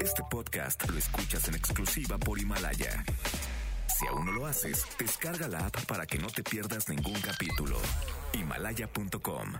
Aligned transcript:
Este 0.00 0.22
podcast 0.30 0.88
lo 0.88 0.98
escuchas 0.98 1.48
en 1.48 1.54
exclusiva 1.54 2.18
por 2.18 2.38
Himalaya. 2.38 3.04
Si 3.86 4.06
aún 4.06 4.26
no 4.26 4.32
lo 4.32 4.46
haces, 4.46 4.86
descarga 4.98 5.48
la 5.48 5.66
app 5.66 5.84
para 5.86 6.06
que 6.06 6.18
no 6.18 6.28
te 6.28 6.42
pierdas 6.42 6.88
ningún 6.88 7.20
capítulo. 7.20 7.78
Himalaya.com 8.32 9.52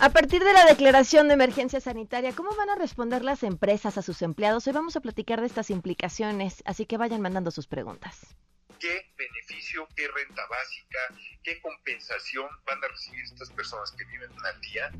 A 0.00 0.10
partir 0.10 0.44
de 0.44 0.52
la 0.52 0.64
declaración 0.66 1.26
de 1.26 1.34
emergencia 1.34 1.80
sanitaria, 1.80 2.32
¿cómo 2.32 2.54
van 2.54 2.70
a 2.70 2.76
responder 2.76 3.24
las 3.24 3.42
empresas 3.42 3.98
a 3.98 4.02
sus 4.02 4.22
empleados? 4.22 4.66
Hoy 4.66 4.72
vamos 4.72 4.94
a 4.94 5.00
platicar 5.00 5.40
de 5.40 5.46
estas 5.48 5.70
implicaciones, 5.70 6.62
así 6.66 6.86
que 6.86 6.96
vayan 6.96 7.20
mandando 7.20 7.50
sus 7.50 7.66
preguntas. 7.66 8.36
¿Qué 8.78 9.10
beneficio, 9.16 9.88
qué 9.96 10.06
renta 10.06 10.42
básica, 10.48 10.98
qué 11.42 11.60
compensación 11.60 12.48
van 12.64 12.78
a 12.84 12.88
recibir 12.88 13.24
estas 13.24 13.50
personas 13.50 13.90
que 13.92 14.04
viven 14.04 14.30
al 14.44 14.60
día? 14.60 14.92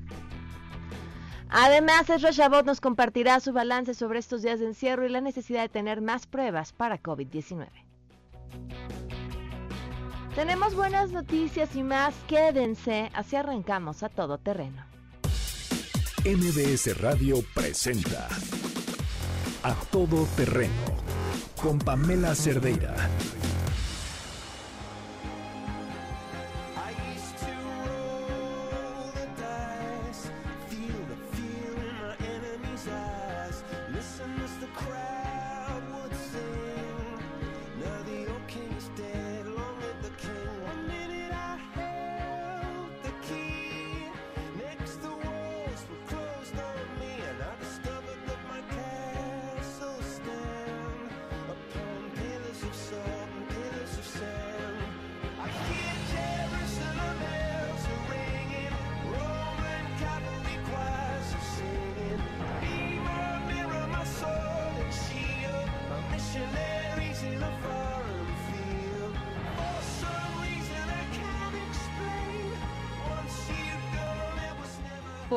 Además, 1.50 2.10
Ezra 2.10 2.30
Shabot 2.30 2.66
nos 2.66 2.80
compartirá 2.80 3.40
su 3.40 3.52
balance 3.52 3.94
sobre 3.94 4.18
estos 4.18 4.42
días 4.42 4.60
de 4.60 4.66
encierro 4.66 5.06
y 5.06 5.08
la 5.08 5.20
necesidad 5.20 5.62
de 5.62 5.68
tener 5.68 6.00
más 6.00 6.26
pruebas 6.26 6.72
para 6.72 7.02
COVID-19. 7.02 7.68
Tenemos 10.34 10.74
buenas 10.74 11.10
noticias 11.10 11.74
y 11.74 11.82
más. 11.82 12.14
Quédense, 12.28 13.10
así 13.14 13.36
arrancamos 13.36 14.02
a 14.02 14.08
todo 14.08 14.38
terreno. 14.38 14.84
MBS 16.24 17.00
Radio 17.00 17.42
presenta 17.54 18.28
A 19.62 19.74
Todo 19.90 20.26
Terreno 20.36 20.72
con 21.60 21.78
Pamela 21.78 22.34
Cerdeira. 22.34 22.94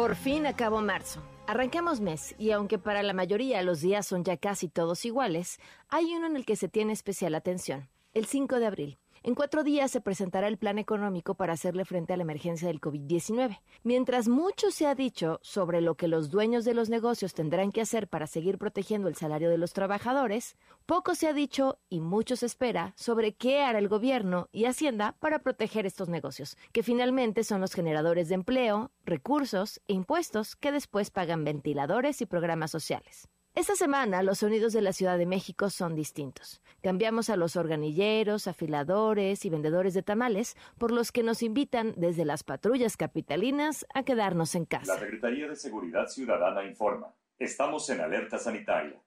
Por 0.01 0.15
fin 0.15 0.47
acabó 0.47 0.81
marzo. 0.81 1.21
Arranquemos 1.45 2.01
mes 2.01 2.33
y 2.39 2.49
aunque 2.49 2.79
para 2.79 3.03
la 3.03 3.13
mayoría 3.13 3.61
los 3.61 3.81
días 3.81 4.07
son 4.07 4.23
ya 4.23 4.35
casi 4.35 4.67
todos 4.67 5.05
iguales, 5.05 5.59
hay 5.89 6.15
uno 6.15 6.25
en 6.25 6.35
el 6.35 6.43
que 6.43 6.55
se 6.55 6.67
tiene 6.67 6.91
especial 6.91 7.35
atención, 7.35 7.87
el 8.15 8.25
5 8.25 8.57
de 8.57 8.65
abril. 8.65 8.97
En 9.23 9.35
cuatro 9.35 9.63
días 9.63 9.91
se 9.91 10.01
presentará 10.01 10.47
el 10.47 10.57
plan 10.57 10.79
económico 10.79 11.35
para 11.35 11.53
hacerle 11.53 11.85
frente 11.85 12.11
a 12.11 12.17
la 12.17 12.23
emergencia 12.23 12.67
del 12.67 12.81
COVID-19. 12.81 13.59
Mientras 13.83 14.27
mucho 14.27 14.71
se 14.71 14.87
ha 14.87 14.95
dicho 14.95 15.39
sobre 15.43 15.79
lo 15.79 15.93
que 15.93 16.07
los 16.07 16.31
dueños 16.31 16.65
de 16.65 16.73
los 16.73 16.89
negocios 16.89 17.35
tendrán 17.35 17.71
que 17.71 17.81
hacer 17.81 18.07
para 18.07 18.25
seguir 18.25 18.57
protegiendo 18.57 19.07
el 19.07 19.15
salario 19.15 19.51
de 19.51 19.59
los 19.59 19.73
trabajadores, 19.73 20.57
poco 20.87 21.13
se 21.13 21.27
ha 21.27 21.33
dicho 21.33 21.77
y 21.87 21.99
mucho 21.99 22.35
se 22.35 22.47
espera 22.47 22.93
sobre 22.97 23.33
qué 23.33 23.61
hará 23.61 23.77
el 23.77 23.89
gobierno 23.89 24.49
y 24.51 24.65
Hacienda 24.65 25.15
para 25.19 25.37
proteger 25.37 25.85
estos 25.85 26.09
negocios, 26.09 26.57
que 26.71 26.81
finalmente 26.81 27.43
son 27.43 27.61
los 27.61 27.75
generadores 27.75 28.27
de 28.27 28.33
empleo, 28.33 28.89
recursos 29.05 29.81
e 29.87 29.93
impuestos 29.93 30.55
que 30.55 30.71
después 30.71 31.11
pagan 31.11 31.43
ventiladores 31.43 32.21
y 32.21 32.25
programas 32.25 32.71
sociales. 32.71 33.29
Esta 33.53 33.75
semana 33.75 34.23
los 34.23 34.37
sonidos 34.37 34.71
de 34.71 34.81
la 34.81 34.93
Ciudad 34.93 35.17
de 35.17 35.25
México 35.25 35.69
son 35.69 35.93
distintos. 35.93 36.61
Cambiamos 36.81 37.29
a 37.29 37.35
los 37.35 37.57
organilleros, 37.57 38.47
afiladores 38.47 39.43
y 39.43 39.49
vendedores 39.49 39.93
de 39.93 40.03
tamales, 40.03 40.55
por 40.77 40.91
los 40.91 41.11
que 41.11 41.21
nos 41.21 41.43
invitan 41.43 41.93
desde 41.97 42.23
las 42.23 42.43
patrullas 42.43 42.95
capitalinas 42.95 43.85
a 43.93 44.03
quedarnos 44.03 44.55
en 44.55 44.63
casa. 44.63 44.93
La 44.93 44.99
Secretaría 45.01 45.49
de 45.49 45.57
Seguridad 45.57 46.07
Ciudadana 46.07 46.63
informa. 46.63 47.13
Estamos 47.39 47.89
en 47.89 47.99
alerta 47.99 48.37
sanitaria, 48.37 49.01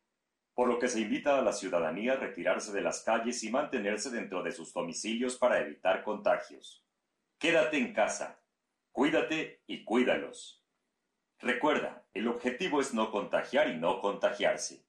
por 0.53 0.69
lo 0.69 0.79
que 0.79 0.89
se 0.89 1.01
invita 1.01 1.39
a 1.39 1.43
la 1.43 1.55
ciudadanía 1.55 2.13
a 2.13 2.17
retirarse 2.17 2.71
de 2.71 2.83
las 2.83 3.01
calles 3.01 3.43
y 3.45 3.51
mantenerse 3.51 4.11
dentro 4.11 4.43
de 4.43 4.53
sus 4.53 4.75
domicilios 4.75 5.37
para 5.37 5.61
evitar 5.61 6.05
contagios. 6.05 6.85
Quédate 7.39 7.79
en 7.79 7.95
casa. 7.95 8.43
Cuídate 8.93 9.63
y 9.67 9.85
cuídalos. 9.85 10.63
Recuerda, 11.39 12.04
el 12.15 12.29
objetivo 12.29 12.81
es 12.81 12.95
no 12.95 13.11
contagiar 13.11 13.69
y 13.69 13.77
no 13.77 14.01
contagiarse. 14.01 14.87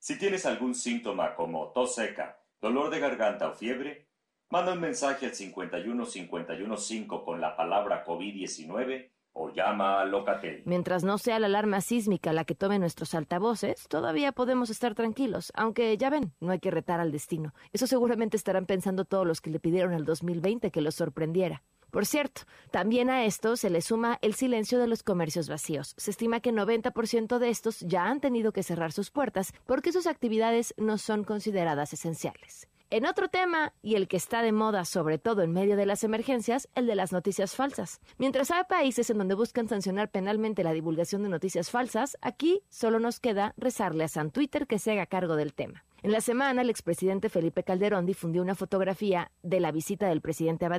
Si 0.00 0.18
tienes 0.18 0.44
algún 0.44 0.74
síntoma 0.74 1.34
como 1.34 1.68
tos 1.72 1.94
seca, 1.94 2.40
dolor 2.60 2.90
de 2.90 3.00
garganta 3.00 3.48
o 3.48 3.54
fiebre, 3.54 4.08
manda 4.50 4.72
un 4.72 4.80
mensaje 4.80 5.26
al 5.26 5.32
51515 5.32 7.06
con 7.06 7.40
la 7.40 7.56
palabra 7.56 8.04
COVID-19 8.04 9.10
o 9.32 9.52
llama 9.52 10.00
a 10.00 10.04
Locatel. 10.04 10.62
Mientras 10.66 11.04
no 11.04 11.16
sea 11.16 11.38
la 11.38 11.46
alarma 11.46 11.80
sísmica 11.80 12.32
la 12.32 12.44
que 12.44 12.56
tome 12.56 12.80
nuestros 12.80 13.14
altavoces, 13.14 13.86
todavía 13.88 14.32
podemos 14.32 14.68
estar 14.68 14.94
tranquilos, 14.94 15.52
aunque 15.54 15.96
ya 15.96 16.10
ven, 16.10 16.32
no 16.40 16.50
hay 16.50 16.58
que 16.58 16.72
retar 16.72 16.98
al 16.98 17.12
destino. 17.12 17.54
Eso 17.72 17.86
seguramente 17.86 18.36
estarán 18.36 18.66
pensando 18.66 19.04
todos 19.04 19.26
los 19.26 19.40
que 19.40 19.50
le 19.50 19.60
pidieron 19.60 19.94
al 19.94 20.04
2020 20.04 20.72
que 20.72 20.80
los 20.80 20.96
sorprendiera. 20.96 21.62
Por 21.90 22.06
cierto, 22.06 22.42
también 22.70 23.10
a 23.10 23.24
esto 23.24 23.56
se 23.56 23.70
le 23.70 23.80
suma 23.80 24.18
el 24.22 24.34
silencio 24.34 24.78
de 24.78 24.86
los 24.86 25.02
comercios 25.02 25.48
vacíos. 25.48 25.94
Se 25.96 26.10
estima 26.10 26.40
que 26.40 26.52
90% 26.52 27.38
de 27.38 27.48
estos 27.48 27.80
ya 27.80 28.06
han 28.06 28.20
tenido 28.20 28.52
que 28.52 28.62
cerrar 28.62 28.92
sus 28.92 29.10
puertas 29.10 29.52
porque 29.66 29.92
sus 29.92 30.06
actividades 30.06 30.74
no 30.76 30.98
son 30.98 31.24
consideradas 31.24 31.92
esenciales. 31.92 32.68
En 32.90 33.04
otro 33.04 33.28
tema, 33.28 33.74
y 33.82 33.96
el 33.96 34.08
que 34.08 34.16
está 34.16 34.40
de 34.40 34.50
moda 34.50 34.86
sobre 34.86 35.18
todo 35.18 35.42
en 35.42 35.52
medio 35.52 35.76
de 35.76 35.84
las 35.84 36.04
emergencias, 36.04 36.70
el 36.74 36.86
de 36.86 36.94
las 36.94 37.12
noticias 37.12 37.54
falsas. 37.54 38.00
Mientras 38.16 38.50
hay 38.50 38.64
países 38.64 39.10
en 39.10 39.18
donde 39.18 39.34
buscan 39.34 39.68
sancionar 39.68 40.10
penalmente 40.10 40.64
la 40.64 40.72
divulgación 40.72 41.22
de 41.22 41.28
noticias 41.28 41.70
falsas, 41.70 42.16
aquí 42.22 42.62
solo 42.70 42.98
nos 42.98 43.20
queda 43.20 43.52
rezarle 43.58 44.04
a 44.04 44.08
San 44.08 44.30
Twitter 44.30 44.66
que 44.66 44.78
se 44.78 44.92
haga 44.92 45.04
cargo 45.04 45.36
del 45.36 45.52
tema. 45.52 45.84
En 46.00 46.12
la 46.12 46.20
semana, 46.20 46.62
el 46.62 46.70
expresidente 46.70 47.28
Felipe 47.28 47.64
Calderón 47.64 48.06
difundió 48.06 48.40
una 48.40 48.54
fotografía 48.54 49.32
de 49.42 49.58
la 49.58 49.72
visita 49.72 50.08
del 50.08 50.20
presidente 50.20 50.64
a 50.64 50.78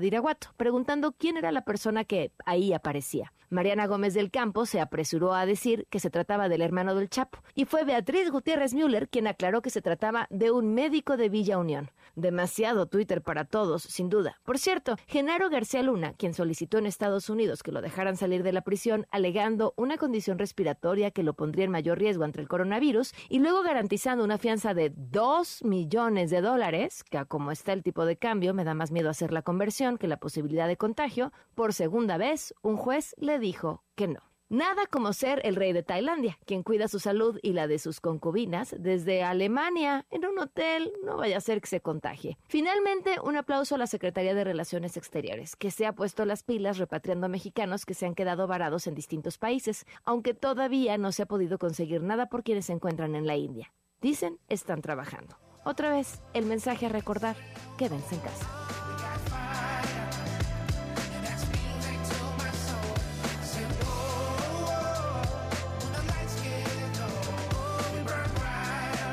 preguntando 0.56 1.12
quién 1.12 1.35
era 1.35 1.52
la 1.52 1.66
persona 1.66 2.06
que 2.06 2.31
ahí 2.46 2.72
aparecía. 2.72 3.34
Mariana 3.50 3.88
Gómez 3.88 4.13
del 4.13 4.30
Campo 4.30 4.66
se 4.66 4.80
apresuró 4.80 5.34
a 5.34 5.46
decir 5.46 5.88
que 5.90 6.00
se 6.00 6.12
trataba 6.12 6.50
del 6.50 6.62
hermano 6.62 6.94
del 6.94 7.09
Chapo, 7.09 7.40
y 7.56 7.66
fue 7.66 7.84
Beatriz 7.84 8.30
Gutiérrez 8.30 8.74
Müller 8.74 9.09
quien 9.09 9.28
aclaró 9.28 9.62
que 9.62 9.72
se 9.72 9.81
trataba 9.81 10.28
de 10.30 10.52
un 10.52 10.74
médico 10.74 11.18
de 11.18 11.30
Villa 11.30 11.57
Unión. 11.57 11.90
Demasiado 12.16 12.86
Twitter 12.86 13.22
para 13.22 13.46
todos, 13.46 13.84
sin 13.84 14.09
duda. 14.09 14.40
Por 14.44 14.59
cierto, 14.59 14.97
Genaro 15.07 15.50
García 15.50 15.81
Luna, 15.81 16.13
quien 16.13 16.34
solicitó 16.34 16.78
en 16.78 16.86
Estados 16.86 17.30
Unidos 17.30 17.63
que 17.63 17.72
lo 17.72 17.81
dejaran 17.81 18.18
salir 18.18 18.44
de 18.44 18.51
la 18.51 18.62
prisión 18.62 19.07
alegando 19.09 19.74
una 19.78 19.97
condición 19.97 20.38
respiratoria 20.38 21.12
que 21.12 21.24
lo 21.24 21.34
pondría 21.34 21.66
en 21.66 21.72
mayor 21.72 21.97
riesgo 21.97 22.24
ante 22.24 22.41
el 22.41 22.47
coronavirus, 22.47 23.13
y 23.30 23.40
luego 23.40 23.63
garantizando 23.63 24.24
una 24.24 24.38
fianza 24.38 24.74
de 24.74 24.91
2 25.12 25.64
millones 25.64 26.30
de 26.30 26.42
dólares, 26.42 27.03
que 27.03 27.25
como 27.25 27.52
está 27.52 27.74
el 27.74 27.81
tipo 27.81 28.06
de 28.06 28.18
cambio 28.18 28.53
me 28.53 28.64
da 28.64 28.75
más 28.75 28.92
miedo 28.92 29.09
hacer 29.09 29.34
la 29.34 29.42
conversión 29.42 29.97
que 29.97 30.08
la 30.08 30.20
posibilidad 30.20 30.68
de 30.68 30.78
contagio, 30.78 31.34
por 31.56 31.74
segunda 31.74 32.18
vez 32.18 32.53
un 32.62 32.78
juez 32.78 33.16
le 33.18 33.40
dijo 33.40 33.84
que 33.96 34.08
no. 34.08 34.19
Nada 34.50 34.86
como 34.86 35.14
ser 35.14 35.42
el 35.46 35.56
rey 35.56 35.74
de 35.74 35.81
Tailandia, 35.81 36.38
quien 36.46 36.62
cuida 36.62 36.88
su 36.88 37.00
salud 37.00 37.39
y 37.42 37.54
la 37.54 37.68
de 37.68 37.80
sus 37.80 38.01
concubinas 38.01 38.75
desde 38.78 39.24
Alemania, 39.24 40.06
en 40.12 40.25
un 40.25 40.38
hotel, 40.38 40.92
no 41.04 41.18
vaya 41.18 41.38
a 41.38 41.42
ser 41.42 41.60
que 41.62 41.68
se 41.68 41.81
contagie. 41.81 42.38
Finalmente, 42.48 43.18
un 43.24 43.36
aplauso 43.36 43.75
a 43.75 43.78
la 43.80 43.88
Secretaría 43.88 44.36
de 44.36 44.44
Relaciones 44.44 44.95
Exteriores, 44.95 45.56
que 45.56 45.72
se 45.72 45.88
ha 45.88 45.94
puesto 45.94 46.25
las 46.25 46.44
pilas 46.44 46.78
repatriando 46.78 47.25
a 47.25 47.30
mexicanos 47.30 47.86
que 47.86 47.95
se 47.95 48.06
han 48.06 48.16
quedado 48.16 48.45
varados 48.45 48.86
en 48.86 48.95
distintos 48.95 49.39
países, 49.39 49.86
aunque 50.04 50.36
todavía 50.36 51.00
no 51.00 51.12
se 51.12 51.24
ha 51.24 51.28
podido 51.28 51.57
conseguir 51.57 52.04
nada 52.04 52.28
por 52.28 52.44
quienes 52.44 52.66
se 52.66 52.74
encuentran 52.74 53.16
en 53.16 53.25
la 53.25 53.36
India. 53.36 53.72
Dicen, 54.01 54.40
están 54.48 54.81
trabajando. 54.81 55.38
Otra 55.66 55.92
vez, 55.92 56.22
el 56.34 56.46
mensaje 56.46 56.86
a 56.86 56.90
recordar, 56.90 57.36
quédense 57.78 58.16
en 58.16 58.22
casa. 58.22 58.48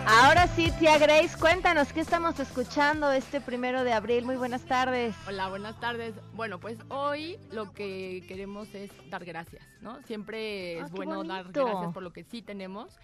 Ahora 0.09 0.47
sí, 0.47 0.71
tía 0.79 0.99
Grace, 0.99 1.37
cuéntanos 1.37 1.93
qué 1.93 2.01
estamos 2.01 2.39
escuchando 2.39 3.11
este 3.11 3.41
primero 3.41 3.83
de 3.83 3.93
abril. 3.93 4.25
Muy 4.25 4.37
buenas 4.37 4.63
tardes. 4.63 5.17
Hola, 5.27 5.49
buenas 5.49 5.79
tardes. 5.81 6.15
Bueno, 6.33 6.61
pues 6.61 6.79
hoy 6.89 7.39
lo 7.51 7.73
que 7.73 8.25
queremos 8.29 8.73
es 8.75 8.91
dar 9.11 9.25
gracias, 9.25 9.67
¿no? 9.81 10.01
Siempre 10.05 10.81
Ah, 10.81 10.85
es 10.85 10.91
qué 10.93 10.97
bueno 10.97 11.25
dar 11.25 11.51
gracias 11.51 11.93
por 11.93 12.05
lo 12.05 12.13
que 12.13 12.23
sí 12.23 12.41
tenemos. 12.41 12.97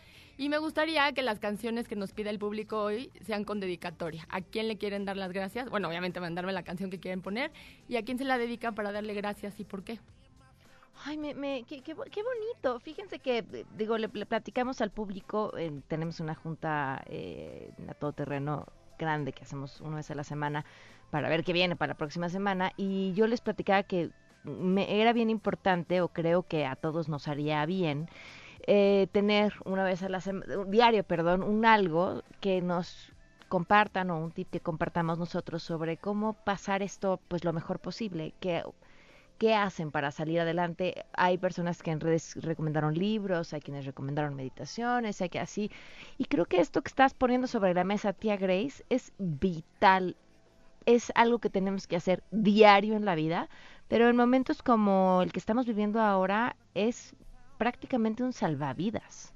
Y 0.42 0.48
me 0.48 0.58
gustaría 0.58 1.12
que 1.12 1.22
las 1.22 1.38
canciones 1.38 1.86
que 1.86 1.94
nos 1.94 2.10
pide 2.12 2.28
el 2.28 2.40
público 2.40 2.82
hoy 2.82 3.12
sean 3.24 3.44
con 3.44 3.60
dedicatoria. 3.60 4.26
¿A 4.28 4.40
quién 4.40 4.66
le 4.66 4.76
quieren 4.76 5.04
dar 5.04 5.16
las 5.16 5.32
gracias? 5.32 5.70
Bueno, 5.70 5.86
obviamente 5.86 6.18
mandarme 6.18 6.52
la 6.52 6.64
canción 6.64 6.90
que 6.90 6.98
quieren 6.98 7.22
poner. 7.22 7.52
¿Y 7.88 7.94
a 7.94 8.02
quién 8.02 8.18
se 8.18 8.24
la 8.24 8.38
dedican 8.38 8.74
para 8.74 8.90
darle 8.90 9.14
gracias 9.14 9.60
y 9.60 9.64
por 9.64 9.84
qué? 9.84 10.00
Ay, 11.04 11.16
me, 11.16 11.32
me- 11.34 11.62
qué, 11.62 11.80
qué 11.82 11.94
bo- 11.94 12.02
qué 12.10 12.24
bonito. 12.24 12.80
Fíjense 12.80 13.20
que, 13.20 13.38
eh, 13.52 13.64
digo, 13.78 13.96
le, 13.98 14.08
platicamos 14.08 14.80
al 14.80 14.90
público, 14.90 15.56
eh, 15.56 15.80
tenemos 15.86 16.18
una 16.18 16.34
junta 16.34 17.04
eh, 17.06 17.70
a 17.88 17.94
todoterreno 17.94 18.66
grande 18.98 19.32
que 19.32 19.44
hacemos 19.44 19.80
una 19.80 19.94
vez 19.94 20.10
a 20.10 20.16
la 20.16 20.24
semana 20.24 20.64
para 21.12 21.28
ver 21.28 21.44
qué 21.44 21.52
viene 21.52 21.76
para 21.76 21.92
la 21.92 21.96
próxima 21.98 22.28
semana 22.28 22.72
y 22.76 23.12
yo 23.12 23.28
les 23.28 23.40
platicaba 23.40 23.84
que 23.84 24.10
me 24.42 25.00
era 25.00 25.12
bien 25.12 25.30
importante 25.30 26.00
o 26.00 26.08
creo 26.08 26.42
que 26.42 26.66
a 26.66 26.74
todos 26.74 27.08
nos 27.08 27.28
haría 27.28 27.64
bien 27.64 28.08
eh, 28.66 29.08
tener 29.12 29.54
una 29.64 29.84
vez 29.84 30.02
a 30.02 30.08
la 30.08 30.20
semana, 30.20 30.64
diario, 30.66 31.04
perdón, 31.04 31.42
un 31.42 31.64
algo 31.64 32.22
que 32.40 32.60
nos 32.62 33.12
compartan 33.48 34.10
o 34.10 34.18
un 34.18 34.30
tip 34.30 34.48
que 34.50 34.60
compartamos 34.60 35.18
nosotros 35.18 35.62
sobre 35.62 35.96
cómo 35.98 36.32
pasar 36.32 36.82
esto 36.82 37.20
pues 37.28 37.44
lo 37.44 37.52
mejor 37.52 37.80
posible, 37.80 38.34
que 38.40 38.62
qué 39.42 39.54
hacen 39.56 39.90
para 39.90 40.12
salir 40.12 40.38
adelante. 40.38 41.04
Hay 41.14 41.36
personas 41.36 41.82
que 41.82 41.90
en 41.90 41.98
redes 41.98 42.36
recomendaron 42.36 42.94
libros, 42.94 43.52
hay 43.52 43.60
quienes 43.60 43.84
recomendaron 43.84 44.36
meditaciones, 44.36 45.20
hay 45.20 45.30
que 45.30 45.40
así. 45.40 45.68
Y 46.16 46.26
creo 46.26 46.46
que 46.46 46.60
esto 46.60 46.80
que 46.80 46.88
estás 46.88 47.12
poniendo 47.12 47.48
sobre 47.48 47.74
la 47.74 47.82
mesa, 47.82 48.12
tía 48.12 48.36
Grace, 48.36 48.84
es 48.88 49.12
vital. 49.18 50.16
Es 50.86 51.10
algo 51.16 51.40
que 51.40 51.50
tenemos 51.50 51.88
que 51.88 51.96
hacer 51.96 52.22
diario 52.30 52.94
en 52.94 53.04
la 53.04 53.16
vida, 53.16 53.48
pero 53.88 54.08
en 54.08 54.16
momentos 54.16 54.62
como 54.62 55.20
el 55.22 55.32
que 55.32 55.40
estamos 55.40 55.66
viviendo 55.66 56.00
ahora 56.00 56.54
es 56.74 57.14
prácticamente 57.62 58.24
un 58.24 58.32
salvavidas. 58.32 59.32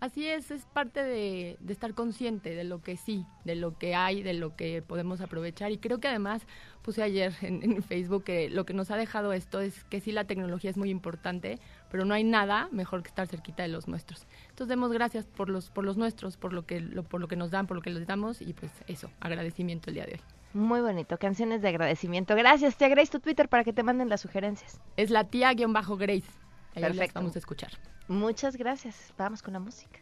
Así 0.00 0.26
es, 0.26 0.50
es 0.50 0.66
parte 0.66 1.02
de, 1.02 1.56
de 1.60 1.72
estar 1.72 1.94
consciente 1.94 2.54
de 2.54 2.62
lo 2.62 2.82
que 2.82 2.98
sí, 2.98 3.24
de 3.46 3.54
lo 3.54 3.78
que 3.78 3.94
hay, 3.94 4.22
de 4.22 4.34
lo 4.34 4.54
que 4.54 4.82
podemos 4.82 5.22
aprovechar. 5.22 5.72
Y 5.72 5.78
creo 5.78 5.98
que 5.98 6.08
además 6.08 6.42
puse 6.82 7.02
ayer 7.02 7.32
en, 7.40 7.62
en 7.62 7.82
Facebook 7.82 8.24
que 8.24 8.50
lo 8.50 8.66
que 8.66 8.74
nos 8.74 8.90
ha 8.90 8.98
dejado 8.98 9.32
esto 9.32 9.62
es 9.62 9.82
que 9.84 10.02
sí 10.02 10.12
la 10.12 10.24
tecnología 10.24 10.68
es 10.68 10.76
muy 10.76 10.90
importante, 10.90 11.58
pero 11.90 12.04
no 12.04 12.12
hay 12.12 12.22
nada 12.22 12.68
mejor 12.70 13.02
que 13.02 13.08
estar 13.08 13.26
cerquita 13.26 13.62
de 13.62 13.70
los 13.70 13.88
nuestros. 13.88 14.26
Entonces 14.50 14.68
demos 14.68 14.92
gracias 14.92 15.24
por 15.24 15.48
los, 15.48 15.70
por 15.70 15.86
los 15.86 15.96
nuestros, 15.96 16.36
por 16.36 16.52
lo 16.52 16.66
que, 16.66 16.82
lo, 16.82 17.02
por 17.02 17.18
lo 17.18 17.28
que 17.28 17.36
nos 17.36 17.50
dan, 17.50 17.66
por 17.66 17.78
lo 17.78 17.82
que 17.82 17.88
les 17.88 18.06
damos 18.06 18.42
y 18.42 18.52
pues 18.52 18.70
eso, 18.88 19.10
agradecimiento 19.20 19.88
el 19.88 19.94
día 19.94 20.04
de 20.04 20.12
hoy. 20.12 20.20
Muy 20.52 20.82
bonito, 20.82 21.16
canciones 21.16 21.62
de 21.62 21.68
agradecimiento. 21.68 22.36
Gracias, 22.36 22.76
tía 22.76 22.88
Grace, 22.88 23.10
tu 23.10 23.20
Twitter 23.20 23.48
para 23.48 23.64
que 23.64 23.72
te 23.72 23.82
manden 23.82 24.10
las 24.10 24.20
sugerencias. 24.20 24.82
Es 24.98 25.08
la 25.08 25.24
tía-grace. 25.24 26.47
Ahí 26.74 26.82
las 26.82 26.92
Perfecto. 26.92 27.20
vamos 27.20 27.36
a 27.36 27.38
escuchar. 27.38 27.70
Muchas 28.08 28.56
gracias. 28.56 29.12
Vamos 29.16 29.42
con 29.42 29.52
la 29.52 29.60
música. 29.60 30.00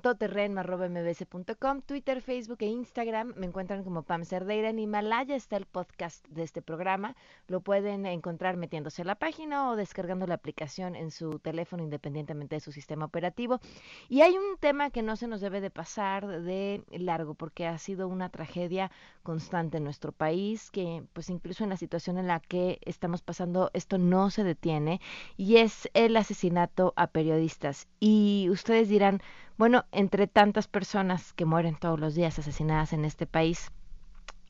Twitter, 1.86 2.22
Facebook 2.22 2.58
e 2.60 2.66
Instagram 2.66 3.34
me 3.38 3.46
encuentran 3.46 3.86
como 3.86 4.04
Pam 4.04 4.26
Cerdeira. 4.26 4.70
En 4.70 4.80
Himalaya 4.80 5.36
está 5.36 5.56
el 5.56 5.66
podcast 5.66 6.28
de 6.28 6.44
este 6.44 6.62
programa. 6.62 7.16
Lo 7.48 7.62
pueden 7.62 8.06
encontrar 8.06 8.58
metiéndose 8.58 9.04
a 9.04 9.06
la 9.06 9.16
página 9.16 9.70
o 9.70 9.78
descargando 9.78 10.28
la 10.28 10.34
aplicación 10.34 10.96
en 10.96 11.10
su 11.10 11.40
teléfono 11.40 11.84
independientemente 11.84 12.56
de 12.56 12.60
su 12.60 12.74
sistema 12.74 13.06
operativo. 13.06 13.62
Y 14.10 14.22
hay 14.22 14.38
un 14.38 14.58
tema 14.60 14.90
que 14.90 15.04
no 15.04 15.16
se 15.16 15.28
nos 15.28 15.40
debe 15.40 15.62
de 15.62 15.70
pasar 15.70 16.42
de 16.42 16.84
largo 16.92 17.34
porque 17.34 17.66
ha 17.66 17.78
sido 17.78 18.10
una 18.10 18.28
tragedia 18.28 18.92
constante 19.24 19.78
en 19.78 19.86
nuestro 19.86 20.12
país 20.12 20.70
que 20.70 21.04
pues 21.14 21.30
incluso 21.30 21.64
en 21.64 21.70
la 21.70 21.78
situación 21.78 22.18
en 22.18 22.28
la 22.28 22.42
que 22.42 22.80
estamos 22.84 23.22
pasando 23.22 23.72
esto 23.74 23.98
no 23.98 24.32
se 24.32 24.44
detiene 24.44 25.00
y 25.38 25.58
es 25.58 25.90
el 25.94 26.18
asesinato 26.18 26.92
a 26.98 27.08
periodistas. 27.08 27.88
Y 28.02 28.48
ustedes 28.52 28.90
dirán, 28.90 29.22
bueno, 29.58 29.86
entre 29.92 30.28
tantas 30.28 30.68
personas 30.68 31.34
que 31.34 31.46
mueren 31.46 31.76
todos 31.76 32.00
los 32.00 32.14
días 32.14 32.38
asesinadas 32.38 32.94
en 32.94 33.06
este 33.06 33.26
país, 33.26 33.72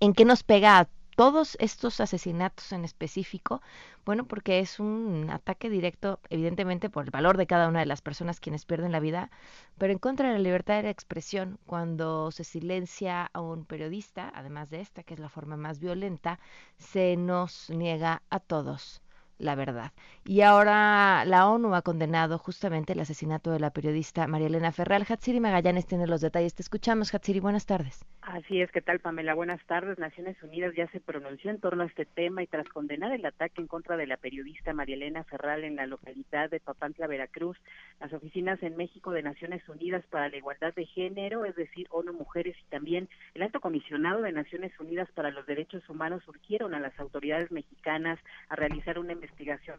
¿en 0.01 0.13
qué 0.13 0.25
nos 0.25 0.44
pega 0.44 0.80
a 0.80 0.89
todos 1.15 1.56
estos 1.59 2.01
asesinatos 2.01 2.71
en 2.74 2.83
específico? 2.83 3.62
Bueno, 4.06 4.25
porque 4.25 4.59
es 4.59 4.80
un 4.80 5.30
ataque 5.31 5.69
directo, 5.69 6.19
evidentemente, 6.30 6.89
por 6.89 7.06
el 7.06 7.12
valor 7.12 7.38
de 7.38 7.48
cada 7.48 7.69
una 7.69 7.80
de 7.80 7.86
las 7.86 8.01
personas 8.01 8.39
quienes 8.42 8.65
pierden 8.65 8.92
la 8.92 9.00
vida, 9.00 9.31
pero 9.77 9.94
en 9.94 10.00
contra 10.00 10.27
de 10.27 10.33
la 10.33 10.39
libertad 10.39 10.83
de 10.83 10.89
expresión, 10.89 11.57
cuando 11.65 12.30
se 12.31 12.44
silencia 12.44 13.30
a 13.33 13.39
un 13.39 13.65
periodista, 13.65 14.31
además 14.36 14.69
de 14.69 14.81
esta, 14.81 15.04
que 15.04 15.13
es 15.13 15.19
la 15.19 15.30
forma 15.30 15.56
más 15.56 15.80
violenta, 15.80 16.39
se 16.77 17.15
nos 17.15 17.69
niega 17.69 18.21
a 18.30 18.39
todos 18.39 19.01
la 19.39 19.56
verdad. 19.56 19.92
Y 20.25 20.42
ahora 20.42 21.24
la 21.25 21.48
ONU 21.50 21.75
ha 21.75 21.81
condenado 21.81 22.38
justamente 22.38 22.94
el 22.94 23.00
asesinato 23.00 23.51
de 23.51 23.60
la 23.60 23.72
periodista 23.72 24.28
María 24.28 24.48
Elena 24.48 24.72
Ferral. 24.72 25.06
Hatsiri 25.07 25.39
Magallanes 25.39 25.86
tiene 25.86 26.07
los 26.07 26.22
detalles. 26.22 26.56
Te 26.56 26.63
escuchamos, 26.63 27.13
Hatsiri. 27.13 27.39
Buenas 27.39 27.66
tardes. 27.66 28.06
Así 28.22 28.62
es, 28.62 28.69
¿qué 28.72 28.81
tal 28.81 29.00
Pamela? 29.00 29.36
Buenas 29.36 29.63
tardes. 29.68 29.98
Naciones 30.00 30.36
Unidas 30.44 30.74
ya 30.75 30.88
se 30.92 31.00
pronunció 31.00 31.50
en 31.50 31.62
torno 31.62 31.84
a 31.84 31.86
este 31.86 32.06
tema 32.06 32.44
y 32.44 32.48
tras 32.48 32.68
condenar 32.68 33.13
el 33.13 33.25
ataque 33.25 33.62
en 33.62 33.68
contra 33.68 33.95
de 33.95 34.06
la 34.06 34.18
periodista 34.18 34.74
María 34.74 34.95
Elena 34.95 35.24
Ferral 35.24 35.63
en 35.63 35.78
la 35.78 35.86
localidad 35.86 36.50
de 36.50 36.60
Papantla, 36.60 37.07
Veracruz, 37.07 37.57
las 38.01 38.12
oficinas 38.12 38.62
en 38.63 38.75
México 38.75 39.12
de 39.12 39.24
Naciones 39.24 39.68
Unidas 39.69 40.04
para 40.10 40.28
la 40.28 40.36
Igualdad 40.36 40.74
de 40.74 40.86
Género, 40.86 41.45
es 41.45 41.56
decir, 41.56 41.88
ONU 41.90 42.12
Mujeres 42.12 42.57
y 42.60 42.69
también 42.69 43.07
el 43.33 43.44
Alto 43.44 43.62
Comisionado 43.62 44.22
de 44.22 44.33
Naciones 44.33 44.78
Unidas 44.78 45.10
para 45.13 45.31
los 45.31 45.45
Derechos 45.45 45.88
Humanos 45.90 46.28
urgieron 46.28 46.74
a 46.74 46.81
las 46.81 47.00
autoridades 47.00 47.50
mexicanas 47.50 48.19
a 48.50 48.57
realizar 48.57 49.00
una 49.00 49.13
investigación 49.13 49.27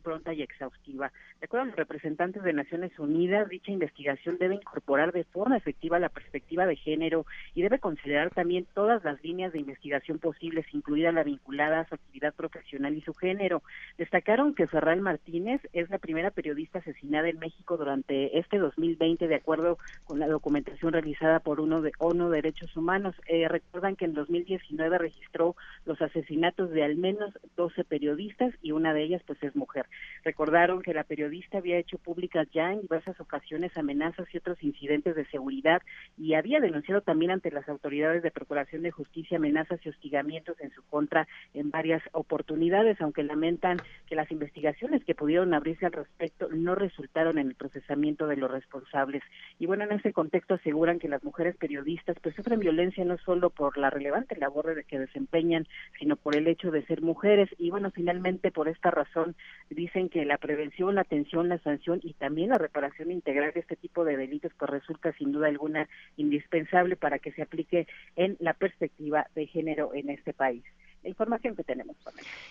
pronta 0.02 0.32
y 0.32 0.42
exhaustiva. 0.42 1.12
De 1.40 1.44
acuerdo 1.44 1.64
a 1.64 1.66
los 1.66 1.76
representantes 1.76 2.42
de 2.42 2.52
Naciones 2.52 2.98
Unidas, 2.98 3.48
dicha 3.48 3.70
investigación 3.70 4.38
debe 4.38 4.56
incorporar 4.56 5.12
de 5.12 5.24
forma 5.24 5.56
efectiva 5.56 5.98
la 5.98 6.08
perspectiva 6.08 6.66
de 6.66 6.76
género 6.76 7.26
y 7.54 7.62
debe 7.62 7.78
considerar 7.78 8.30
también 8.30 8.66
todas 8.74 9.04
las 9.04 9.22
líneas 9.22 9.52
de 9.52 9.60
investigación 9.60 10.18
posibles, 10.18 10.66
incluida 10.72 11.12
la 11.12 11.24
vinculada 11.24 11.80
a 11.80 11.88
su 11.88 11.94
actividad 11.94 12.34
profesional 12.34 12.96
y 12.96 13.00
su 13.02 13.14
género. 13.14 13.62
Destacaron 13.96 14.54
que 14.54 14.66
Ferral 14.66 15.00
Martínez 15.00 15.60
es 15.72 15.90
la 15.90 15.98
primera 15.98 16.30
periodista 16.30 16.78
asesinada 16.80 17.28
en 17.28 17.38
México 17.38 17.76
durante 17.76 18.38
este 18.38 18.58
2020, 18.58 19.28
de 19.28 19.34
acuerdo 19.34 19.78
con 20.04 20.18
la 20.18 20.26
documentación 20.26 20.92
realizada 20.92 21.40
por 21.40 21.60
uno 21.60 21.82
de 21.82 21.92
ONU 21.98 22.30
Derechos 22.30 22.76
Humanos. 22.76 23.14
Eh, 23.26 23.48
recuerdan 23.48 23.96
que 23.96 24.04
en 24.04 24.14
2019 24.14 24.98
registró 24.98 25.56
los 25.84 26.00
asesinatos 26.02 26.70
de 26.70 26.84
al 26.84 26.96
menos 26.96 27.32
12 27.56 27.84
periodistas 27.84 28.54
y 28.62 28.72
una 28.72 28.92
de 28.94 29.02
ellas 29.02 29.22
pues 29.26 29.37
es 29.42 29.56
mujer. 29.56 29.86
Recordaron 30.24 30.82
que 30.82 30.94
la 30.94 31.04
periodista 31.04 31.58
había 31.58 31.78
hecho 31.78 31.98
públicas 31.98 32.48
ya 32.52 32.72
en 32.72 32.82
diversas 32.82 33.20
ocasiones 33.20 33.76
amenazas 33.76 34.26
y 34.32 34.38
otros 34.38 34.62
incidentes 34.62 35.14
de 35.14 35.26
seguridad 35.26 35.82
y 36.16 36.34
había 36.34 36.60
denunciado 36.60 37.00
también 37.00 37.30
ante 37.30 37.50
las 37.50 37.68
autoridades 37.68 38.22
de 38.22 38.30
Procuración 38.30 38.82
de 38.82 38.90
Justicia 38.90 39.38
amenazas 39.38 39.80
y 39.84 39.88
hostigamientos 39.88 40.60
en 40.60 40.70
su 40.70 40.82
contra 40.84 41.26
en 41.54 41.70
varias 41.70 42.02
oportunidades, 42.12 43.00
aunque 43.00 43.22
lamentan 43.22 43.78
que 44.06 44.16
las 44.16 44.30
investigaciones 44.30 45.04
que 45.04 45.14
pudieron 45.14 45.54
abrirse 45.54 45.86
al 45.86 45.92
respecto 45.92 46.48
no 46.50 46.74
resultaron 46.74 47.38
en 47.38 47.48
el 47.48 47.54
procesamiento 47.54 48.26
de 48.26 48.36
los 48.36 48.50
responsables. 48.50 49.22
Y 49.58 49.66
bueno, 49.66 49.84
en 49.84 49.92
ese 49.92 50.12
contexto 50.12 50.54
aseguran 50.54 50.98
que 50.98 51.08
las 51.08 51.24
mujeres 51.24 51.56
periodistas 51.56 52.16
pues 52.22 52.34
sufren 52.34 52.60
violencia 52.60 53.04
no 53.04 53.18
solo 53.18 53.50
por 53.50 53.78
la 53.78 53.90
relevante 53.90 54.36
labor 54.36 54.84
que 54.84 54.98
desempeñan, 54.98 55.66
sino 55.98 56.16
por 56.16 56.36
el 56.36 56.46
hecho 56.46 56.70
de 56.70 56.84
ser 56.86 57.02
mujeres. 57.02 57.48
Y 57.58 57.70
bueno, 57.70 57.90
finalmente 57.90 58.50
por 58.50 58.68
esta 58.68 58.90
razón 58.90 59.27
dicen 59.70 60.08
que 60.08 60.24
la 60.24 60.38
prevención, 60.38 60.94
la 60.94 61.02
atención, 61.02 61.48
la 61.48 61.58
sanción 61.58 62.00
y 62.02 62.14
también 62.14 62.50
la 62.50 62.58
reparación 62.58 63.10
integral 63.10 63.52
de 63.52 63.60
este 63.60 63.76
tipo 63.76 64.04
de 64.04 64.16
delitos 64.16 64.52
pues 64.58 64.70
resulta 64.70 65.12
sin 65.12 65.32
duda 65.32 65.48
alguna 65.48 65.88
indispensable 66.16 66.96
para 66.96 67.18
que 67.18 67.32
se 67.32 67.42
aplique 67.42 67.86
en 68.16 68.36
la 68.40 68.54
perspectiva 68.54 69.26
de 69.34 69.46
género 69.46 69.94
en 69.94 70.10
este 70.10 70.32
país. 70.32 70.64
La 71.02 71.10
información 71.10 71.54
que 71.54 71.62
tenemos. 71.62 71.96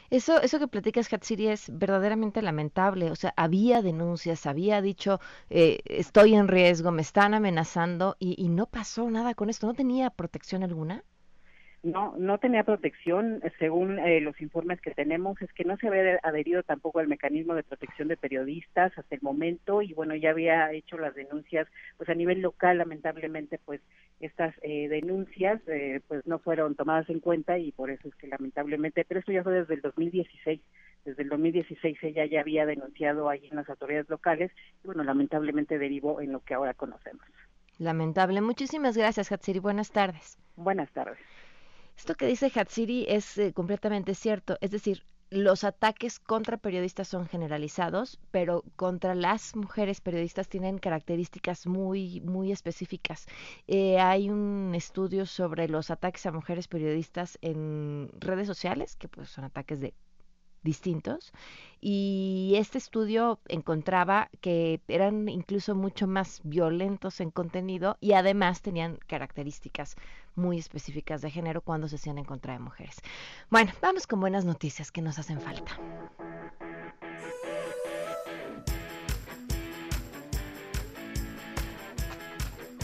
Eso, 0.09 0.41
eso 0.41 0.57
que 0.57 0.69
platicas, 0.69 1.11
Hatsiri, 1.11 1.47
es 1.47 1.69
verdaderamente 1.77 2.41
lamentable. 2.41 3.11
O 3.11 3.15
sea, 3.15 3.33
había 3.35 3.81
denuncias, 3.81 4.45
había 4.45 4.81
dicho, 4.81 5.19
eh, 5.49 5.79
estoy 5.83 6.33
en 6.33 6.47
riesgo, 6.47 6.91
me 6.91 7.01
están 7.01 7.33
amenazando 7.33 8.15
y 8.19 8.47
no 8.47 8.67
pasó 8.67 9.11
nada 9.11 9.33
con 9.33 9.49
esto. 9.49 9.67
¿No 9.67 9.73
tenía 9.73 10.09
protección 10.11 10.63
alguna? 10.63 11.03
No, 11.83 12.15
no 12.17 12.39
tenía 12.39 12.63
protección, 12.63 13.41
según 13.59 13.99
eh, 13.99 14.19
los 14.19 14.41
informes 14.41 14.81
que 14.81 14.91
tenemos, 14.91 15.39
es 15.41 15.53
que 15.53 15.63
no 15.63 15.77
se 15.77 15.87
había 15.87 16.19
adherido 16.23 16.63
tampoco 16.63 16.99
al 16.99 17.07
mecanismo 17.07 17.53
de 17.53 17.63
protección 17.63 18.07
de 18.07 18.17
periodistas 18.17 18.97
hasta 18.97 19.15
el 19.15 19.21
momento 19.21 19.83
y 19.83 19.93
bueno, 19.93 20.15
ya 20.15 20.31
había 20.31 20.71
hecho 20.73 20.97
las 20.97 21.13
denuncias, 21.13 21.67
pues 21.97 22.09
a 22.09 22.15
nivel 22.15 22.41
local, 22.41 22.79
lamentablemente, 22.79 23.59
pues 23.63 23.79
estas 24.19 24.55
eh, 24.63 24.89
denuncias 24.89 25.61
eh, 25.67 26.01
pues 26.07 26.25
no 26.25 26.39
fueron 26.39 26.75
tomadas 26.75 27.09
en 27.09 27.19
cuenta 27.19 27.59
y 27.59 27.71
por 27.71 27.91
eso 27.91 28.07
es 28.07 28.15
que 28.15 28.27
lamentablemente, 28.27 29.05
pero 29.07 29.19
esto 29.19 29.31
ya 29.31 29.43
fue 29.43 29.53
desde 29.53 29.75
el 29.75 29.81
2016, 29.81 30.59
desde 31.05 31.23
el 31.23 31.29
2016 31.29 31.97
ella 32.01 32.25
ya 32.25 32.41
había 32.41 32.65
denunciado 32.65 33.29
ahí 33.29 33.47
en 33.49 33.55
las 33.55 33.69
autoridades 33.69 34.09
locales 34.09 34.51
y 34.83 34.87
bueno, 34.87 35.03
lamentablemente 35.03 35.77
derivó 35.77 36.21
en 36.21 36.31
lo 36.31 36.39
que 36.39 36.55
ahora 36.55 36.73
conocemos. 36.73 37.23
Lamentable. 37.77 38.41
Muchísimas 38.41 38.97
gracias, 38.97 39.31
Hatsiri. 39.31 39.59
Buenas 39.59 39.91
tardes. 39.91 40.37
Buenas 40.55 40.91
tardes. 40.91 41.19
Esto 41.97 42.15
que 42.15 42.27
dice 42.27 42.51
Hatsiri 42.53 43.05
es 43.09 43.37
eh, 43.37 43.53
completamente 43.53 44.13
cierto. 44.13 44.57
Es 44.61 44.71
decir, 44.71 45.03
los 45.29 45.63
ataques 45.63 46.19
contra 46.19 46.57
periodistas 46.57 47.07
son 47.07 47.27
generalizados, 47.27 48.19
pero 48.31 48.63
contra 48.75 49.13
las 49.15 49.55
mujeres 49.55 49.99
periodistas 49.99 50.47
tienen 50.47 50.77
características 50.77 51.67
muy, 51.67 52.21
muy 52.21 52.51
específicas. 52.51 53.25
Eh, 53.67 53.99
hay 53.99 54.29
un 54.29 54.73
estudio 54.73 55.25
sobre 55.25 55.67
los 55.67 55.91
ataques 55.91 56.25
a 56.25 56.31
mujeres 56.31 56.67
periodistas 56.67 57.37
en 57.41 58.09
redes 58.19 58.47
sociales, 58.47 58.95
que 58.95 59.09
pues 59.09 59.29
son 59.29 59.43
ataques 59.43 59.81
de 59.81 59.93
distintos 60.63 61.31
y 61.79 62.53
este 62.57 62.77
estudio 62.77 63.39
encontraba 63.47 64.29
que 64.41 64.81
eran 64.87 65.29
incluso 65.29 65.75
mucho 65.75 66.07
más 66.07 66.41
violentos 66.43 67.21
en 67.21 67.31
contenido 67.31 67.97
y 68.01 68.13
además 68.13 68.61
tenían 68.61 68.97
características 69.07 69.95
muy 70.35 70.57
específicas 70.57 71.21
de 71.21 71.31
género 71.31 71.61
cuando 71.61 71.87
se 71.87 71.95
hacían 71.95 72.17
en 72.17 72.25
contra 72.25 72.53
de 72.53 72.59
mujeres. 72.59 72.97
Bueno, 73.49 73.71
vamos 73.81 74.07
con 74.07 74.19
buenas 74.19 74.45
noticias 74.45 74.91
que 74.91 75.01
nos 75.01 75.19
hacen 75.19 75.39
falta. 75.39 75.79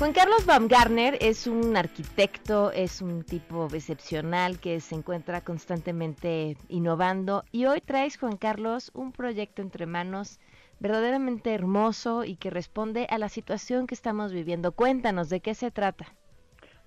Juan 0.04 0.12
Carlos 0.12 0.46
Baumgartner 0.46 1.18
es 1.22 1.48
un 1.48 1.78
arquitecto, 1.78 2.74
es 2.74 3.02
un 3.02 3.24
tipo 3.24 3.68
excepcional 3.74 4.60
que 4.60 4.82
se 4.82 4.96
encuentra 4.96 5.40
constantemente 5.40 6.58
innovando 6.68 7.46
y 7.54 7.68
hoy 7.68 7.80
traes, 7.80 8.18
Juan 8.18 8.36
Carlos, 8.36 8.92
un 8.94 9.14
proyecto 9.14 9.62
entre 9.62 9.86
manos 9.86 10.42
verdaderamente 10.82 11.54
hermoso 11.54 12.26
y 12.26 12.36
que 12.36 12.50
responde 12.50 13.08
a 13.10 13.18
la 13.18 13.30
situación 13.30 13.88
que 13.88 13.96
estamos 13.96 14.34
viviendo. 14.34 14.74
Cuéntanos, 14.74 15.30
¿de 15.30 15.40
qué 15.40 15.56
se 15.56 15.72
trata? 15.72 16.14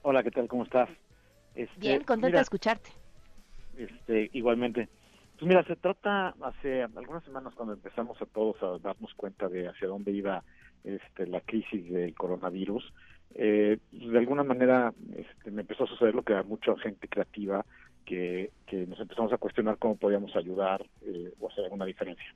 Hola, 0.02 0.22
¿qué 0.22 0.30
tal? 0.30 0.46
¿Cómo 0.46 0.64
estás? 0.64 0.90
Este, 1.54 1.80
Bien, 1.80 2.04
contenta 2.04 2.36
de 2.36 2.42
escucharte. 2.42 2.90
Este, 3.78 4.28
igualmente. 4.34 4.90
Pues 5.38 5.48
mira, 5.48 5.64
se 5.64 5.76
trata 5.76 6.34
hace 6.42 6.82
algunas 6.82 7.24
semanas 7.24 7.54
cuando 7.54 7.72
empezamos 7.72 8.20
a 8.20 8.26
todos 8.26 8.62
a 8.62 8.78
darnos 8.86 9.14
cuenta 9.14 9.48
de 9.48 9.68
hacia 9.68 9.88
dónde 9.88 10.12
iba 10.12 10.44
este, 10.86 11.26
la 11.26 11.40
crisis 11.40 11.90
del 11.90 12.14
coronavirus, 12.14 12.92
eh, 13.34 13.78
de 13.92 14.18
alguna 14.18 14.44
manera 14.44 14.94
este, 15.14 15.50
me 15.50 15.62
empezó 15.62 15.84
a 15.84 15.88
suceder 15.88 16.14
lo 16.14 16.22
que 16.22 16.34
a 16.34 16.42
mucha 16.42 16.76
gente 16.78 17.08
creativa 17.08 17.64
que, 18.04 18.52
nos 18.88 19.00
empezamos 19.00 19.32
a 19.32 19.38
cuestionar 19.38 19.78
cómo 19.78 19.96
podíamos 19.96 20.34
ayudar 20.36 20.86
eh, 21.02 21.32
o 21.40 21.48
hacer 21.48 21.64
alguna 21.64 21.84
diferencia. 21.84 22.34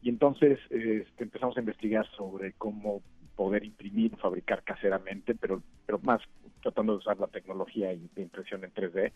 Y 0.00 0.08
entonces 0.10 0.60
este, 0.70 1.24
empezamos 1.24 1.56
a 1.56 1.60
investigar 1.60 2.06
sobre 2.16 2.52
cómo 2.52 3.02
poder 3.34 3.64
imprimir, 3.64 4.16
fabricar 4.16 4.62
caseramente, 4.62 5.34
pero, 5.34 5.60
pero 5.86 5.98
más 5.98 6.22
tratando 6.62 6.92
de 6.92 6.98
usar 6.98 7.18
la 7.18 7.26
tecnología 7.26 7.88
de 7.88 8.22
impresión 8.22 8.64
en 8.64 8.72
3D, 8.72 9.12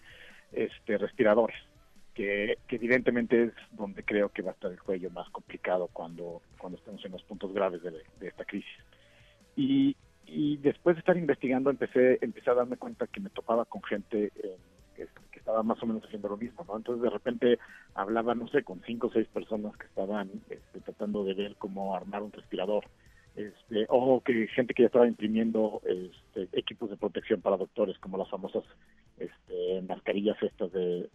este, 0.53 0.99
respiradores 0.99 1.57
que, 2.15 2.59
evidentemente 2.69 3.45
es 3.45 3.53
donde 3.73 4.03
creo 4.03 4.29
que 4.29 4.43
va 4.43 4.51
a 4.51 4.55
estar 4.55 4.71
el 4.71 4.81
cuello 4.81 5.11
más 5.11 5.29
complicado 5.31 5.89
cuando, 5.93 6.43
cuando 6.59 6.79
estemos 6.79 7.05
en 7.05 7.13
los 7.13 7.23
puntos 7.23 7.53
graves 7.53 7.83
de, 7.83 8.27
esta 8.27 8.45
crisis. 8.45 8.71
Y, 9.57 9.97
y, 10.27 10.57
después 10.59 10.97
de 10.97 11.01
estar 11.01 11.17
investigando 11.17 11.71
empecé, 11.71 12.19
empecé 12.21 12.51
a 12.51 12.55
darme 12.55 12.77
cuenta 12.77 13.07
que 13.07 13.21
me 13.21 13.31
topaba 13.31 13.65
con 13.65 13.83
gente 13.83 14.33
eh, 14.37 14.57
que, 14.95 15.09
estaba 15.39 15.63
más 15.65 15.83
o 15.83 15.87
menos 15.87 16.05
haciendo 16.05 16.29
lo 16.29 16.37
mismo, 16.37 16.65
¿no? 16.69 16.77
Entonces 16.77 17.03
de 17.03 17.11
repente 17.11 17.59
hablaba, 17.95 18.35
no 18.35 18.47
sé, 18.49 18.63
con 18.63 18.81
cinco 18.87 19.09
o 19.09 19.13
seis 19.13 19.27
personas 19.27 19.77
que 19.77 19.87
estaban 19.87 20.31
este, 20.49 20.81
tratando 20.81 21.25
de 21.25 21.35
ver 21.35 21.57
cómo 21.57 21.97
armar 21.97 22.23
un 22.23 22.31
respirador. 22.31 22.85
Este, 23.35 23.87
o 23.89 24.21
que 24.21 24.47
gente 24.49 24.75
que 24.75 24.83
ya 24.83 24.89
estaba 24.89 25.09
imprimiendo 25.09 25.81
este, 25.87 26.49
equipos 26.53 26.91
de 26.91 26.99
protección 26.99 27.41
para 27.41 27.57
doctores, 27.57 27.99
como 27.99 28.19
las 28.19 28.29
famosas 28.29 28.63
este, 29.19 29.81
mascarillas 29.89 30.37
estas 30.43 30.71
de, 30.73 31.09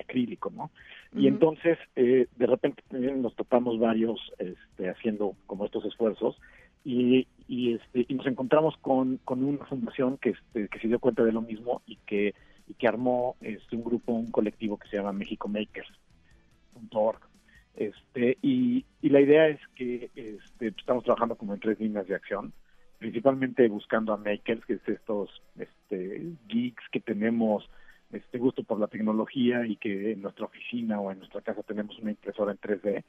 acrílico, 0.00 0.50
¿no? 0.50 0.70
Y 1.12 1.26
entonces, 1.26 1.76
eh, 1.96 2.28
de 2.36 2.46
repente 2.46 2.82
nos 2.90 3.34
topamos 3.34 3.80
varios 3.80 4.20
este, 4.38 4.88
haciendo 4.88 5.34
como 5.46 5.64
estos 5.64 5.84
esfuerzos 5.84 6.36
y, 6.84 7.26
y, 7.48 7.74
este, 7.74 8.06
y 8.06 8.14
nos 8.14 8.26
encontramos 8.26 8.76
con, 8.76 9.16
con 9.24 9.42
una 9.42 9.64
fundación 9.66 10.18
que, 10.18 10.30
este, 10.30 10.68
que 10.68 10.78
se 10.78 10.86
dio 10.86 11.00
cuenta 11.00 11.24
de 11.24 11.32
lo 11.32 11.42
mismo 11.42 11.82
y 11.86 11.96
que, 12.06 12.34
y 12.68 12.74
que 12.74 12.86
armó 12.86 13.34
este, 13.40 13.74
un 13.74 13.82
grupo, 13.82 14.12
un 14.12 14.30
colectivo 14.30 14.78
que 14.78 14.88
se 14.88 14.98
llama 14.98 15.12
México 15.12 15.48
Makers.org. 15.48 17.33
Este, 17.76 18.38
y, 18.42 18.84
la 19.02 19.20
idea 19.20 19.48
es 19.48 19.60
que 19.74 20.10
este, 20.14 20.68
estamos 20.68 21.04
trabajando 21.04 21.36
como 21.36 21.54
en 21.54 21.60
tres 21.60 21.78
líneas 21.78 22.06
de 22.06 22.14
acción 22.14 22.52
principalmente 22.98 23.68
buscando 23.68 24.14
a 24.14 24.16
makers, 24.16 24.64
que 24.64 24.74
es 24.74 24.88
estos 24.88 25.42
este, 25.58 26.22
geeks 26.48 26.82
que 26.90 27.00
tenemos 27.00 27.68
este 28.12 28.38
gusto 28.38 28.62
por 28.62 28.80
la 28.80 28.86
tecnología 28.86 29.66
y 29.66 29.76
que 29.76 30.12
en 30.12 30.22
nuestra 30.22 30.46
oficina 30.46 31.00
o 31.00 31.10
en 31.10 31.18
nuestra 31.18 31.42
casa 31.42 31.62
tenemos 31.62 31.98
una 31.98 32.12
impresora 32.12 32.52
en 32.52 32.58
3D. 32.58 33.04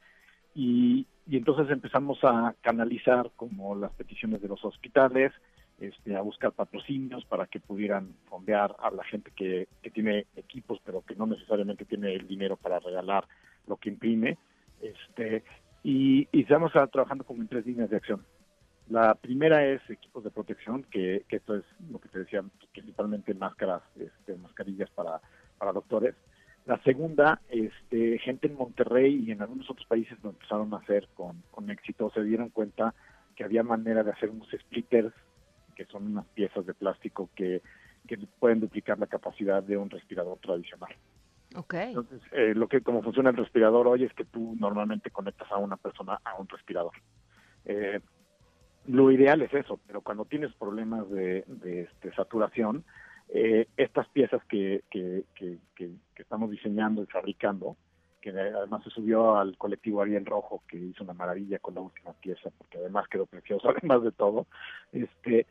Y, 0.54 1.06
y 1.26 1.36
entonces 1.36 1.70
empezamos 1.70 2.18
a 2.24 2.54
canalizar 2.60 3.30
como 3.36 3.74
las 3.74 3.92
peticiones 3.92 4.42
de 4.42 4.48
los 4.48 4.62
hospitales, 4.66 5.32
este, 5.80 6.14
a 6.14 6.20
buscar 6.20 6.52
patrocinios 6.52 7.24
para 7.24 7.46
que 7.46 7.60
pudieran 7.60 8.14
fondear 8.28 8.76
a 8.78 8.90
la 8.90 9.04
gente 9.04 9.30
que, 9.36 9.68
que 9.82 9.90
tiene 9.90 10.26
equipos 10.36 10.78
pero 10.84 11.02
que 11.02 11.14
no 11.14 11.26
necesariamente 11.26 11.84
tiene 11.84 12.14
el 12.14 12.26
dinero 12.26 12.56
para 12.56 12.80
regalar 12.80 13.26
lo 13.66 13.76
que 13.76 13.90
imprime. 13.90 14.38
Este, 14.80 15.42
y, 15.82 16.28
estamos 16.32 16.72
trabajando 16.72 17.24
como 17.24 17.42
en 17.42 17.48
tres 17.48 17.66
líneas 17.66 17.90
de 17.90 17.96
acción. 17.96 18.24
La 18.88 19.14
primera 19.14 19.64
es 19.64 19.80
equipos 19.90 20.22
de 20.22 20.30
protección, 20.30 20.84
que, 20.84 21.24
esto 21.28 21.56
es 21.56 21.64
lo 21.90 21.98
que 21.98 22.08
te 22.08 22.20
decía, 22.20 22.44
principalmente 22.72 23.34
máscaras, 23.34 23.82
este, 23.96 24.36
mascarillas 24.36 24.90
para, 24.90 25.20
para 25.58 25.72
doctores. 25.72 26.14
La 26.66 26.82
segunda, 26.82 27.40
este, 27.48 28.18
gente 28.18 28.48
en 28.48 28.56
Monterrey 28.56 29.24
y 29.26 29.30
en 29.30 29.42
algunos 29.42 29.70
otros 29.70 29.86
países 29.86 30.18
lo 30.22 30.30
empezaron 30.30 30.72
a 30.74 30.78
hacer 30.78 31.08
con, 31.14 31.42
con 31.50 31.70
éxito, 31.70 32.10
se 32.10 32.22
dieron 32.22 32.50
cuenta 32.50 32.94
que 33.36 33.44
había 33.44 33.62
manera 33.62 34.02
de 34.02 34.10
hacer 34.10 34.30
unos 34.30 34.48
splitters, 34.50 35.12
que 35.76 35.84
son 35.84 36.06
unas 36.06 36.26
piezas 36.26 36.66
de 36.66 36.74
plástico 36.74 37.28
que, 37.36 37.62
que 38.08 38.18
pueden 38.38 38.60
duplicar 38.60 38.98
la 38.98 39.06
capacidad 39.06 39.62
de 39.62 39.76
un 39.76 39.90
respirador 39.90 40.38
tradicional. 40.38 40.90
Entonces, 41.88 42.20
eh, 42.32 42.52
lo 42.54 42.68
que 42.68 42.82
como 42.82 43.02
funciona 43.02 43.30
el 43.30 43.36
respirador 43.36 43.86
hoy 43.88 44.04
es 44.04 44.12
que 44.14 44.24
tú 44.24 44.54
normalmente 44.58 45.10
conectas 45.10 45.50
a 45.50 45.56
una 45.56 45.76
persona 45.76 46.20
a 46.24 46.34
un 46.38 46.48
respirador. 46.48 46.92
Eh, 47.64 48.00
lo 48.86 49.10
ideal 49.10 49.42
es 49.42 49.52
eso, 49.52 49.80
pero 49.86 50.00
cuando 50.00 50.24
tienes 50.24 50.52
problemas 50.54 51.08
de, 51.10 51.44
este, 51.64 52.14
saturación, 52.14 52.84
eh, 53.28 53.66
estas 53.76 54.08
piezas 54.08 54.44
que, 54.44 54.84
que, 54.90 55.24
que, 55.34 55.58
estamos 56.16 56.50
diseñando 56.50 57.02
y 57.02 57.06
fabricando, 57.06 57.76
que 58.20 58.30
además 58.30 58.82
se 58.84 58.90
subió 58.90 59.36
al 59.36 59.56
colectivo 59.56 60.02
Ariel 60.02 60.26
Rojo, 60.26 60.62
que 60.68 60.76
hizo 60.76 61.04
una 61.04 61.12
maravilla 61.12 61.58
con 61.58 61.74
la 61.74 61.80
última 61.80 62.12
pieza, 62.14 62.50
porque 62.58 62.78
además 62.78 63.08
quedó 63.08 63.26
precioso, 63.26 63.68
además 63.76 64.02
de 64.02 64.12
todo, 64.12 64.46
este, 64.92 65.46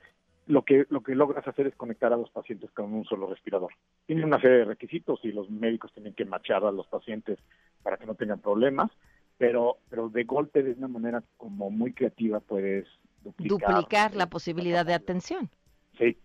lo 0.48 0.64
que 0.64 0.86
lo 0.90 1.02
que 1.02 1.16
logras 1.16 1.48
hacer 1.48 1.68
es 1.68 1.76
conectar 1.76 2.14
a 2.14 2.18
los 2.18 2.30
pacientes 2.30 2.70
con 2.72 2.94
un 2.94 3.06
solo 3.06 3.28
respirador. 3.28 3.72
Tiene 4.06 4.26
una 4.26 4.40
serie 4.40 4.58
de 4.58 4.66
requisitos 4.66 5.20
y 5.24 5.32
los 5.32 5.50
médicos 5.50 5.92
tienen 5.94 6.14
que 6.14 6.26
machar 6.26 6.64
a 6.64 6.72
los 6.72 6.88
pacientes 6.88 7.40
para 7.84 7.98
que 7.98 8.06
no 8.06 8.16
tengan 8.16 8.40
problemas, 8.40 8.92
pero 9.38 9.78
pero 9.90 10.10
de 10.10 10.24
golpe 10.24 10.64
de 10.64 10.74
una 10.74 10.88
manera 10.88 11.24
como 11.38 11.72
muy 11.72 11.94
creativa 11.94 12.40
puedes 12.40 12.86
duplicar, 13.24 14.16
la 14.16 14.28
posibilidad 14.28 14.86
de 14.86 14.94
atención. 14.94 15.50
Sí, 15.98 16.18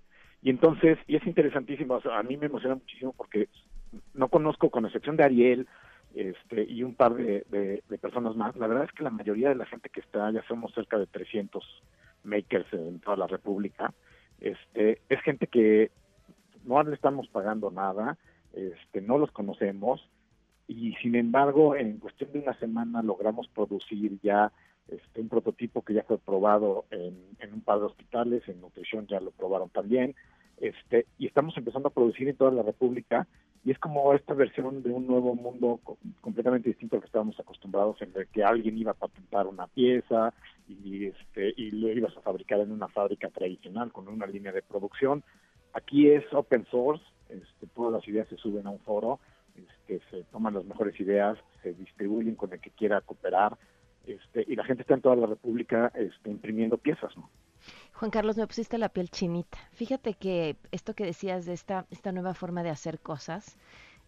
y 0.42 0.50
entonces, 0.50 0.98
y 1.06 1.16
es 1.16 1.26
interesantísimo, 1.26 2.00
a 2.12 2.22
mí 2.22 2.36
me 2.36 2.46
emociona 2.46 2.74
muchísimo 2.74 3.12
porque 3.12 3.48
no 4.14 4.28
conozco, 4.28 4.70
con 4.70 4.86
excepción 4.86 5.16
de 5.16 5.24
Ariel 5.24 5.66
este, 6.14 6.64
y 6.64 6.82
un 6.82 6.94
par 6.94 7.14
de, 7.14 7.82
personas 8.00 8.34
más, 8.36 8.56
la 8.56 8.66
verdad 8.66 8.84
es 8.84 8.92
que 8.92 9.04
la 9.04 9.10
mayoría 9.10 9.48
de 9.48 9.54
la 9.54 9.66
gente 9.66 9.90
que 9.90 10.00
está, 10.00 10.30
ya 10.30 10.42
somos 10.48 10.72
cerca 10.74 10.98
de 10.98 11.06
300 11.06 11.64
makers 12.24 12.72
en 12.72 13.00
toda 13.00 13.16
la 13.16 13.26
República, 13.26 13.92
este, 14.40 15.00
es 15.08 15.20
gente 15.22 15.46
que 15.46 15.90
no 16.64 16.82
le 16.82 16.94
estamos 16.94 17.28
pagando 17.28 17.70
nada, 17.70 18.18
este, 18.52 19.00
no 19.00 19.18
los 19.18 19.30
conocemos, 19.30 20.08
y 20.66 20.92
sin 21.02 21.16
embargo, 21.16 21.74
en 21.74 21.98
cuestión 21.98 22.32
de 22.32 22.40
una 22.40 22.56
semana 22.58 23.02
logramos 23.02 23.48
producir 23.48 24.20
ya 24.22 24.52
este, 24.86 25.20
un 25.20 25.28
prototipo 25.28 25.82
que 25.82 25.94
ya 25.94 26.04
fue 26.04 26.18
probado 26.18 26.84
en, 26.90 27.16
un 27.52 27.60
par 27.60 27.80
de 27.80 27.86
hospitales, 27.86 28.48
en 28.48 28.60
nutrición 28.60 29.06
ya 29.08 29.20
lo 29.20 29.32
probaron 29.32 29.68
también, 29.70 30.14
este, 30.60 31.06
y 31.18 31.26
estamos 31.26 31.56
empezando 31.56 31.88
a 31.88 31.92
producir 31.92 32.28
en 32.28 32.36
toda 32.36 32.50
la 32.50 32.62
República 32.62 33.26
y 33.64 33.70
es 33.70 33.78
como 33.78 34.14
esta 34.14 34.34
versión 34.34 34.82
de 34.82 34.90
un 34.90 35.06
nuevo 35.06 35.34
mundo 35.34 35.80
completamente 36.20 36.68
distinto 36.68 36.96
al 36.96 37.02
que 37.02 37.06
estábamos 37.06 37.38
acostumbrados 37.40 38.00
en 38.02 38.12
el 38.14 38.26
que 38.28 38.44
alguien 38.44 38.78
iba 38.78 38.92
a 38.92 38.94
patentar 38.94 39.46
una 39.46 39.66
pieza 39.66 40.32
y 40.68 41.06
este 41.06 41.54
y 41.56 41.70
lo 41.70 41.88
ibas 41.88 42.16
a 42.16 42.20
fabricar 42.20 42.60
en 42.60 42.72
una 42.72 42.88
fábrica 42.88 43.28
tradicional 43.28 43.90
con 43.90 44.08
una 44.08 44.26
línea 44.26 44.52
de 44.52 44.62
producción. 44.62 45.22
Aquí 45.72 46.08
es 46.08 46.24
open 46.32 46.66
source 46.70 47.04
este, 47.28 47.66
todas 47.74 47.92
las 47.92 48.06
ideas 48.06 48.28
se 48.28 48.36
suben 48.36 48.66
a 48.66 48.70
un 48.70 48.80
foro 48.80 49.18
este, 49.54 50.00
se 50.10 50.24
toman 50.24 50.54
las 50.54 50.64
mejores 50.64 50.98
ideas 51.00 51.38
se 51.62 51.72
distribuyen 51.74 52.34
con 52.34 52.52
el 52.52 52.60
que 52.60 52.70
quiera 52.70 53.00
cooperar 53.00 53.56
este, 54.06 54.44
y 54.46 54.56
la 54.56 54.64
gente 54.64 54.82
está 54.82 54.94
en 54.94 55.02
toda 55.02 55.16
la 55.16 55.26
república 55.26 55.92
este, 55.94 56.30
imprimiendo 56.30 56.76
piezas 56.76 57.16
no 57.16 57.30
Juan 58.00 58.10
Carlos, 58.10 58.38
me 58.38 58.46
pusiste 58.46 58.78
la 58.78 58.88
piel 58.88 59.10
chinita. 59.10 59.58
Fíjate 59.72 60.14
que 60.14 60.56
esto 60.70 60.94
que 60.94 61.04
decías 61.04 61.44
de 61.44 61.52
esta, 61.52 61.84
esta 61.90 62.12
nueva 62.12 62.32
forma 62.32 62.62
de 62.62 62.70
hacer 62.70 62.98
cosas, 62.98 63.58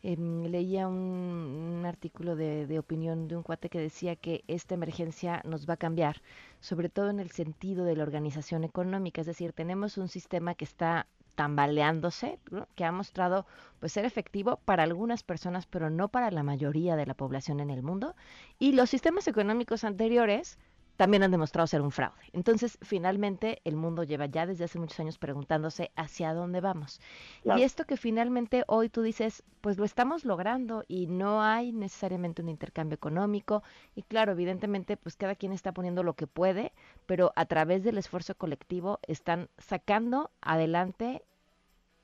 em, 0.02 0.44
leía 0.44 0.88
un, 0.88 1.84
artículo 1.84 2.34
de, 2.34 2.66
de, 2.66 2.78
opinión 2.78 3.28
de 3.28 3.36
un 3.36 3.42
cuate 3.42 3.68
que 3.68 3.78
decía 3.78 4.16
que 4.16 4.44
esta 4.48 4.76
emergencia 4.76 5.42
nos 5.44 5.68
va 5.68 5.74
a 5.74 5.76
cambiar, 5.76 6.22
sobre 6.60 6.88
todo 6.88 7.10
en 7.10 7.20
el 7.20 7.32
sentido 7.32 7.84
de 7.84 7.94
la 7.94 8.04
organización 8.04 8.64
económica, 8.64 9.20
es 9.20 9.26
decir, 9.26 9.52
tenemos 9.52 9.98
un 9.98 10.08
sistema 10.08 10.54
que 10.54 10.64
está 10.64 11.06
tambaleándose, 11.34 12.38
que 12.74 12.84
ha 12.86 12.92
mostrado 12.92 13.44
pues 13.78 13.92
ser 13.92 14.06
efectivo 14.06 14.58
para 14.64 14.84
algunas 14.84 15.22
personas, 15.22 15.66
pero 15.66 15.90
no 15.90 16.08
para 16.08 16.30
la 16.30 16.42
mayoría 16.42 16.96
de 16.96 17.04
la 17.04 17.14
población 17.14 17.60
en 17.60 17.68
el 17.68 17.82
mundo, 17.82 18.14
y 18.58 18.72
los 18.72 18.88
sistemas 18.88 19.28
económicos 19.28 19.84
anteriores 19.84 20.58
también 20.96 21.22
han 21.22 21.30
demostrado 21.30 21.66
ser 21.66 21.80
un 21.80 21.90
fraude. 21.90 22.20
Entonces, 22.32 22.78
finalmente, 22.82 23.60
el 23.64 23.76
mundo 23.76 24.04
lleva 24.04 24.26
ya 24.26 24.46
desde 24.46 24.64
hace 24.64 24.78
muchos 24.78 25.00
años 25.00 25.18
preguntándose 25.18 25.90
hacia 25.96 26.34
dónde 26.34 26.60
vamos. 26.60 27.00
Y 27.44 27.62
esto 27.62 27.84
que 27.84 27.96
finalmente 27.96 28.64
hoy 28.66 28.88
tú 28.88 29.02
dices, 29.02 29.42
pues 29.60 29.78
lo 29.78 29.84
estamos 29.84 30.24
logrando 30.24 30.84
y 30.88 31.06
no 31.06 31.42
hay 31.42 31.72
necesariamente 31.72 32.42
un 32.42 32.48
intercambio 32.48 32.94
económico. 32.94 33.62
Y 33.94 34.02
claro, 34.02 34.32
evidentemente, 34.32 34.96
pues 34.96 35.16
cada 35.16 35.34
quien 35.34 35.52
está 35.52 35.72
poniendo 35.72 36.02
lo 36.02 36.14
que 36.14 36.26
puede, 36.26 36.72
pero 37.06 37.32
a 37.36 37.46
través 37.46 37.82
del 37.84 37.98
esfuerzo 37.98 38.34
colectivo 38.36 39.00
están 39.06 39.48
sacando 39.58 40.30
adelante 40.40 41.22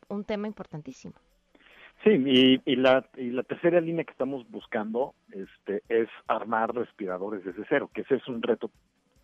un 0.08 0.24
tema 0.24 0.46
importantísimo. 0.46 1.14
Sí, 2.04 2.10
y, 2.10 2.62
y, 2.64 2.76
la, 2.76 3.04
y 3.16 3.30
la 3.30 3.42
tercera 3.42 3.80
línea 3.80 4.04
que 4.04 4.12
estamos 4.12 4.48
buscando 4.50 5.14
este, 5.32 5.82
es 5.88 6.08
armar 6.28 6.74
respiradores 6.74 7.44
desde 7.44 7.64
cero, 7.68 7.90
que 7.92 8.02
ese 8.02 8.16
es 8.16 8.28
un 8.28 8.40
reto 8.40 8.70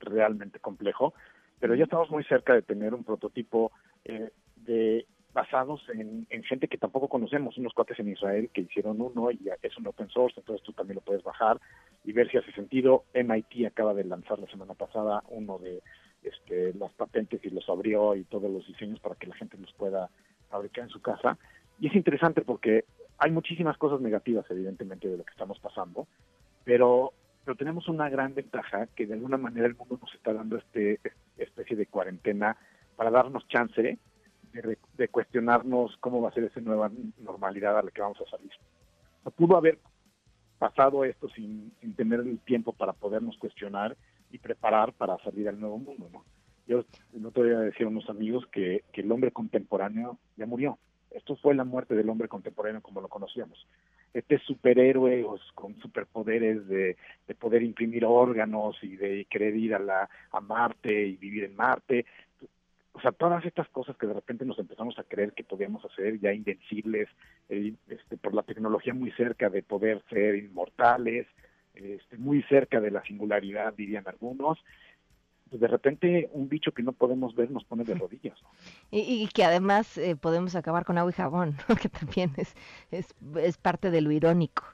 realmente 0.01 0.59
complejo, 0.59 1.15
pero 1.61 1.75
ya 1.75 1.85
estamos 1.85 2.11
muy 2.11 2.25
cerca 2.25 2.53
de 2.53 2.63
tener 2.63 2.93
un 2.93 3.05
prototipo 3.05 3.71
eh, 4.05 4.31
de 4.57 5.07
basados 5.33 5.83
en, 5.93 6.27
en, 6.31 6.45
gente 6.45 6.69
que 6.69 6.79
tampoco 6.79 7.09
conocemos, 7.09 7.59
unos 7.59 7.73
cuates 7.73 7.99
en 7.99 8.09
Israel 8.09 8.51
que 8.53 8.63
hicieron 8.63 9.01
uno 9.01 9.31
y 9.31 9.41
es 9.63 9.77
un 9.79 9.87
open 9.87 10.09
source, 10.09 10.39
entonces 10.39 10.65
tú 10.65 10.73
también 10.73 10.97
lo 10.97 11.01
puedes 11.01 11.25
bajar 11.25 11.61
y 12.05 12.13
ver 12.13 12.31
si 12.31 12.39
hace 12.39 12.53
sentido. 12.53 13.05
MIT 13.15 13.67
acaba 13.67 13.95
de 13.95 14.05
lanzar 14.05 14.39
la 14.39 14.47
semana 14.47 14.75
pasada 14.75 15.23
uno 15.29 15.59
de 15.59 15.83
este, 16.23 16.73
las 16.75 16.93
patentes 16.93 17.45
y 17.45 17.51
los 17.51 17.69
abrió 17.69 18.15
y 18.15 18.25
todos 18.25 18.51
los 18.51 18.67
diseños 18.67 19.01
para 19.01 19.17
que 19.17 19.27
la 19.27 19.35
gente 19.35 19.59
los 19.59 19.73
pueda 19.75 20.09
fabricar 20.51 20.85
en 20.85 20.91
su 20.91 21.03
casa. 21.03 21.37
Y 21.81 21.89
es 21.89 21.95
interesante 21.95 22.43
porque 22.43 22.85
hay 23.19 23.31
muchísimas 23.31 23.77
cosas 23.79 24.01
negativas, 24.01 24.45
evidentemente, 24.51 25.09
de 25.09 25.19
lo 25.19 25.25
que 25.25 25.31
estamos 25.31 25.59
pasando, 25.61 26.07
pero, 26.65 27.13
pero 27.45 27.57
tenemos 27.57 27.89
una 27.89 28.09
gran 28.09 28.35
ventaja 28.35 28.87
que 28.89 29.07
de 29.07 29.15
alguna 29.15 29.37
manera 29.37 29.67
el 29.67 29.77
mundo 29.77 29.99
nos 30.01 30.15
está 30.15 30.33
dando 30.33 30.57
este 30.57 31.01
especie 31.37 31.77
de 31.77 31.87
cuarentena 31.87 32.57
para 32.97 33.11
darnos 33.11 33.47
chance 33.49 33.99
de, 34.53 34.79
de 34.97 35.09
cuestionarnos 35.09 35.97
cómo 35.99 36.23
va 36.23 36.29
a 36.29 36.33
ser 36.33 36.45
esa 36.45 36.61
nueva 36.61 36.91
normalidad 37.19 37.79
a 37.79 37.83
la 37.83 37.91
que 37.91 38.01
vamos 38.01 38.21
a 38.21 38.31
salir. 38.31 38.53
No 39.25 39.31
pudo 39.31 39.57
haber 39.57 39.79
pasado 40.59 41.05
esto 41.05 41.29
sin, 41.31 41.73
sin 41.81 41.95
tener 41.95 42.21
el 42.21 42.39
tiempo 42.41 42.73
para 42.73 42.93
podernos 42.93 43.37
cuestionar 43.39 43.97
y 44.31 44.39
preparar 44.39 44.93
para 44.93 45.19
salir 45.19 45.49
al 45.49 45.61
nuevo 45.61 45.79
mundo. 45.79 46.09
¿no? 46.13 46.25
Yo 46.67 46.85
no 47.13 47.31
te 47.31 47.41
voy 47.41 47.51
a 47.51 47.59
decir 47.59 47.87
a 47.87 47.89
unos 47.91 48.09
amigos 48.09 48.47
que, 48.53 48.85
que 48.93 49.01
el 49.01 49.11
hombre 49.11 49.33
contemporáneo 49.33 50.19
ya 50.37 50.47
murió 50.47 50.79
esto 51.15 51.37
fue 51.37 51.55
la 51.55 51.65
muerte 51.65 51.95
del 51.95 52.11
hombre 52.11 52.29
contemporáneo 52.29 52.83
como 52.83 53.01
lo 53.01 53.09
conocíamos. 53.09 53.67
Este 54.13 54.39
superhéroe 54.39 55.25
con 55.55 55.77
superpoderes 55.81 56.67
de, 56.69 56.97
poder 57.39 57.63
imprimir 57.63 58.05
órganos 58.05 58.77
y 58.83 58.97
de 58.97 59.25
querer 59.31 59.57
ir 59.57 59.75
a, 59.75 59.79
la, 59.79 60.09
a 60.33 60.41
Marte 60.41 61.07
y 61.07 61.17
vivir 61.17 61.45
en 61.45 61.57
Marte. 61.57 62.05
O 62.93 63.01
sea, 63.01 63.11
todas 63.13 63.45
estas 63.45 63.69
cosas 63.71 63.97
que 63.97 64.07
de 64.07 64.15
repente 64.15 64.45
nos 64.45 64.59
empezamos 64.59 64.99
a 64.99 65.05
creer 65.05 65.33
que 65.33 65.43
podíamos 65.43 65.85
hacer 65.85 66.21
ya 66.21 66.33
invencibles, 66.33 67.09
eh, 67.49 67.75
este, 67.89 68.17
por 68.17 68.35
la 68.35 68.43
tecnología 68.43 68.95
muy 68.95 69.11
cerca 69.13 69.51
de 69.51 69.63
poder 69.63 70.03
ser 70.11 70.37
inmortales, 70.37 71.27
este, 71.75 72.17
muy 72.19 72.43
cerca 72.45 72.81
de 72.81 72.93
la 72.93 73.03
singularidad, 73.03 73.75
dirían 73.75 74.07
algunos, 74.07 74.59
pues, 75.55 75.61
de 75.61 75.69
repente 75.69 76.31
un 76.33 76.49
bicho 76.49 76.73
que 76.73 76.83
no 76.83 76.91
podemos 76.91 77.37
ver 77.37 77.49
nos 77.49 77.63
pone 77.63 77.85
de 77.85 77.95
rodillas. 77.95 78.37
Y, 78.91 79.29
que 79.29 79.45
además 79.45 79.97
eh, 79.99 80.17
podemos 80.17 80.57
acabar 80.57 80.85
con 80.85 80.99
agua 80.99 81.13
y 81.13 81.15
jabón, 81.15 81.57
que 81.81 81.89
también 81.89 82.33
es, 82.37 82.57
es, 82.91 83.15
es 83.37 83.57
parte 83.57 83.93
de 83.93 84.01
lo 84.01 84.11
irónico. 84.11 84.65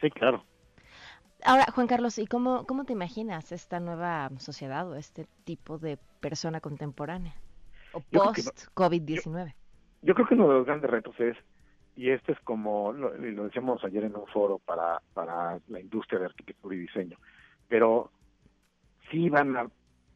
Sí, 0.00 0.10
claro. 0.10 0.44
Ahora, 1.44 1.66
Juan 1.72 1.86
Carlos, 1.86 2.18
¿y 2.18 2.26
cómo, 2.26 2.66
cómo 2.66 2.84
te 2.84 2.92
imaginas 2.92 3.52
esta 3.52 3.78
nueva 3.78 4.30
sociedad 4.38 4.90
o 4.90 4.96
este 4.96 5.28
tipo 5.44 5.78
de 5.78 5.96
persona 6.18 6.60
contemporánea? 6.60 7.36
O 7.92 8.00
post-COVID-19. 8.00 9.54
Yo, 10.02 10.14
creo 10.14 10.26
que 10.26 10.34
uno 10.34 10.48
de 10.48 10.54
los 10.54 10.66
grandes 10.66 10.90
retos 10.90 11.14
es, 11.20 11.36
y 11.94 12.10
este 12.10 12.32
es 12.32 12.40
como 12.40 12.92
lo, 12.92 13.16
lo 13.16 13.44
decíamos 13.44 13.84
ayer 13.84 14.02
en 14.02 14.16
un 14.16 14.26
foro 14.26 14.58
para, 14.58 15.00
para 15.14 15.60
la 15.68 15.78
industria 15.78 16.18
de 16.18 16.26
arquitectura 16.26 16.74
y 16.74 16.80
diseño, 16.80 17.16
pero 17.68 18.10
sí 19.12 19.28
van 19.28 19.56
a 19.56 19.70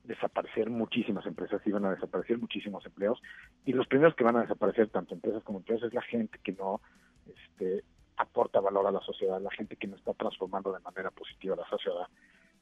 desaparecer 0.05 0.71
muchísimas 0.71 1.27
empresas 1.27 1.61
y 1.65 1.73
van 1.73 1.87
a 1.87 1.95
desaparecer 1.95 2.39
muchísimos 2.39 2.85
empleos 2.87 3.21
y 3.65 3.73
los 3.73 3.87
primeros 3.87 4.15
que 4.15 4.25
van 4.25 4.37
a 4.37 4.43
desaparecer 4.43 4.89
tanto 4.89 5.15
empresas 5.15 5.43
como 5.43 5.59
empleos 5.59 5.83
es 5.83 5.95
la 5.95 6.03
gente 6.03 6.39
que 6.43 6.53
no 6.53 6.81
este, 7.27 7.85
aporta 8.17 8.61
valor 8.61 8.87
a 8.87 8.93
la 8.93 9.01
sociedad, 9.01 9.41
la 9.41 9.51
gente 9.51 9.77
que 9.77 9.87
no 9.87 9.97
está 9.97 10.13
transformando 10.15 10.73
de 10.73 10.81
manera 10.81 11.11
positiva 11.11 11.57
la 11.57 11.69
sociedad. 11.69 12.07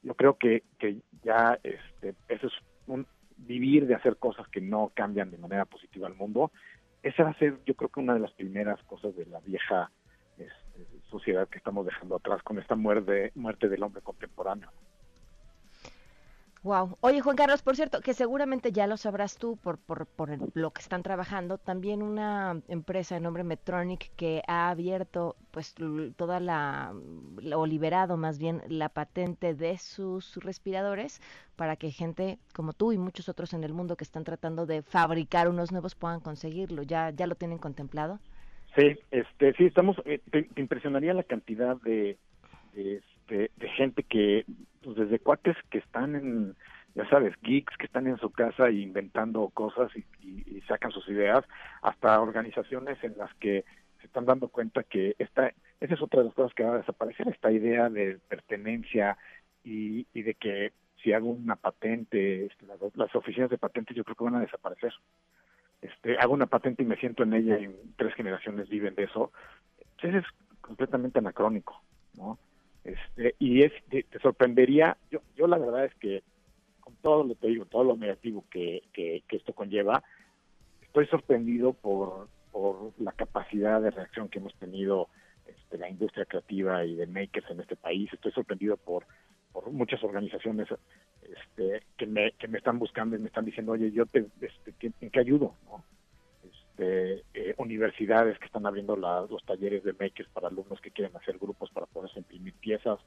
Yo 0.02 0.14
creo 0.14 0.38
que, 0.38 0.62
que 0.78 1.00
ya 1.22 1.58
este, 1.62 2.14
eso 2.28 2.46
es 2.46 2.52
un 2.86 3.06
vivir 3.36 3.86
de 3.86 3.94
hacer 3.94 4.16
cosas 4.16 4.46
que 4.48 4.60
no 4.60 4.92
cambian 4.94 5.30
de 5.30 5.38
manera 5.38 5.64
positiva 5.64 6.06
al 6.06 6.14
mundo. 6.14 6.52
Esa 7.02 7.24
va 7.24 7.30
a 7.30 7.38
ser, 7.38 7.58
yo 7.64 7.74
creo 7.74 7.90
que 7.90 8.00
una 8.00 8.14
de 8.14 8.20
las 8.20 8.32
primeras 8.32 8.82
cosas 8.84 9.16
de 9.16 9.26
la 9.26 9.40
vieja 9.40 9.90
este, 10.38 10.86
sociedad 11.10 11.48
que 11.48 11.58
estamos 11.58 11.84
dejando 11.84 12.16
atrás 12.16 12.42
con 12.42 12.58
esta 12.58 12.76
muerte, 12.76 13.32
muerte 13.34 13.68
del 13.68 13.82
hombre 13.82 14.02
contemporáneo. 14.02 14.70
Wow. 16.64 16.96
Oye, 17.00 17.20
Juan 17.20 17.34
Carlos, 17.34 17.60
por 17.60 17.74
cierto, 17.74 18.00
que 18.00 18.14
seguramente 18.14 18.70
ya 18.70 18.86
lo 18.86 18.96
sabrás 18.96 19.36
tú 19.36 19.56
por, 19.56 19.78
por, 19.78 20.06
por 20.06 20.30
lo 20.56 20.70
que 20.70 20.80
están 20.80 21.02
trabajando, 21.02 21.58
también 21.58 22.02
una 22.04 22.62
empresa 22.68 23.16
de 23.16 23.20
nombre 23.20 23.42
Metronic 23.42 24.14
que 24.14 24.42
ha 24.46 24.70
abierto 24.70 25.34
pues 25.50 25.74
toda 26.14 26.38
la, 26.38 26.94
o 27.56 27.66
liberado 27.66 28.16
más 28.16 28.38
bien 28.38 28.62
la 28.68 28.90
patente 28.90 29.54
de 29.54 29.76
sus 29.76 30.36
respiradores 30.36 31.20
para 31.56 31.74
que 31.74 31.90
gente 31.90 32.38
como 32.54 32.74
tú 32.74 32.92
y 32.92 32.98
muchos 32.98 33.28
otros 33.28 33.54
en 33.54 33.64
el 33.64 33.72
mundo 33.72 33.96
que 33.96 34.04
están 34.04 34.22
tratando 34.22 34.64
de 34.64 34.82
fabricar 34.82 35.48
unos 35.48 35.72
nuevos 35.72 35.96
puedan 35.96 36.20
conseguirlo. 36.20 36.84
¿Ya, 36.84 37.10
ya 37.10 37.26
lo 37.26 37.34
tienen 37.34 37.58
contemplado? 37.58 38.20
Sí, 38.76 38.96
este, 39.10 39.52
sí, 39.54 39.64
estamos, 39.64 39.96
eh, 40.04 40.20
te, 40.30 40.48
impresionaría 40.56 41.12
la 41.12 41.24
cantidad 41.24 41.76
de, 41.82 42.18
de, 42.72 42.98
este, 42.98 43.50
de 43.56 43.68
gente 43.70 44.04
que 44.04 44.46
pues 44.82 44.96
desde 44.96 45.18
cuates 45.18 45.56
que 45.70 45.78
están 45.78 46.14
en, 46.14 46.56
ya 46.94 47.08
sabes, 47.08 47.34
geeks 47.42 47.76
que 47.76 47.86
están 47.86 48.06
en 48.06 48.18
su 48.18 48.30
casa 48.30 48.70
inventando 48.70 49.48
cosas 49.48 49.90
y, 49.96 50.60
sacan 50.68 50.92
sus 50.92 51.08
ideas, 51.08 51.44
hasta 51.82 52.20
organizaciones 52.20 53.02
en 53.02 53.18
las 53.18 53.34
que 53.34 53.64
se 54.00 54.06
están 54.06 54.24
dando 54.24 54.48
cuenta 54.48 54.84
que 54.84 55.16
esta, 55.18 55.52
esa 55.80 55.94
es 55.94 56.00
otra 56.00 56.20
de 56.20 56.26
las 56.26 56.34
cosas 56.34 56.54
que 56.54 56.62
va 56.62 56.74
a 56.74 56.78
desaparecer, 56.78 57.28
esta 57.28 57.50
idea 57.50 57.90
de 57.90 58.18
pertenencia 58.28 59.18
y, 59.64 60.06
de 60.14 60.34
que 60.34 60.72
si 61.02 61.12
hago 61.12 61.30
una 61.30 61.56
patente, 61.56 62.46
este, 62.46 62.66
las, 62.66 63.14
oficinas 63.14 63.50
de 63.50 63.58
patentes 63.58 63.96
yo 63.96 64.04
creo 64.04 64.16
que 64.16 64.24
van 64.24 64.36
a 64.36 64.40
desaparecer. 64.40 64.92
Este, 65.80 66.16
hago 66.18 66.32
una 66.32 66.46
patente 66.46 66.84
y 66.84 66.86
me 66.86 66.96
siento 66.96 67.24
en 67.24 67.34
ella 67.34 67.58
y 67.58 67.74
tres 67.96 68.14
generaciones 68.14 68.68
viven 68.68 68.94
de 68.94 69.04
eso. 69.04 69.32
Eso 70.00 70.18
es 70.18 70.26
completamente 70.60 71.18
anacrónico, 71.18 71.82
¿no? 72.16 72.38
Este, 72.84 73.34
y 73.38 73.62
es, 73.62 73.72
te, 73.88 74.04
sorprendería, 74.20 74.96
yo, 75.10 75.20
yo 75.36 75.46
la 75.46 75.58
verdad 75.58 75.84
es 75.84 75.94
que 75.94 76.22
con 76.80 76.96
todo 76.96 77.24
lo 77.24 77.34
que 77.36 77.46
digo, 77.46 77.64
todo 77.66 77.84
lo 77.84 77.96
negativo 77.96 78.44
que, 78.50 78.82
que, 78.92 79.22
esto 79.30 79.52
conlleva, 79.52 80.02
estoy 80.82 81.06
sorprendido 81.06 81.72
por, 81.72 82.28
por 82.50 82.92
la 82.98 83.12
capacidad 83.12 83.80
de 83.80 83.90
reacción 83.90 84.28
que 84.28 84.40
hemos 84.40 84.54
tenido 84.56 85.08
este, 85.46 85.78
la 85.78 85.88
industria 85.88 86.24
creativa 86.24 86.84
y 86.84 86.96
de 86.96 87.06
makers 87.06 87.50
en 87.50 87.60
este 87.60 87.76
país. 87.76 88.12
Estoy 88.12 88.32
sorprendido 88.32 88.76
por, 88.76 89.06
por 89.52 89.70
muchas 89.70 90.02
organizaciones 90.02 90.68
este, 91.22 91.82
que, 91.96 92.06
me, 92.06 92.32
que 92.32 92.48
me 92.48 92.58
están 92.58 92.80
buscando 92.80 93.14
y 93.14 93.20
me 93.20 93.28
están 93.28 93.44
diciendo, 93.44 93.72
oye, 93.72 93.92
yo 93.92 94.06
te, 94.06 94.26
este, 94.40 94.74
¿en 95.00 95.10
qué 95.10 95.20
ayudo? 95.20 95.54
¿no? 95.66 95.84
Eh, 96.78 97.22
universidades 97.58 98.38
que 98.38 98.46
están 98.46 98.66
abriendo 98.66 98.96
los 98.96 99.44
talleres 99.44 99.84
de 99.84 99.92
makers 99.92 100.28
para 100.30 100.48
alumnos 100.48 100.80
que 100.80 100.90
quieren 100.90 101.14
hacer 101.16 101.38
grupos 101.38 101.70
para 101.70 101.86
poderse 101.86 102.18
imprimir 102.18 102.54
piezas. 102.54 102.98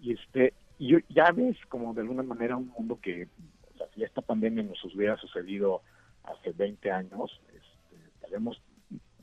Y 0.00 0.12
este 0.12 0.54
y 0.78 0.96
ya 1.14 1.30
ves 1.30 1.56
como 1.68 1.94
de 1.94 2.00
alguna 2.00 2.22
manera 2.22 2.56
un 2.56 2.68
mundo 2.68 2.98
que, 3.00 3.28
o 3.74 3.76
sea, 3.76 3.86
si 3.94 4.02
esta 4.02 4.20
pandemia 4.20 4.62
nos 4.62 4.82
hubiera 4.84 5.16
sucedido 5.16 5.82
hace 6.24 6.52
20 6.52 6.90
años, 6.90 7.40
este, 7.48 8.04
estaríamos 8.14 8.60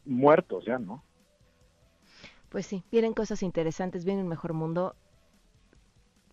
muertos 0.05 0.65
ya, 0.65 0.77
¿no? 0.77 1.03
Pues 2.49 2.65
sí, 2.65 2.83
vienen 2.91 3.13
cosas 3.13 3.43
interesantes, 3.43 4.05
viene 4.05 4.21
un 4.21 4.29
mejor 4.29 4.53
mundo, 4.53 4.95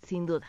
sin 0.02 0.26
duda. 0.26 0.46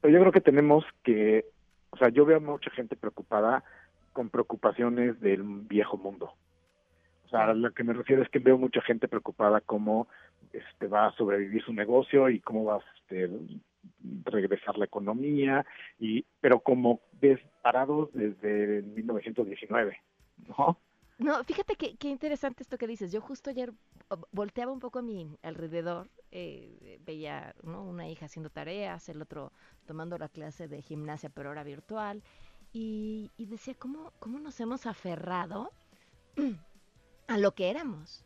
Pero 0.00 0.14
yo 0.14 0.20
creo 0.20 0.32
que 0.32 0.40
tenemos 0.40 0.84
que, 1.02 1.46
o 1.90 1.96
sea, 1.96 2.08
yo 2.08 2.24
veo 2.24 2.40
mucha 2.40 2.70
gente 2.70 2.96
preocupada 2.96 3.64
con 4.12 4.30
preocupaciones 4.30 5.20
del 5.20 5.42
viejo 5.42 5.96
mundo. 5.96 6.32
O 7.26 7.28
sea, 7.28 7.44
a 7.44 7.54
lo 7.54 7.72
que 7.72 7.84
me 7.84 7.92
refiero 7.92 8.22
es 8.22 8.28
que 8.28 8.38
veo 8.38 8.58
mucha 8.58 8.82
gente 8.82 9.08
preocupada 9.08 9.60
cómo 9.60 10.08
este, 10.52 10.86
va 10.86 11.06
a 11.06 11.12
sobrevivir 11.12 11.62
su 11.64 11.72
negocio 11.72 12.28
y 12.28 12.40
cómo 12.40 12.64
va 12.64 12.76
a 12.76 12.84
este, 13.00 13.30
regresar 14.24 14.76
la 14.76 14.84
economía, 14.84 15.64
y 15.98 16.24
pero 16.40 16.60
como 16.60 17.00
parados 17.62 18.10
desde 18.12 18.82
1919, 18.82 19.96
¿no? 20.48 20.78
No, 21.18 21.44
fíjate 21.44 21.76
qué, 21.76 21.96
qué 21.96 22.08
interesante 22.08 22.62
esto 22.64 22.76
que 22.78 22.86
dices. 22.86 23.12
Yo 23.12 23.20
justo 23.20 23.50
ayer 23.50 23.72
volteaba 24.32 24.72
un 24.72 24.80
poco 24.80 24.98
a 24.98 25.02
mi 25.02 25.38
alrededor, 25.42 26.08
eh, 26.30 26.98
veía 27.04 27.54
¿no? 27.62 27.84
una 27.84 28.08
hija 28.08 28.26
haciendo 28.26 28.50
tareas, 28.50 29.08
el 29.08 29.22
otro 29.22 29.52
tomando 29.86 30.18
la 30.18 30.28
clase 30.28 30.68
de 30.68 30.82
gimnasia, 30.82 31.30
pero 31.30 31.50
ahora 31.50 31.64
virtual, 31.64 32.22
y, 32.72 33.30
y 33.36 33.46
decía, 33.46 33.74
¿cómo, 33.78 34.12
¿cómo 34.18 34.38
nos 34.38 34.58
hemos 34.60 34.86
aferrado 34.86 35.70
a 37.28 37.38
lo 37.38 37.52
que 37.52 37.70
éramos? 37.70 38.24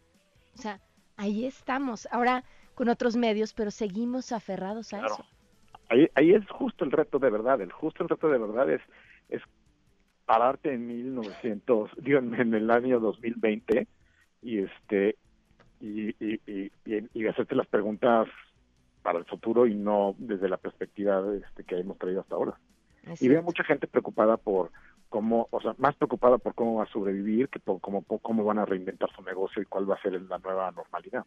O 0.55 0.59
sea, 0.59 0.81
ahí 1.17 1.45
estamos, 1.45 2.09
ahora 2.11 2.45
con 2.75 2.89
otros 2.89 3.17
medios, 3.17 3.53
pero 3.55 3.71
seguimos 3.71 4.33
aferrados 4.33 4.93
a 4.93 5.07
eso. 5.07 5.25
Ahí, 5.89 6.09
ahí 6.15 6.35
es 6.35 6.49
justo 6.51 6.85
el 6.85 6.93
reto 6.93 7.19
de 7.19 7.31
verdad, 7.31 7.61
el 7.61 7.73
justo 7.73 8.03
el 8.03 8.09
reto 8.09 8.29
de 8.29 8.39
verdad 8.39 8.71
es, 8.71 8.83
es 9.29 9.43
pararte 10.27 10.75
en 10.75 10.87
1900, 10.87 11.91
digo, 12.03 12.19
en 12.19 12.55
el 12.55 12.71
año 12.71 13.01
2020 13.01 13.87
y 14.43 14.59
este 14.59 15.17
y, 15.81 16.09
y, 16.25 16.71
y, 16.87 17.27
hacerte 17.27 17.55
las 17.55 17.67
preguntas 17.67 18.29
para 19.03 19.19
el 19.19 19.27
futuro 19.27 19.67
y 19.67 19.75
no 19.75 20.15
desde 20.19 20.49
la 20.49 20.57
perspectiva 20.57 21.23
este, 21.35 21.65
que 21.65 21.79
hemos 21.79 21.99
traído 21.99 22.23
hasta 22.23 22.35
ahora. 22.35 22.59
Y 23.21 23.29
veo 23.29 23.43
mucha 23.43 23.65
gente 23.65 23.87
preocupada 23.87 24.37
por 24.37 24.71
cómo, 25.09 25.49
o 25.51 25.61
sea, 25.61 25.75
más 25.79 25.95
preocupada 25.97 26.39
por 26.39 26.55
cómo 26.55 26.77
va 26.77 26.85
a 26.85 26.93
sobrevivir 26.93 27.49
que 27.49 27.59
por 27.59 27.81
cómo, 27.81 28.03
cómo 28.03 28.45
van 28.45 28.59
a 28.59 28.65
reinventar 28.65 29.09
su 29.15 29.23
negocio 29.23 29.63
y 29.63 29.67
cuál 29.67 29.89
va 29.91 29.95
a 29.95 30.03
ser 30.03 30.21
la 30.21 30.39
nueva 30.39 30.71
normalidad. 30.73 31.25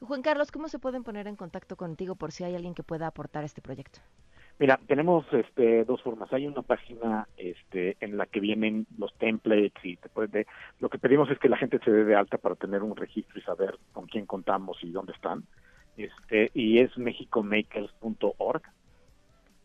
Juan 0.00 0.22
Carlos, 0.22 0.50
¿cómo 0.50 0.68
se 0.68 0.78
pueden 0.78 1.02
poner 1.02 1.26
en 1.26 1.36
contacto 1.36 1.76
contigo 1.76 2.14
por 2.14 2.32
si 2.32 2.44
hay 2.44 2.54
alguien 2.54 2.74
que 2.74 2.82
pueda 2.82 3.06
aportar 3.06 3.44
este 3.44 3.60
proyecto? 3.60 4.00
Mira, 4.58 4.78
tenemos 4.86 5.24
este, 5.32 5.84
dos 5.84 6.02
formas. 6.02 6.30
Hay 6.34 6.46
una 6.46 6.60
página 6.60 7.26
este, 7.38 7.96
en 8.00 8.18
la 8.18 8.26
que 8.26 8.40
vienen 8.40 8.86
los 8.98 9.12
templates 9.14 9.72
y 9.82 9.96
te 9.96 10.10
puede, 10.10 10.46
lo 10.80 10.90
que 10.90 10.98
pedimos 10.98 11.30
es 11.30 11.38
que 11.38 11.48
la 11.48 11.56
gente 11.56 11.78
se 11.82 11.90
dé 11.90 12.04
de 12.04 12.14
alta 12.14 12.36
para 12.36 12.56
tener 12.56 12.82
un 12.82 12.94
registro 12.94 13.38
y 13.38 13.42
saber 13.42 13.78
con 13.92 14.06
quién 14.06 14.26
contamos 14.26 14.76
y 14.82 14.90
dónde 14.90 15.12
están. 15.12 15.44
Este, 15.96 16.50
y 16.54 16.78
es 16.78 16.96
mexicomakers.org. 16.98 18.62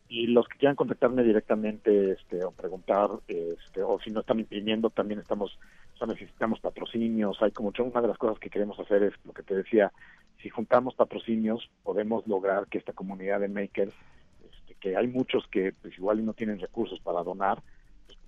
Y 0.07 0.27
los 0.27 0.47
que 0.47 0.57
quieran 0.57 0.75
contactarme 0.75 1.23
directamente 1.23 2.11
este, 2.11 2.43
o 2.43 2.51
preguntar, 2.51 3.09
este, 3.27 3.81
o 3.81 3.99
si 3.99 4.11
no 4.11 4.19
están 4.19 4.39
imprimiendo, 4.39 4.89
también 4.89 5.19
estamos, 5.19 5.57
necesitamos 6.07 6.59
patrocinios. 6.59 7.41
Hay 7.41 7.51
como 7.51 7.73
una 7.77 8.01
de 8.01 8.07
las 8.07 8.17
cosas 8.17 8.39
que 8.39 8.49
queremos 8.49 8.79
hacer 8.79 9.03
es 9.03 9.13
lo 9.25 9.33
que 9.33 9.43
te 9.43 9.55
decía, 9.55 9.91
si 10.41 10.49
juntamos 10.49 10.93
patrocinios, 10.93 11.69
podemos 11.83 12.27
lograr 12.27 12.67
que 12.67 12.77
esta 12.77 12.93
comunidad 12.93 13.39
de 13.39 13.47
makers 13.47 13.93
que 14.85 14.95
hay 14.95 15.07
muchos 15.07 15.47
que 15.47 15.73
pues 15.81 15.97
igual 15.97 16.23
no 16.23 16.33
tienen 16.33 16.59
recursos 16.59 16.99
para 16.99 17.23
donar, 17.23 17.61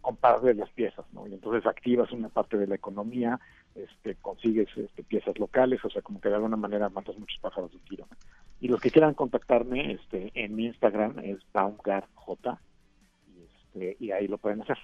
compartes 0.07 0.55
las 0.55 0.69
piezas, 0.69 1.05
¿no? 1.11 1.27
Y 1.27 1.33
entonces 1.33 1.65
activas 1.65 2.13
una 2.13 2.29
parte 2.29 2.55
de 2.57 2.65
la 2.65 2.75
economía, 2.75 3.41
este, 3.75 4.15
consigues 4.15 4.69
este, 4.77 5.03
piezas 5.03 5.37
locales, 5.37 5.83
o 5.83 5.89
sea, 5.89 6.01
como 6.01 6.21
que 6.21 6.29
de 6.29 6.35
alguna 6.35 6.55
manera 6.55 6.87
matas 6.87 7.17
muchos 7.17 7.37
pájaros 7.41 7.71
de 7.71 7.75
un 7.75 7.83
tiro. 7.83 8.07
Y 8.61 8.69
los 8.69 8.79
que 8.79 8.89
quieran 8.89 9.15
contactarme, 9.15 9.91
este, 9.91 10.31
en 10.33 10.55
mi 10.55 10.67
Instagram 10.67 11.19
es 11.19 11.39
BaumgarJ, 11.51 12.07
y, 13.27 13.43
este, 13.43 13.97
y 13.99 14.11
ahí 14.11 14.29
lo 14.29 14.37
pueden 14.37 14.61
hacer. 14.61 14.77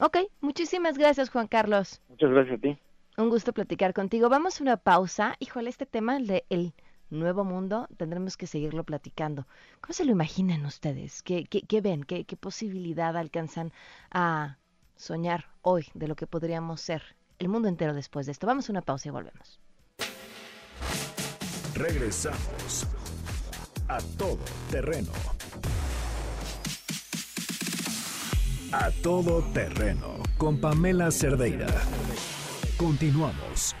Ok, 0.00 0.18
muchísimas 0.40 0.98
gracias 0.98 1.30
Juan 1.30 1.46
Carlos. 1.46 2.02
Muchas 2.08 2.30
gracias 2.30 2.58
a 2.58 2.60
ti. 2.60 2.76
Un 3.18 3.30
gusto 3.30 3.52
platicar 3.52 3.94
contigo. 3.94 4.28
Vamos 4.28 4.60
a 4.60 4.64
una 4.64 4.78
pausa. 4.78 5.36
Híjole, 5.38 5.70
este 5.70 5.86
tema, 5.86 6.16
el 6.16 6.26
de 6.26 6.44
el 6.50 6.74
nuevo 7.10 7.44
mundo, 7.44 7.88
tendremos 7.96 8.36
que 8.36 8.46
seguirlo 8.46 8.84
platicando. 8.84 9.46
¿Cómo 9.80 9.92
se 9.92 10.04
lo 10.04 10.12
imaginan 10.12 10.64
ustedes? 10.64 11.22
¿Qué, 11.22 11.44
qué, 11.44 11.80
ven? 11.80 12.04
¿Qué, 12.04 12.24
¿Qué 12.24 12.36
posibilidad 12.36 13.16
alcanzan 13.16 13.72
a 14.10 14.58
soñar 14.96 15.46
hoy 15.62 15.86
de 15.94 16.08
lo 16.08 16.16
que 16.16 16.26
podríamos 16.26 16.80
ser 16.80 17.02
el 17.38 17.48
mundo 17.48 17.68
entero 17.68 17.94
después 17.94 18.26
de 18.26 18.32
esto? 18.32 18.46
Vamos 18.46 18.68
a 18.68 18.72
una 18.72 18.82
pausa 18.82 19.08
y 19.08 19.12
volvemos. 19.12 19.60
Regresamos 21.74 22.86
a 23.88 23.98
todo 24.16 24.38
terreno. 24.70 25.12
A 28.72 28.90
todo 29.02 29.42
terreno 29.52 30.22
con 30.38 30.60
Pamela 30.60 31.10
Cerdeira. 31.10 31.66
Continuamos. 32.76 33.74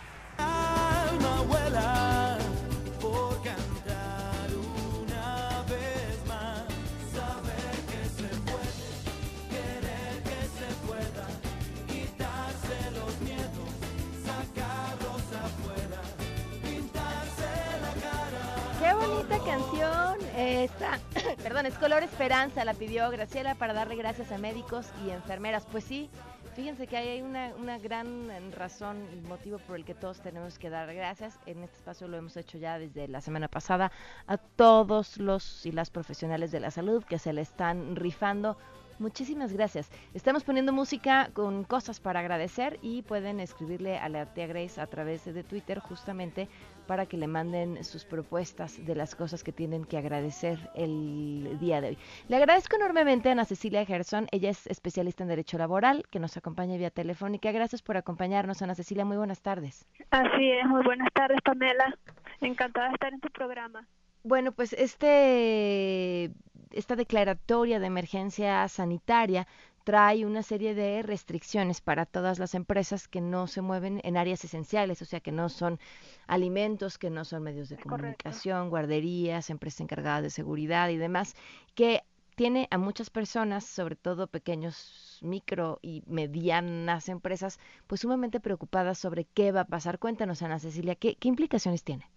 Canción, 19.44 20.18
esta, 20.36 20.98
perdón, 21.42 21.66
es 21.66 21.76
Color 21.78 22.02
Esperanza, 22.02 22.64
la 22.64 22.74
pidió 22.74 23.10
Graciela 23.10 23.54
para 23.54 23.72
darle 23.72 23.96
gracias 23.96 24.30
a 24.32 24.38
médicos 24.38 24.86
y 25.04 25.10
enfermeras. 25.10 25.66
Pues 25.70 25.84
sí, 25.84 26.08
fíjense 26.54 26.86
que 26.86 26.96
hay 26.96 27.20
una, 27.20 27.52
una 27.58 27.78
gran 27.78 28.52
razón 28.52 28.98
y 29.12 29.26
motivo 29.26 29.58
por 29.58 29.76
el 29.76 29.84
que 29.84 29.94
todos 29.94 30.20
tenemos 30.20 30.58
que 30.58 30.70
dar 30.70 30.94
gracias. 30.94 31.38
En 31.46 31.62
este 31.62 31.76
espacio 31.76 32.08
lo 32.08 32.16
hemos 32.16 32.36
hecho 32.36 32.58
ya 32.58 32.78
desde 32.78 33.08
la 33.08 33.20
semana 33.20 33.48
pasada 33.48 33.90
a 34.26 34.36
todos 34.36 35.16
los 35.18 35.66
y 35.66 35.72
las 35.72 35.90
profesionales 35.90 36.52
de 36.52 36.60
la 36.60 36.70
salud 36.70 37.04
que 37.04 37.18
se 37.18 37.32
le 37.32 37.40
están 37.40 37.96
rifando 37.96 38.56
Muchísimas 39.00 39.54
gracias. 39.54 39.88
Estamos 40.12 40.44
poniendo 40.44 40.74
música 40.74 41.30
con 41.32 41.64
cosas 41.64 42.00
para 42.00 42.20
agradecer 42.20 42.78
y 42.82 43.00
pueden 43.00 43.40
escribirle 43.40 43.96
a 43.96 44.10
la 44.10 44.26
tía 44.26 44.46
Grace 44.46 44.78
a 44.78 44.86
través 44.88 45.24
de 45.24 45.42
Twitter 45.42 45.78
justamente 45.78 46.50
para 46.90 47.06
que 47.06 47.16
le 47.16 47.28
manden 47.28 47.84
sus 47.84 48.04
propuestas 48.04 48.84
de 48.84 48.96
las 48.96 49.14
cosas 49.14 49.44
que 49.44 49.52
tienen 49.52 49.84
que 49.84 49.96
agradecer 49.96 50.58
el 50.74 51.56
día 51.60 51.80
de 51.80 51.90
hoy. 51.90 51.98
Le 52.26 52.34
agradezco 52.34 52.74
enormemente 52.74 53.28
a 53.28 53.32
Ana 53.32 53.44
Cecilia 53.44 53.86
Gerson, 53.86 54.26
ella 54.32 54.50
es 54.50 54.66
especialista 54.66 55.22
en 55.22 55.28
Derecho 55.28 55.56
Laboral, 55.56 56.02
que 56.10 56.18
nos 56.18 56.36
acompaña 56.36 56.76
vía 56.76 56.90
telefónica. 56.90 57.52
Gracias 57.52 57.80
por 57.80 57.96
acompañarnos, 57.96 58.60
Ana 58.60 58.74
Cecilia, 58.74 59.04
muy 59.04 59.18
buenas 59.18 59.40
tardes. 59.40 59.86
Así 60.10 60.50
es, 60.50 60.66
muy 60.66 60.82
buenas 60.82 61.12
tardes, 61.12 61.38
Pamela. 61.44 61.96
Encantada 62.40 62.88
de 62.88 62.94
estar 62.94 63.12
en 63.12 63.20
tu 63.20 63.28
programa. 63.28 63.86
Bueno, 64.24 64.50
pues 64.50 64.72
este 64.72 66.32
esta 66.72 66.96
declaratoria 66.96 67.78
de 67.78 67.86
emergencia 67.86 68.66
sanitaria 68.68 69.46
trae 69.84 70.26
una 70.26 70.42
serie 70.42 70.74
de 70.74 71.02
restricciones 71.02 71.80
para 71.80 72.06
todas 72.06 72.38
las 72.38 72.54
empresas 72.54 73.08
que 73.08 73.20
no 73.20 73.46
se 73.46 73.62
mueven 73.62 74.00
en 74.04 74.16
áreas 74.16 74.44
esenciales, 74.44 75.02
o 75.02 75.04
sea, 75.04 75.20
que 75.20 75.32
no 75.32 75.48
son 75.48 75.78
alimentos, 76.26 76.98
que 76.98 77.10
no 77.10 77.24
son 77.24 77.42
medios 77.42 77.68
de 77.68 77.78
comunicación, 77.78 78.70
guarderías, 78.70 79.50
empresas 79.50 79.80
encargadas 79.80 80.22
de 80.22 80.30
seguridad 80.30 80.88
y 80.90 80.96
demás, 80.96 81.34
que 81.74 82.02
tiene 82.36 82.68
a 82.70 82.78
muchas 82.78 83.10
personas, 83.10 83.64
sobre 83.64 83.96
todo 83.96 84.26
pequeños, 84.26 85.18
micro 85.22 85.78
y 85.82 86.02
medianas 86.06 87.08
empresas, 87.08 87.58
pues 87.86 88.00
sumamente 88.00 88.40
preocupadas 88.40 88.98
sobre 88.98 89.24
qué 89.24 89.52
va 89.52 89.62
a 89.62 89.66
pasar. 89.66 89.98
Cuéntanos, 89.98 90.42
Ana 90.42 90.58
Cecilia, 90.58 90.94
¿qué, 90.94 91.16
qué 91.16 91.28
implicaciones 91.28 91.84
tiene? 91.84 92.08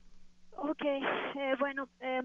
Ok, 0.56 0.84
eh, 0.86 1.56
bueno, 1.60 1.89
eh, 1.99 2.21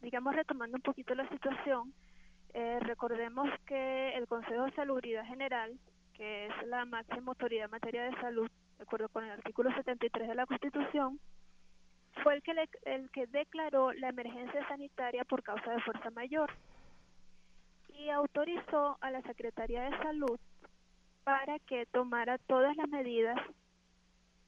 digamos, 0.00 0.34
retomando 0.34 0.76
un 0.76 0.82
poquito 0.82 1.14
la 1.14 1.28
situación, 1.28 1.92
eh, 2.54 2.78
recordemos 2.80 3.48
que 3.66 4.14
el 4.14 4.26
Consejo 4.26 4.64
de 4.64 4.72
Salubridad 4.72 5.24
General, 5.24 5.72
que 6.14 6.46
es 6.46 6.66
la 6.66 6.84
máxima 6.84 7.32
autoridad 7.32 7.66
en 7.66 7.70
materia 7.70 8.04
de 8.04 8.20
salud, 8.20 8.50
de 8.78 8.82
acuerdo 8.82 9.08
con 9.08 9.24
el 9.24 9.30
artículo 9.30 9.72
73 9.74 10.28
de 10.28 10.34
la 10.34 10.46
Constitución, 10.46 11.18
fue 12.22 12.34
el 12.34 12.42
que, 12.42 12.52
el 12.84 13.10
que 13.10 13.26
declaró 13.26 13.92
la 13.92 14.10
emergencia 14.10 14.66
sanitaria 14.68 15.24
por 15.24 15.42
causa 15.42 15.70
de 15.70 15.80
fuerza 15.80 16.10
mayor 16.10 16.50
y 17.98 18.10
autorizó 18.10 18.98
a 19.00 19.10
la 19.10 19.22
Secretaría 19.22 19.82
de 19.84 19.98
Salud 19.98 20.38
para 21.24 21.58
que 21.60 21.86
tomara 21.86 22.38
todas 22.38 22.76
las 22.76 22.88
medidas 22.88 23.38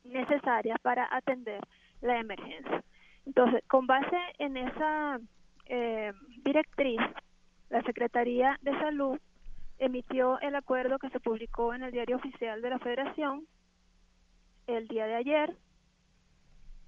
necesarias 0.05 0.79
para 0.83 1.09
atender 1.11 1.61
la 2.01 2.19
emergencia. 2.19 2.83
Entonces, 3.27 3.63
con 3.69 3.87
base 3.87 4.17
en 4.39 4.57
esa 4.57 5.19
eh, 5.67 6.13
directriz, 6.45 7.01
la 7.75 7.83
Secretaría 7.83 8.57
de 8.63 8.71
Salud 8.79 9.19
emitió 9.81 10.39
el 10.39 10.55
acuerdo 10.55 11.01
que 11.01 11.11
se 11.11 11.19
publicó 11.19 11.75
en 11.75 11.83
el 11.83 11.91
diario 11.91 12.15
oficial 12.15 12.63
de 12.63 12.71
la 12.71 12.79
Federación 12.79 13.49
el 14.69 14.87
día 14.87 15.07
de 15.07 15.17
ayer, 15.17 15.57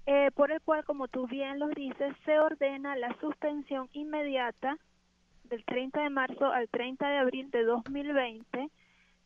eh, 0.05 0.31
por 0.33 0.49
el 0.49 0.61
cual, 0.61 0.85
como 0.85 1.09
tú 1.09 1.27
bien 1.27 1.59
lo 1.59 1.67
dices, 1.67 2.15
se 2.23 2.39
ordena 2.39 2.95
la 2.95 3.13
suspensión 3.19 3.89
inmediata 3.91 4.77
del 5.43 5.65
30 5.65 6.03
de 6.03 6.09
marzo 6.09 6.45
al 6.45 6.69
30 6.69 7.05
de 7.05 7.17
abril 7.17 7.51
de 7.51 7.63
2020 7.65 8.69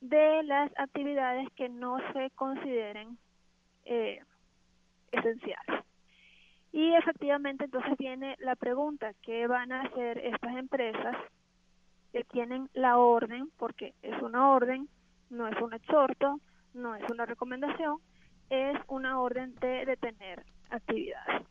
de 0.02 0.44
las 0.44 0.72
actividades 0.80 1.48
que 1.56 1.70
no 1.70 2.00
se 2.14 2.32
consideren 2.32 3.20
eh, 3.86 4.20
esenciales. 5.12 5.86
Y 6.72 6.96
efectivamente 6.96 7.66
entonces 7.66 7.96
viene 8.00 8.36
la 8.40 8.56
pregunta, 8.56 9.14
¿qué 9.22 9.46
van 9.46 9.72
a 9.72 9.84
hacer 9.84 10.18
estas 10.18 10.58
empresas 10.58 11.16
que 12.12 12.24
tienen 12.26 12.70
la 12.74 12.98
orden, 12.98 13.50
porque 13.58 13.94
es 14.02 14.22
una 14.22 14.52
orden, 14.52 14.88
no 15.30 15.48
es 15.48 15.60
un 15.62 15.74
exhorto, 15.74 16.40
no 16.74 16.96
es 16.96 17.10
una 17.10 17.26
recomendación, 17.26 17.98
es 18.50 18.78
una 18.88 19.20
orden 19.20 19.56
de 19.56 19.86
detener 19.86 20.44
actividades. 20.70 21.46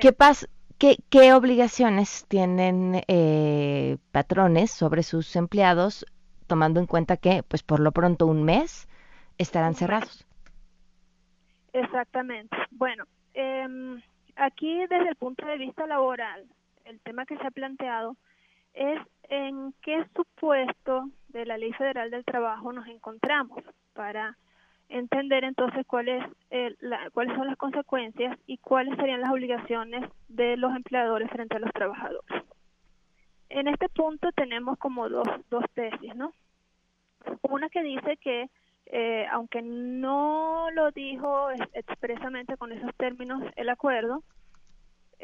¿Qué, 0.00 0.12
pasa? 0.12 0.46
¿Qué, 0.78 1.32
obligaciones 1.32 2.26
tienen 2.26 3.02
eh, 3.06 3.98
patrones 4.12 4.70
sobre 4.70 5.02
sus 5.02 5.36
empleados, 5.36 6.06
tomando 6.46 6.80
en 6.80 6.86
cuenta 6.86 7.16
que, 7.16 7.42
pues 7.42 7.62
por 7.62 7.80
lo 7.80 7.92
pronto, 7.92 8.26
un 8.26 8.44
mes 8.44 8.88
estarán 9.38 9.74
cerrados? 9.74 10.26
Exactamente. 11.72 12.56
Bueno, 12.70 13.04
eh, 13.34 13.66
aquí 14.36 14.78
desde 14.88 15.08
el 15.08 15.16
punto 15.16 15.44
de 15.46 15.58
vista 15.58 15.86
laboral, 15.86 16.44
el 16.84 17.00
tema 17.00 17.26
que 17.26 17.36
se 17.36 17.46
ha 17.46 17.50
planteado 17.50 18.16
es 18.74 19.00
en 19.28 19.72
qué 19.82 20.04
supuesto 20.14 21.08
de 21.28 21.46
la 21.46 21.56
Ley 21.56 21.72
Federal 21.72 22.10
del 22.10 22.24
Trabajo 22.24 22.72
nos 22.72 22.86
encontramos 22.88 23.62
para 23.94 24.36
entender 24.88 25.44
entonces 25.44 25.86
cuáles 25.86 26.22
cuáles 27.12 27.34
son 27.34 27.46
las 27.46 27.56
consecuencias 27.56 28.38
y 28.46 28.58
cuáles 28.58 28.96
serían 28.96 29.20
las 29.20 29.30
obligaciones 29.30 30.08
de 30.28 30.56
los 30.56 30.74
empleadores 30.76 31.30
frente 31.30 31.56
a 31.56 31.60
los 31.60 31.72
trabajadores. 31.72 32.44
En 33.48 33.68
este 33.68 33.88
punto 33.88 34.30
tenemos 34.32 34.78
como 34.78 35.08
dos, 35.08 35.28
dos 35.50 35.64
tesis, 35.74 36.14
¿no? 36.14 36.32
Una 37.42 37.68
que 37.70 37.82
dice 37.82 38.16
que 38.18 38.50
eh, 38.86 39.26
aunque 39.30 39.62
no 39.62 40.68
lo 40.72 40.90
dijo 40.90 41.50
expresamente 41.72 42.56
con 42.56 42.72
esos 42.72 42.94
términos 42.96 43.42
el 43.56 43.70
acuerdo, 43.70 44.22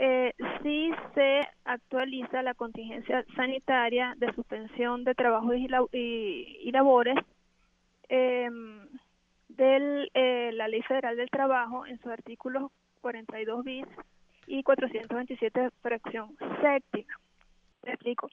eh, 0.03 0.33
sí 0.63 0.91
se 1.15 1.47
actualiza 1.67 2.43
la 2.43 2.55
contingencia 2.55 3.23
sanitaria 3.37 4.15
de 4.17 4.33
suspensión 4.33 5.05
de 5.05 5.15
trabajos 5.15 5.55
y, 5.57 6.71
labores 6.73 7.19
eh, 8.09 8.49
de 9.49 10.53
la 10.55 10.69
Ley 10.69 10.81
Federal 10.83 11.19
del 11.19 11.29
Trabajo 11.29 11.85
en 11.85 11.99
sus 11.99 12.11
artículos 12.13 12.73
42 13.03 13.63
bis 13.63 13.87
y 14.47 14.63
427 14.63 15.69
fracción 15.83 16.35
séptima. 16.63 17.15
Te 17.83 17.91
explico. 17.91 18.31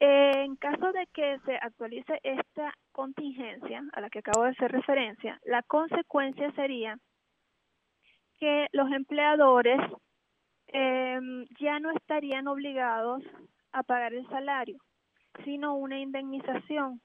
En 0.00 0.56
caso 0.56 0.90
de 0.90 1.06
que 1.14 1.38
se 1.46 1.58
actualice 1.58 2.18
esta 2.24 2.74
contingencia 2.90 3.84
a 3.92 4.00
la 4.00 4.10
que 4.10 4.18
acabo 4.18 4.42
de 4.42 4.50
hacer 4.50 4.72
referencia, 4.72 5.38
la 5.44 5.62
consecuencia 5.62 6.50
sería 6.56 6.98
que 8.40 8.66
los 8.72 8.90
empleadores 8.90 9.80
em, 10.72 11.46
ya 11.60 11.78
no 11.78 11.90
estarían 11.92 12.48
obligados 12.48 13.22
a 13.72 13.82
pagar 13.82 14.14
el 14.14 14.26
salario, 14.28 14.78
sino 15.44 15.76
una 15.76 15.98
indemnización 15.98 17.00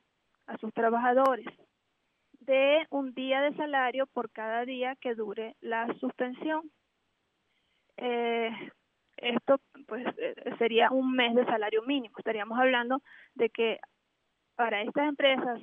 a 0.48 0.58
sus 0.58 0.74
trabajadores 0.74 1.48
de 2.40 2.88
un 2.90 3.14
día 3.14 3.42
de 3.42 3.56
salario 3.56 4.08
por 4.08 4.32
cada 4.32 4.66
día 4.66 4.96
que 4.96 5.16
dure 5.16 5.56
la 5.62 5.88
suspensión. 6.00 6.72
Eh, 7.98 8.52
esto 9.18 9.60
pues 9.88 10.06
eh, 10.18 10.36
sería 10.58 10.90
un 10.92 11.14
mes 11.14 11.36
de 11.36 11.46
salario 11.46 11.82
mínimo. 11.84 12.16
Estaríamos 12.18 12.58
hablando 12.58 13.02
de 13.36 13.50
que 13.50 13.80
para 14.56 14.82
estas 14.82 15.10
empresas 15.10 15.62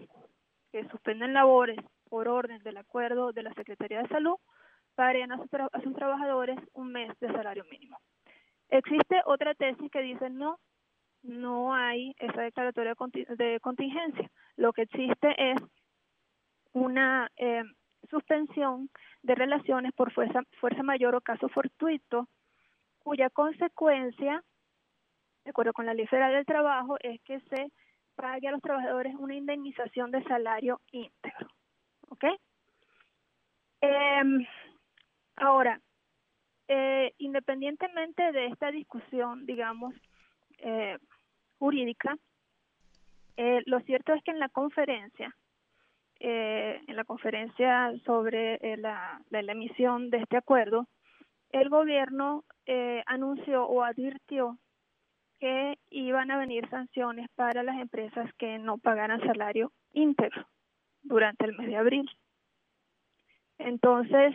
que 0.71 0.87
suspenden 0.89 1.33
labores 1.33 1.79
por 2.09 2.29
orden 2.29 2.63
del 2.63 2.77
acuerdo 2.77 3.33
de 3.33 3.43
la 3.43 3.55
Secretaría 3.55 4.03
de 4.03 4.09
Salud, 4.09 4.37
pagarían 4.95 5.33
a, 5.33 5.39
sus, 5.39 5.95
trabajadores 5.95 6.59
un 6.73 6.93
mes 6.93 7.19
de 7.21 7.29
salario 7.29 7.65
mínimo. 7.71 7.99
Existe 8.69 9.21
otra 9.27 9.55
tesis 9.55 9.91
que 9.91 10.01
dice 10.01 10.31
no, 10.31 10.59
no 11.23 11.75
hay 11.75 12.15
esa 12.19 12.43
declaratoria 12.43 12.95
de 13.37 13.61
contingencia. 13.61 14.31
Lo 14.57 14.73
que 14.73 14.83
existe 14.83 15.35
es 15.53 15.59
una 16.73 17.31
eh, 17.37 17.65
suspensión 18.11 18.91
de 19.23 19.35
relaciones 19.35 19.93
por 19.93 20.13
fuerza, 20.13 20.43
fuerza 20.61 20.83
mayor 20.83 21.15
o 21.15 21.21
caso 21.21 21.49
fortuito, 21.49 22.29
cuya 22.99 23.31
consecuencia, 23.31 24.43
de 25.45 25.51
acuerdo 25.51 25.73
con 25.73 25.87
la 25.87 25.95
Ley 25.95 26.07
Federal 26.07 26.33
del 26.33 26.47
Trabajo, 26.47 26.97
es 27.01 27.21
que 27.23 27.41
se 27.41 27.71
pague 28.17 28.49
a 28.49 28.53
los 28.53 28.63
trabajadores 28.63 29.15
una 29.17 29.35
indemnización 29.35 30.11
de 30.11 30.23
salario 30.25 30.81
íntegro. 30.91 31.49
¿Ok? 32.09 32.25
Em, 33.81 34.47
ahora, 35.37 35.81
eh, 36.69 37.13
independientemente 37.19 38.33
de 38.33 38.47
esta 38.47 38.71
discusión, 38.71 39.47
digamos, 39.47 39.95
eh, 40.59 40.99
jurídica, 41.59 42.17
lo 43.67 43.81
cierto 43.81 44.15
es 44.15 44.23
que 44.23 44.31
en 44.31 44.39
la 44.39 44.49
conferencia 44.49 45.35
eh, 46.21 46.81
en 46.87 46.97
la 46.97 47.05
conferencia 47.05 47.93
sobre 48.07 48.55
eh, 48.55 48.77
la, 48.79 49.21
emisión 49.31 50.09
de 50.09 50.19
este 50.19 50.37
acuerdo, 50.39 50.87
el 51.51 51.69
gobierno 51.69 52.45
eh, 52.67 53.03
anunció 53.07 53.67
o 53.67 53.83
advirtió 53.83 54.59
que 55.39 55.79
iban 55.91 56.31
a 56.31 56.39
venir 56.39 56.69
sanciones 56.71 57.29
para 57.35 57.63
las 57.63 57.77
empresas 57.79 58.33
que 58.39 58.59
no 58.59 58.79
pagaran 58.79 59.21
salario 59.21 59.73
íntegro 59.93 60.47
durante 61.03 61.45
el 61.45 61.57
mes 61.59 61.67
de 61.67 61.77
abril. 61.77 62.11
Entonces, 63.59 64.35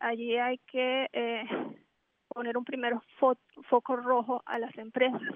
allí 0.00 0.36
hay 0.36 0.58
que 0.70 1.06
poner 2.28 2.56
un 2.56 2.64
primer 2.64 2.94
foco 3.68 3.96
rojo 3.96 4.42
a 4.46 4.58
las 4.58 4.76
empresas. 4.76 5.34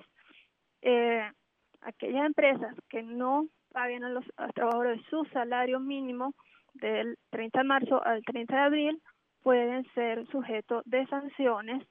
aquellas 1.81 2.27
empresas 2.27 2.75
que 2.89 3.03
no 3.03 3.49
paguen 3.73 4.05
a 4.05 4.11
los, 4.11 4.25
trabajadores 4.55 5.01
su 5.09 5.25
salario 5.33 5.81
mínimo 5.81 6.35
del 6.75 7.19
30 7.31 7.59
de 7.59 7.65
marzo 7.65 8.05
al 8.05 8.23
30 8.25 8.55
de 8.55 8.61
abril 8.61 9.03
pueden 9.43 9.85
ser 9.95 10.27
sujetos 10.29 10.83
de 10.87 11.07
sanciones, 11.07 11.85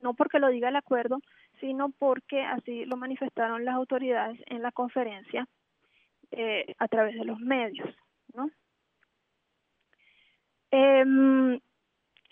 no 0.00 0.14
porque 0.14 0.38
lo 0.38 0.48
diga 0.48 0.68
el 0.70 0.76
acuerdo, 0.76 1.20
sino 1.60 1.90
porque 1.90 2.42
así 2.42 2.84
lo 2.84 2.96
manifestaron 2.96 3.64
las 3.64 3.74
autoridades 3.74 4.40
en 4.46 4.62
la 4.62 4.72
conferencia 4.72 5.46
eh, 6.30 6.74
a 6.78 6.88
través 6.88 7.14
de 7.14 7.24
los 7.24 7.38
medios. 7.40 7.88
¿no? 8.34 8.50
Em, 11.00 11.60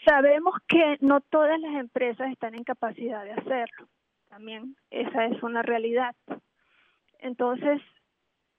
sabemos 0.06 0.54
que 0.66 0.96
no 1.00 1.20
todas 1.20 1.60
las 1.60 1.74
empresas 1.74 2.30
están 2.30 2.54
en 2.54 2.64
capacidad 2.64 3.24
de 3.24 3.32
hacerlo, 3.32 3.88
también 4.30 4.76
esa 4.90 5.26
es 5.26 5.42
una 5.42 5.62
realidad. 5.62 6.14
Entonces, 7.18 7.80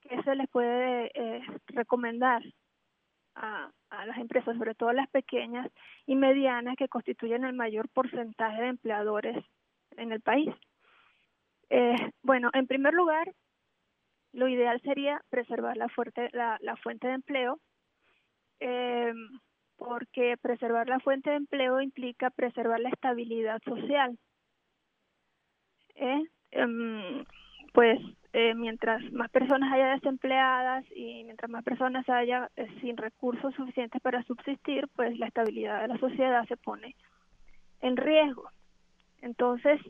¿qué 0.02 0.22
se 0.22 0.34
les 0.36 0.48
puede 0.48 1.10
eh, 1.14 1.42
recomendar 1.68 2.42
a, 3.34 3.70
las 4.06 4.18
empresas, 4.18 4.56
sobre 4.56 4.74
todo 4.74 4.92
las 4.92 5.08
pequeñas 5.08 5.68
y 6.06 6.14
medianas 6.14 6.76
que 6.76 6.88
constituyen 6.88 7.44
el 7.44 7.54
mayor 7.54 7.88
porcentaje 7.88 8.62
de 8.62 8.68
empleadores 8.68 9.44
en 9.96 10.12
el 10.12 10.20
país? 10.20 10.54
Eh, 11.70 11.96
bueno, 12.22 12.50
en 12.52 12.66
primer 12.68 12.94
lugar, 12.94 13.32
lo 14.32 14.46
ideal 14.46 14.80
sería 14.82 15.20
preservar 15.30 15.76
la, 15.76 15.88
fuerte, 15.88 16.30
la, 16.32 16.76
fuente 16.76 17.08
de 17.08 17.14
empleo, 17.14 17.58
eh, 18.60 19.12
porque 19.76 20.36
preservar 20.40 20.88
la 20.88 21.00
fuente 21.00 21.30
de 21.30 21.36
empleo 21.36 21.80
implica 21.80 22.30
preservar 22.30 22.80
la 22.80 22.90
estabilidad 22.90 23.60
social. 23.64 24.18
Em, 25.94 27.24
pues 27.72 28.00
eh, 28.32 28.54
mientras 28.54 29.02
más 29.12 29.30
personas 29.30 29.72
haya 29.72 29.92
desempleadas 29.92 30.84
y 30.94 31.24
mientras 31.24 31.50
más 31.50 31.64
personas 31.64 32.08
haya 32.08 32.50
eh, 32.56 32.66
sin 32.80 32.96
recursos 32.96 33.54
suficientes 33.54 34.00
para 34.02 34.22
subsistir, 34.24 34.88
pues 34.94 35.18
la 35.18 35.26
estabilidad 35.26 35.82
de 35.82 35.88
la 35.88 35.98
sociedad 35.98 36.46
se 36.46 36.56
pone 36.56 36.94
en 37.80 37.96
riesgo. 37.96 38.50
Entonces, 39.22 39.80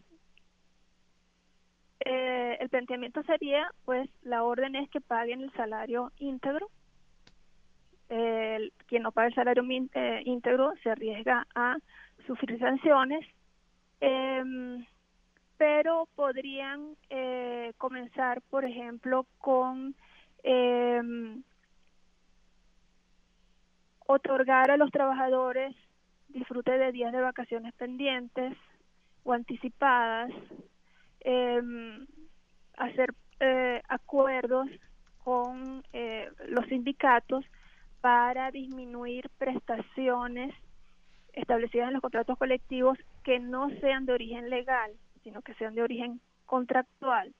eh, 2.04 2.56
el 2.60 2.68
planteamiento 2.68 3.22
sería, 3.24 3.68
pues, 3.84 4.08
la 4.22 4.44
orden 4.44 4.76
es 4.76 4.88
que 4.90 5.00
paguen 5.00 5.40
el 5.40 5.52
salario 5.54 6.12
íntegro. 6.18 6.68
El, 8.08 8.72
quien 8.86 9.02
no 9.02 9.12
paga 9.12 9.28
el 9.28 9.34
salario 9.34 9.64
eh, 9.94 10.22
íntegro 10.24 10.72
se 10.82 10.90
arriesga 10.90 11.46
a 11.54 11.76
sufrir 12.26 12.58
sanciones, 12.58 13.26
em, 14.00 14.84
pero 15.56 16.08
podrían 16.14 16.96
eh, 17.10 17.72
comenzar, 17.78 18.42
por 18.50 18.64
ejemplo, 18.64 19.26
con 19.38 19.94
em, 20.42 21.42
otorgar 24.06 24.70
a 24.70 24.76
los 24.76 24.90
trabajadores 24.90 25.74
disfrute 26.28 26.78
de 26.78 26.92
días 26.92 27.12
de 27.12 27.20
vacaciones 27.20 27.72
pendientes 27.74 28.56
o 29.24 29.32
anticipadas, 29.32 30.30
em, 31.20 32.06
hacer 32.76 33.14
eh, 33.40 33.82
acuerdos 33.88 34.68
con 35.24 35.82
eh, 35.92 36.30
los 36.48 36.66
sindicatos 36.66 37.44
para 38.06 38.52
disminuir 38.52 39.28
prestaciones 39.36 40.54
establecidas 41.32 41.88
en 41.88 41.94
los 41.94 42.00
contratos 42.00 42.38
colectivos 42.38 42.96
que 43.24 43.40
no 43.40 43.68
sean 43.80 44.06
de 44.06 44.12
origen 44.12 44.48
legal, 44.48 44.92
sino 45.24 45.42
que 45.42 45.54
sean 45.54 45.74
de 45.74 45.82
origen 45.82 46.20
contractual. 46.44 47.34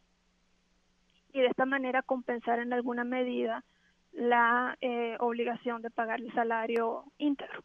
Y 1.33 1.39
de 1.39 1.47
esta 1.47 1.67
manera 1.67 2.03
compensar 2.03 2.59
en 2.59 2.73
alguna 2.73 3.05
medida 3.05 3.63
la 4.11 4.77
eh, 4.81 5.17
obligación 5.21 5.83
de 5.83 5.91
pagar 5.91 6.21
el 6.21 6.35
salario 6.35 7.05
íntegro. 7.17 7.63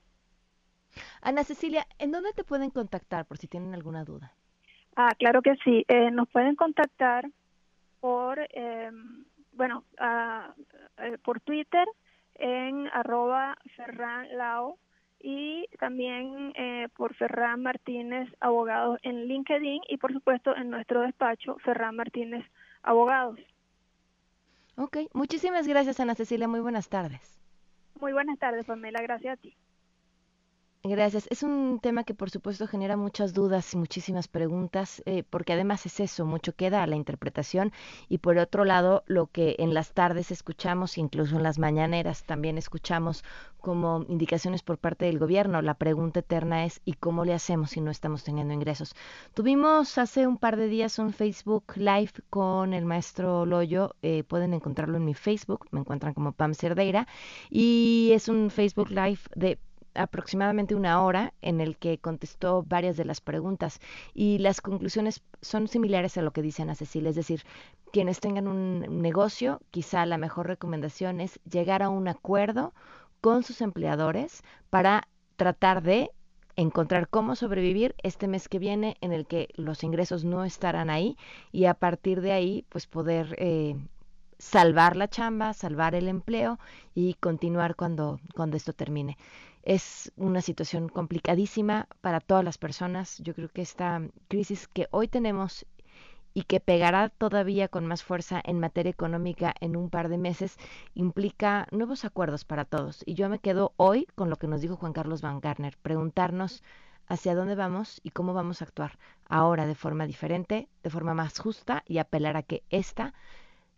Ana 1.23 1.43
Cecilia, 1.43 1.87
¿en 1.97 2.11
dónde 2.11 2.33
te 2.33 2.43
pueden 2.43 2.69
contactar 2.69 3.25
por 3.25 3.39
si 3.39 3.47
tienen 3.47 3.73
alguna 3.73 4.03
duda? 4.03 4.31
Ah, 4.95 5.15
claro 5.17 5.41
que 5.41 5.55
sí. 5.63 5.85
Eh, 5.87 6.11
nos 6.11 6.29
pueden 6.29 6.55
contactar 6.55 7.25
por, 7.99 8.37
em, 8.51 9.25
bueno, 9.53 9.85
eh, 9.99 11.17
por 11.23 11.39
Twitter 11.39 11.87
en 12.41 12.87
arroba 12.87 13.57
Ferran 13.75 14.27
Lao 14.37 14.77
y 15.19 15.67
también 15.79 16.53
por 16.97 17.13
Ferran 17.15 17.61
Martínez 17.61 18.27
Abogados 18.39 18.99
en 19.03 19.27
LinkedIn 19.27 19.83
y 19.87 19.97
por 19.97 20.11
supuesto 20.11 20.55
en 20.55 20.71
nuestro 20.71 21.01
despacho 21.01 21.57
Ferran 21.63 21.95
Martínez 21.95 22.43
Abogados. 22.81 23.39
Ok, 24.75 24.97
muchísimas 25.13 25.67
gracias 25.67 25.99
Ana 25.99 26.15
Cecilia, 26.15 26.47
muy 26.47 26.59
buenas 26.59 26.89
tardes. 26.89 27.39
Muy 27.99 28.13
buenas 28.13 28.39
tardes 28.39 28.65
Pamela, 28.65 28.99
gracias 29.01 29.37
a 29.37 29.41
ti. 29.41 29.55
Gracias. 30.83 31.27
Es 31.29 31.43
un 31.43 31.79
tema 31.79 32.03
que 32.03 32.15
por 32.15 32.31
supuesto 32.31 32.65
genera 32.65 32.97
muchas 32.97 33.35
dudas 33.35 33.71
y 33.71 33.77
muchísimas 33.77 34.27
preguntas, 34.27 35.03
eh, 35.05 35.23
porque 35.29 35.53
además 35.53 35.85
es 35.85 35.99
eso, 35.99 36.25
mucho 36.25 36.55
queda 36.55 36.81
a 36.81 36.87
la 36.87 36.95
interpretación 36.95 37.71
y 38.09 38.17
por 38.17 38.39
otro 38.39 38.65
lado, 38.65 39.03
lo 39.05 39.27
que 39.27 39.55
en 39.59 39.75
las 39.75 39.93
tardes 39.93 40.31
escuchamos, 40.31 40.97
incluso 40.97 41.35
en 41.37 41.43
las 41.43 41.59
mañaneras 41.59 42.23
también 42.23 42.57
escuchamos 42.57 43.23
como 43.59 44.05
indicaciones 44.09 44.63
por 44.63 44.79
parte 44.79 45.05
del 45.05 45.19
gobierno. 45.19 45.61
La 45.61 45.75
pregunta 45.75 46.21
eterna 46.21 46.65
es 46.65 46.81
¿y 46.83 46.93
cómo 46.93 47.25
le 47.25 47.35
hacemos 47.35 47.69
si 47.69 47.81
no 47.81 47.91
estamos 47.91 48.23
teniendo 48.23 48.51
ingresos? 48.51 48.95
Tuvimos 49.35 49.99
hace 49.99 50.25
un 50.25 50.39
par 50.39 50.57
de 50.57 50.67
días 50.67 50.97
un 50.97 51.13
Facebook 51.13 51.73
Live 51.75 52.13
con 52.31 52.73
el 52.73 52.85
maestro 52.85 53.45
Loyo, 53.45 53.95
eh, 54.01 54.23
pueden 54.23 54.55
encontrarlo 54.55 54.97
en 54.97 55.05
mi 55.05 55.13
Facebook, 55.13 55.67
me 55.69 55.81
encuentran 55.81 56.15
como 56.15 56.31
Pam 56.31 56.55
Cerdeira, 56.55 57.07
y 57.51 58.09
es 58.13 58.29
un 58.29 58.49
Facebook 58.49 58.89
Live 58.89 59.19
de 59.35 59.59
aproximadamente 59.93 60.75
una 60.75 61.01
hora 61.01 61.33
en 61.41 61.61
el 61.61 61.77
que 61.77 61.97
contestó 61.97 62.63
varias 62.63 62.97
de 62.97 63.05
las 63.05 63.21
preguntas 63.21 63.79
y 64.13 64.37
las 64.39 64.61
conclusiones 64.61 65.21
son 65.41 65.67
similares 65.67 66.17
a 66.17 66.21
lo 66.21 66.31
que 66.31 66.41
dicen 66.41 66.69
a 66.69 66.75
Cecilia, 66.75 67.09
es 67.09 67.15
decir, 67.15 67.43
quienes 67.91 68.19
tengan 68.19 68.47
un 68.47 69.01
negocio, 69.01 69.61
quizá 69.71 70.05
la 70.05 70.17
mejor 70.17 70.47
recomendación 70.47 71.21
es 71.21 71.39
llegar 71.49 71.83
a 71.83 71.89
un 71.89 72.07
acuerdo 72.07 72.73
con 73.19 73.43
sus 73.43 73.61
empleadores 73.61 74.43
para 74.69 75.07
tratar 75.35 75.83
de 75.83 76.11
encontrar 76.55 77.07
cómo 77.07 77.35
sobrevivir 77.35 77.95
este 78.03 78.27
mes 78.27 78.47
que 78.47 78.59
viene 78.59 78.97
en 79.01 79.13
el 79.13 79.25
que 79.25 79.49
los 79.55 79.83
ingresos 79.83 80.23
no 80.23 80.43
estarán 80.43 80.89
ahí 80.89 81.17
y 81.51 81.65
a 81.65 81.73
partir 81.73 82.21
de 82.21 82.31
ahí 82.31 82.65
pues 82.69 82.87
poder 82.87 83.35
eh, 83.37 83.75
salvar 84.37 84.95
la 84.95 85.07
chamba, 85.07 85.53
salvar 85.53 85.95
el 85.95 86.07
empleo 86.07 86.59
y 86.95 87.13
continuar 87.15 87.75
cuando, 87.75 88.19
cuando 88.35 88.57
esto 88.57 88.73
termine. 88.73 89.17
Es 89.63 90.11
una 90.15 90.41
situación 90.41 90.89
complicadísima 90.89 91.87
para 92.01 92.19
todas 92.19 92.43
las 92.43 92.57
personas. 92.57 93.19
Yo 93.19 93.33
creo 93.33 93.49
que 93.49 93.61
esta 93.61 94.01
crisis 94.27 94.67
que 94.67 94.87
hoy 94.91 95.07
tenemos 95.07 95.65
y 96.33 96.43
que 96.43 96.59
pegará 96.59 97.09
todavía 97.09 97.67
con 97.67 97.85
más 97.85 98.03
fuerza 98.03 98.41
en 98.43 98.59
materia 98.59 98.89
económica 98.89 99.53
en 99.59 99.75
un 99.75 99.89
par 99.89 100.09
de 100.09 100.17
meses, 100.17 100.57
implica 100.93 101.67
nuevos 101.71 102.05
acuerdos 102.05 102.45
para 102.45 102.65
todos. 102.65 103.03
Y 103.05 103.15
yo 103.15 103.29
me 103.29 103.39
quedo 103.39 103.73
hoy 103.77 104.07
con 104.15 104.29
lo 104.29 104.37
que 104.37 104.47
nos 104.47 104.61
dijo 104.61 104.77
Juan 104.77 104.93
Carlos 104.93 105.21
Van 105.21 105.41
Garner, 105.41 105.77
preguntarnos 105.81 106.63
hacia 107.07 107.35
dónde 107.35 107.55
vamos 107.55 107.99
y 108.03 108.11
cómo 108.11 108.33
vamos 108.33 108.61
a 108.61 108.65
actuar 108.65 108.97
ahora 109.27 109.65
de 109.65 109.75
forma 109.75 110.07
diferente, 110.07 110.69
de 110.83 110.89
forma 110.89 111.13
más 111.13 111.37
justa 111.39 111.83
y 111.85 111.97
apelar 111.97 112.37
a 112.37 112.43
que 112.43 112.63
esta, 112.69 113.13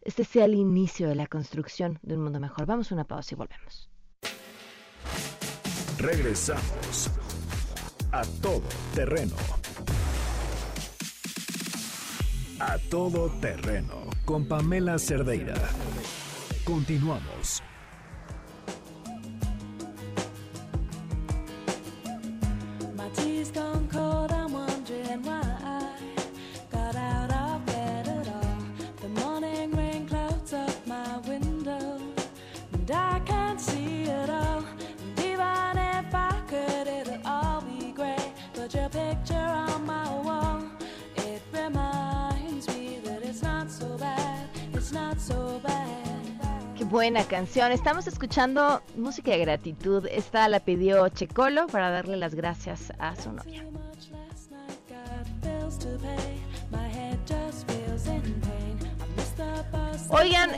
este 0.02 0.24
sea 0.24 0.46
el 0.46 0.54
inicio 0.54 1.08
de 1.08 1.16
la 1.16 1.28
construcción 1.28 2.00
de 2.04 2.16
un 2.16 2.24
mundo 2.24 2.40
mejor. 2.40 2.66
Vamos 2.68 2.92
a 2.92 2.96
una 2.96 3.06
pausa 3.06 3.34
y 3.34 3.38
volvemos. 3.38 3.93
Regresamos 6.04 7.10
a 8.12 8.24
todo 8.42 8.68
terreno. 8.94 9.38
A 12.60 12.78
todo 12.90 13.30
terreno 13.40 14.10
con 14.26 14.46
Pamela 14.46 15.00
Cerdeira. 15.00 15.56
Continuamos. 16.66 17.64
Buena 46.94 47.24
canción. 47.24 47.72
Estamos 47.72 48.06
escuchando 48.06 48.84
música 48.96 49.32
de 49.32 49.40
gratitud. 49.40 50.06
Esta 50.12 50.48
la 50.48 50.60
pidió 50.60 51.10
Checolo 51.10 51.66
para 51.66 51.90
darle 51.90 52.18
las 52.18 52.36
gracias 52.36 52.94
a 53.00 53.16
su 53.16 53.32
novia. 53.32 53.66
Oigan, 60.10 60.52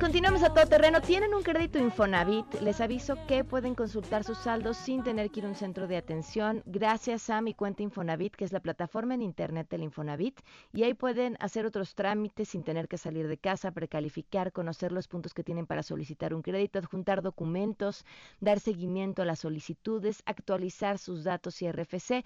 Continuamos 0.00 0.44
a 0.44 0.54
todo 0.54 0.64
terreno. 0.64 1.00
Tienen 1.00 1.34
un 1.34 1.42
crédito 1.42 1.76
Infonavit. 1.76 2.60
Les 2.60 2.80
aviso 2.80 3.16
que 3.26 3.42
pueden 3.42 3.74
consultar 3.74 4.22
sus 4.22 4.38
saldos 4.38 4.76
sin 4.76 5.02
tener 5.02 5.28
que 5.28 5.40
ir 5.40 5.46
a 5.46 5.48
un 5.48 5.56
centro 5.56 5.88
de 5.88 5.96
atención 5.96 6.62
gracias 6.66 7.30
a 7.30 7.40
mi 7.40 7.52
cuenta 7.52 7.82
Infonavit, 7.82 8.36
que 8.36 8.44
es 8.44 8.52
la 8.52 8.60
plataforma 8.60 9.14
en 9.14 9.22
internet 9.22 9.68
del 9.68 9.82
Infonavit. 9.82 10.40
Y 10.72 10.84
ahí 10.84 10.94
pueden 10.94 11.36
hacer 11.40 11.66
otros 11.66 11.96
trámites 11.96 12.50
sin 12.50 12.62
tener 12.62 12.86
que 12.86 12.96
salir 12.96 13.26
de 13.26 13.38
casa, 13.38 13.72
precalificar, 13.72 14.52
conocer 14.52 14.92
los 14.92 15.08
puntos 15.08 15.34
que 15.34 15.42
tienen 15.42 15.66
para 15.66 15.82
solicitar 15.82 16.32
un 16.32 16.42
crédito, 16.42 16.78
adjuntar 16.78 17.20
documentos, 17.20 18.04
dar 18.38 18.60
seguimiento 18.60 19.22
a 19.22 19.24
las 19.24 19.40
solicitudes, 19.40 20.22
actualizar 20.26 20.98
sus 20.98 21.24
datos 21.24 21.60
y 21.60 21.72
RFC 21.72 22.24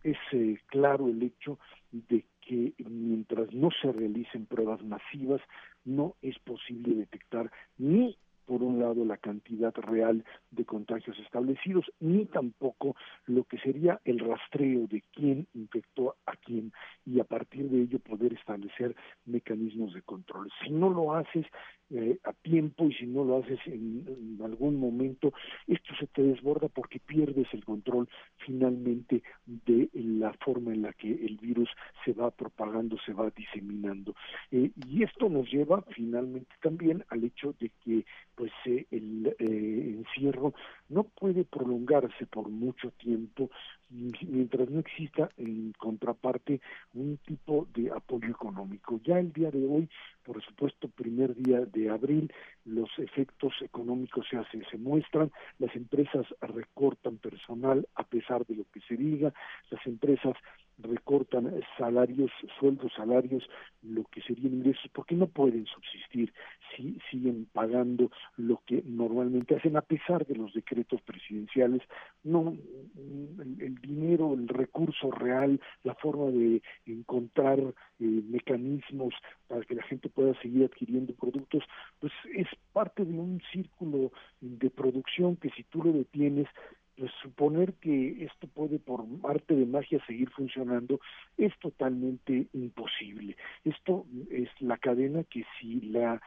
es 0.03 0.17
eh, 0.33 0.59
claro 0.67 1.09
el 1.09 1.23
hecho 1.23 1.59
de 1.91 2.25
que 2.41 2.75
mientras 2.79 3.53
no 3.53 3.71
se 3.81 3.91
realicen 3.91 4.47
pruebas 4.47 4.83
masivas, 4.83 5.41
no 5.85 6.17
es 6.23 6.39
posible 6.41 6.95
detectar 6.95 7.51
ni 7.79 8.17
por 8.45 8.63
un 8.63 8.81
lado 8.81 9.05
la 9.05 9.17
cantidad 9.17 9.73
real 9.75 10.25
de 10.51 10.65
contagios 10.65 11.19
establecidos, 11.21 11.91
ni 12.01 12.27
tampoco 12.27 12.97
lo 13.27 13.45
que 13.45 13.59
sería 13.59 14.01
el 14.05 14.19
rastreo 14.19 14.87
de 14.89 15.03
quién 15.13 15.47
infectó 15.55 16.17
a 16.27 16.37
quién 16.37 16.73
y 17.07 17.21
a 17.21 17.25
partir 17.25 17.71
de 17.71 17.83
ello 17.83 17.99
poder 18.01 18.33
establecer 18.33 18.95
mecanismos 19.25 19.95
de 19.95 20.03
control. 20.03 20.51
Si 20.63 20.71
no 20.71 20.91
lo 20.91 21.15
haces 21.15 21.47
eh, 21.95 22.19
a 22.25 22.33
tiempo 22.33 22.87
y 22.87 22.95
si 22.95 23.07
no 23.07 23.23
lo 23.23 23.37
haces 23.37 23.59
en, 23.67 24.39
algún 24.43 24.77
momento, 24.77 25.33
esto 25.67 25.95
se 26.01 26.07
te 26.07 26.23
desborda 26.23 26.69
porque 26.69 26.99
pierdes 26.99 27.47
el 27.53 27.65
control 27.67 28.09
finalmente 28.39 29.23
de 29.45 29.91
la 29.93 30.33
forma 30.43 30.73
en 30.73 30.83
la 30.83 30.95
que 30.95 31.13
el 31.13 31.37
virus 31.37 31.69
se 32.05 32.15
va 32.15 32.31
propagando, 32.31 32.97
se 33.05 33.13
va 33.13 33.31
diseminando. 33.31 34.15
Eh, 34.51 34.71
y 34.89 35.03
esto 35.03 35.29
nos 35.29 35.53
lleva 35.53 35.83
finalmente 35.95 36.55
también 36.63 37.05
al 37.11 37.25
hecho 37.25 37.55
de 37.61 37.71
que 37.85 38.07
pues 38.35 38.53
eh, 38.65 38.87
el 38.91 39.37
encierro 39.39 40.55
no 40.89 41.05
puede 41.05 41.45
prolongarse 41.45 42.25
por 42.27 42.49
mucho 42.49 42.91
tiempo 42.93 43.51
mientras 43.91 44.71
no 44.71 44.81
exista 44.81 45.31
en 45.37 45.73
contraparte 45.79 46.61
un 46.95 47.19
tipo 47.19 47.69
de 47.75 47.91
apoyo 47.91 48.29
económico. 48.29 49.01
Ya 49.05 49.19
el 49.19 49.33
día 49.33 49.51
de 49.51 49.65
hoy, 49.67 49.89
por 50.23 50.43
supuesto, 50.43 50.89
primer 50.89 51.35
día 51.35 51.61
de 51.61 51.91
abril, 52.03 52.33
los 52.65 52.91
efectos 52.99 53.53
económicos 53.63 54.27
se 54.29 54.37
hacen, 54.37 54.65
se 54.71 54.79
muestran, 54.79 55.31
las 55.59 55.75
empresas 55.75 56.27
recortan 56.41 57.19
personal 57.19 57.87
a 57.95 58.05
pesar 58.05 58.47
de 58.47 58.57
lo 58.57 58.65
que 58.73 58.81
se 58.81 58.97
diga, 58.97 59.33
las 59.71 59.87
empresas 59.87 60.35
recortan 60.79 61.53
salarios, 61.79 62.31
sueldos, 62.59 62.93
salarios, 62.97 63.49
lo 63.83 64.05
que 64.05 64.21
serían 64.23 64.55
ingresos, 64.55 64.91
porque 64.93 65.15
no 65.15 65.27
pueden 65.27 65.67
subsistir 65.67 66.33
si 66.75 66.99
siguen 67.11 67.47
pagando 67.53 68.11
lo 68.37 68.63
que 68.67 68.83
normalmente 68.87 69.57
hacen 69.57 69.77
a 69.77 69.83
pesar 69.83 70.27
de 70.27 70.37
los 70.37 70.53
decretos 70.55 71.01
presidenciales. 71.03 71.83
No, 72.25 72.57
el, 72.97 73.75
dinero, 73.81 74.35
el 74.35 74.49
recurso 74.49 75.11
real, 75.11 75.61
la 75.85 75.95
forma 75.95 76.31
de 76.31 76.63
encontrar 76.87 77.59
eh, 77.59 77.75
mecanismos 77.99 79.15
para 79.53 79.67
que 79.67 79.75
la 79.75 79.83
gente 79.83 80.09
pueda 80.09 80.33
seguir 80.41 80.65
adquiriendo 80.65 81.13
productos, 81.13 81.63
pues 82.01 82.11
es 82.35 82.47
parte 82.73 83.05
de 83.05 83.13
un 83.13 83.43
círculo 83.53 84.11
de 84.41 84.71
producción 84.71 85.37
que 85.37 85.51
si 85.51 85.63
tú 85.65 85.85
lo 85.85 85.93
detienes 85.93 86.49
pues 86.97 87.11
suponer 87.23 87.75
que 87.75 88.25
esto 88.25 88.47
puede 88.49 88.79
por 88.79 89.05
arte 89.25 89.55
de 89.55 89.67
magia 89.67 90.05
seguir 90.07 90.31
funcionando 90.31 91.01
es 91.37 91.53
totalmente 91.59 92.47
imposible. 92.53 93.37
Esto 93.65 94.07
es 94.31 94.49
la 94.61 94.77
cadena 94.77 95.25
que 95.25 95.45
si 95.59 95.81
la 95.81 96.21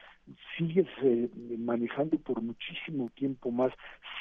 sigues 0.57 0.87
eh, 1.03 1.29
manejando 1.57 2.17
por 2.17 2.41
muchísimo 2.41 3.09
tiempo 3.15 3.51
más 3.51 3.71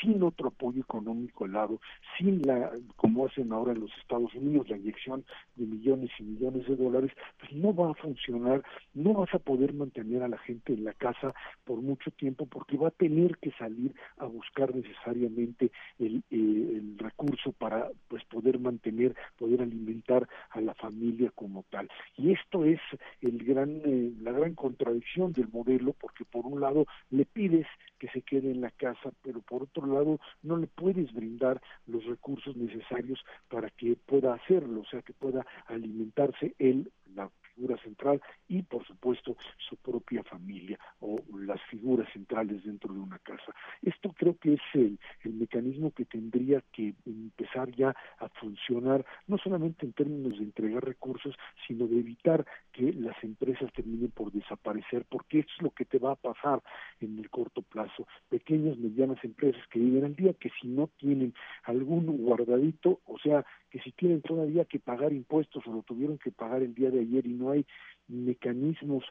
sin 0.01 0.23
otro 0.23 0.49
apoyo 0.49 0.83
económico 0.83 1.45
al 1.45 1.53
lado, 1.53 1.81
sin 2.19 2.43
la, 2.43 2.71
como 2.97 3.27
hacen 3.27 3.53
ahora 3.53 3.75
los 3.75 3.91
Estados 3.99 4.35
Unidos, 4.35 4.69
la 4.69 4.77
inyección 4.77 5.25
de 5.57 5.65
millones 5.65 6.11
y 6.19 6.25
millones 6.25 6.67
de 6.69 6.77
dólares, 6.77 7.11
no 7.55 7.75
va 7.75 7.91
a 7.91 7.95
funcionar, 7.95 8.63
no 8.95 9.15
vas 9.15 9.33
a 9.35 9.39
poder 9.39 9.73
mantener 9.73 10.23
a 10.23 10.29
la 10.29 10.39
gente 10.39 10.73
en 10.73 10.85
la 10.85 10.93
casa 10.93 11.35
por 11.65 11.81
mucho 11.81 12.11
tiempo 12.11 12.47
porque 12.47 12.77
va 12.77 12.89
a 12.89 12.93
tener 12.93 13.39
que 13.39 13.53
salir 13.53 13.95
a 14.19 14.27
buscar 14.27 14.75
necesariamente 14.75 15.71
el, 15.99 16.23
eh, 16.31 16.73
el 16.75 16.99
recurso 16.99 17.53
para 17.53 17.89
pues 18.09 18.25
poder 18.25 18.59
mantener, 18.59 19.15
poder 19.39 19.63
alimentar 19.63 20.29
a 20.51 20.61
la 20.61 20.75
familia 20.75 21.31
como 21.35 21.65
tal. 21.71 21.89
Y 22.17 22.33
esto 22.33 22.65
es 22.65 22.81
el 23.21 23.45
gran, 23.45 23.81
eh, 23.85 24.13
la 24.21 24.33
gran 24.33 24.55
contradicción 24.55 25.33
del 25.33 25.49
modelo 25.49 25.95
porque 25.95 26.25
por 26.25 26.47
un 26.47 26.61
lado 26.61 26.87
le 27.11 27.25
pides 27.25 27.67
que 27.99 28.09
se 28.09 28.23
quede 28.23 28.51
en 28.51 28.61
la 28.61 28.71
casa, 28.71 29.13
pero 29.23 29.41
por 29.41 29.63
otro 29.63 29.87
lado 29.87 30.19
no 30.43 30.57
le 30.57 30.67
puedes 30.67 31.13
brindar 31.13 31.61
los 31.87 32.05
recursos 32.05 32.57
necesarios 32.57 33.25
para 33.49 33.71
que 33.71 33.97
pueda 34.07 34.35
hacerlo, 34.35 34.81
o 34.81 34.85
sea, 34.85 35.03
que 35.03 35.13
pueda 35.13 35.47
alimentarse 35.67 36.55
él, 36.59 36.91
la 37.15 37.31
figura 37.55 37.77
central 37.79 38.21
y 38.49 38.63
por 38.63 38.85
supuesto 38.87 39.37
su 39.69 39.77
propia 39.77 40.23
familia 40.25 40.79
o 41.01 41.21
las 41.39 41.61
figuras 41.71 42.13
centrales 42.13 42.65
dentro 42.65 42.93
de 42.93 43.01
una 43.01 43.19
casa. 43.21 43.55
Esto 43.83 44.13
creo 44.13 44.37
que 44.39 44.55
es 44.55 44.61
el, 44.75 44.99
el 45.23 45.35
mecanismo 45.35 45.93
que 45.93 46.05
tendría 46.05 46.63
que 46.73 46.95
empezar 47.07 47.71
ya 47.75 47.95
a 48.19 48.29
funcionar, 48.41 49.05
no 49.27 49.39
solamente 49.39 49.87
en 49.87 49.93
términos 49.93 50.39
de 50.39 50.45
entregar 50.45 50.85
recursos, 50.85 51.37
sino 51.67 51.87
de 51.87 52.01
evitar 52.01 52.45
que 52.73 52.93
las 52.93 53.17
empresas 53.23 53.73
terminen 53.73 54.11
por 54.11 54.33
desaparecer, 54.33 55.05
porque 55.09 55.41
es 55.41 55.47
lo 55.61 55.71
que 55.71 55.85
te 55.85 55.99
va 55.99 56.13
a 56.13 56.17
pasar 56.17 56.63
en 57.01 57.19
el 57.19 57.31
corto 57.31 57.63
plazo. 57.63 58.07
Pequeñas, 58.29 58.77
medianas 58.79 59.23
empresas 59.25 59.63
que 59.69 59.79
viven 59.79 60.05
al 60.05 60.17
día, 60.17 60.35
que 60.35 60.51
si 60.61 60.69
no 60.69 60.89
tienen 60.99 61.35
algún 61.65 62.07
guardadito, 62.19 63.01
o 63.07 63.19
sea, 63.19 63.45
que 63.71 63.81
si 63.81 63.93
tienen 63.93 64.23
todavía 64.23 64.65
que 64.65 64.79
pagar 64.79 65.13
impuestos 65.13 65.67
o 65.67 65.73
lo 65.73 65.83
tuvieron 65.83 66.19
que 66.19 66.31
pagar 66.31 66.63
el 66.63 66.75
día 66.75 66.91
de 66.91 67.01
ayer 67.05 67.27
y 67.27 67.35
no 67.35 67.51
hay 67.51 67.65
mecanismos 68.09 69.05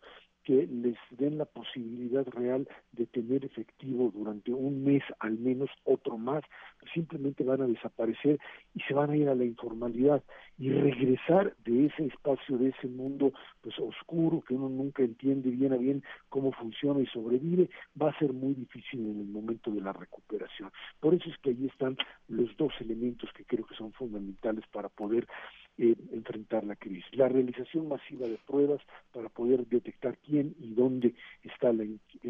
que 0.44 0.68
les 0.68 0.98
den 1.12 1.38
la 1.38 1.46
posibilidad 1.46 2.28
real 2.28 2.68
de 2.92 3.06
tener 3.06 3.46
efectivo 3.46 4.12
durante 4.14 4.52
un 4.52 4.84
mes 4.84 5.02
al 5.20 5.38
menos 5.40 5.70
otro 5.86 6.18
más, 6.18 6.44
simplemente 6.94 7.44
van 7.44 7.62
a 7.62 7.68
desaparecer 7.68 8.40
y 8.76 8.82
se 8.82 8.94
van 8.94 9.10
a 9.10 9.18
ir 9.18 9.30
a 9.30 9.36
la 9.36 9.46
informalidad 9.46 10.22
y 10.58 10.70
regresar 10.70 11.56
de 11.64 11.86
ese 11.86 12.08
espacio, 12.08 12.58
de 12.58 12.70
ese 12.70 12.88
mundo 12.88 13.32
pues 13.62 13.78
oscuro 13.80 14.42
que 14.42 14.54
uno 14.54 14.70
nunca 14.70 15.04
entiende 15.04 15.50
bien 15.50 15.74
a 15.74 15.78
bien 15.78 16.04
cómo 16.30 16.52
funciona 16.52 17.00
y 17.00 17.08
sobrevive, 17.08 17.70
va 18.00 18.10
a 18.10 18.20
ser 18.20 18.34
muy 18.34 18.54
difícil 18.54 19.00
en 19.00 19.22
el 19.22 19.28
momento 19.28 19.72
de 19.72 19.82
la 19.82 19.94
recuperación. 19.94 20.72
Por 21.00 21.14
eso 21.14 21.30
es 21.30 21.38
que 21.38 21.52
ahí 21.52 21.68
están 21.68 21.98
los 22.28 22.56
dos 22.58 22.74
elementos 22.82 23.30
que 23.34 23.46
creo 23.46 23.66
que 23.66 23.76
son 23.76 23.94
fundamentales 23.94 24.66
para 24.72 24.90
poder 24.90 25.26
eh, 25.78 25.96
enfrentar 26.12 26.64
la 26.64 26.76
crisis. 26.76 27.06
La 27.14 27.28
realización 27.28 27.88
masiva 27.88 28.28
de 28.28 28.38
pruebas 28.46 28.80
para 29.12 29.30
poder 29.30 29.66
detectar 29.68 30.18
quién 30.20 30.56
y 30.60 30.74
dónde 30.76 31.16
está 31.44 31.74
la, 31.74 31.84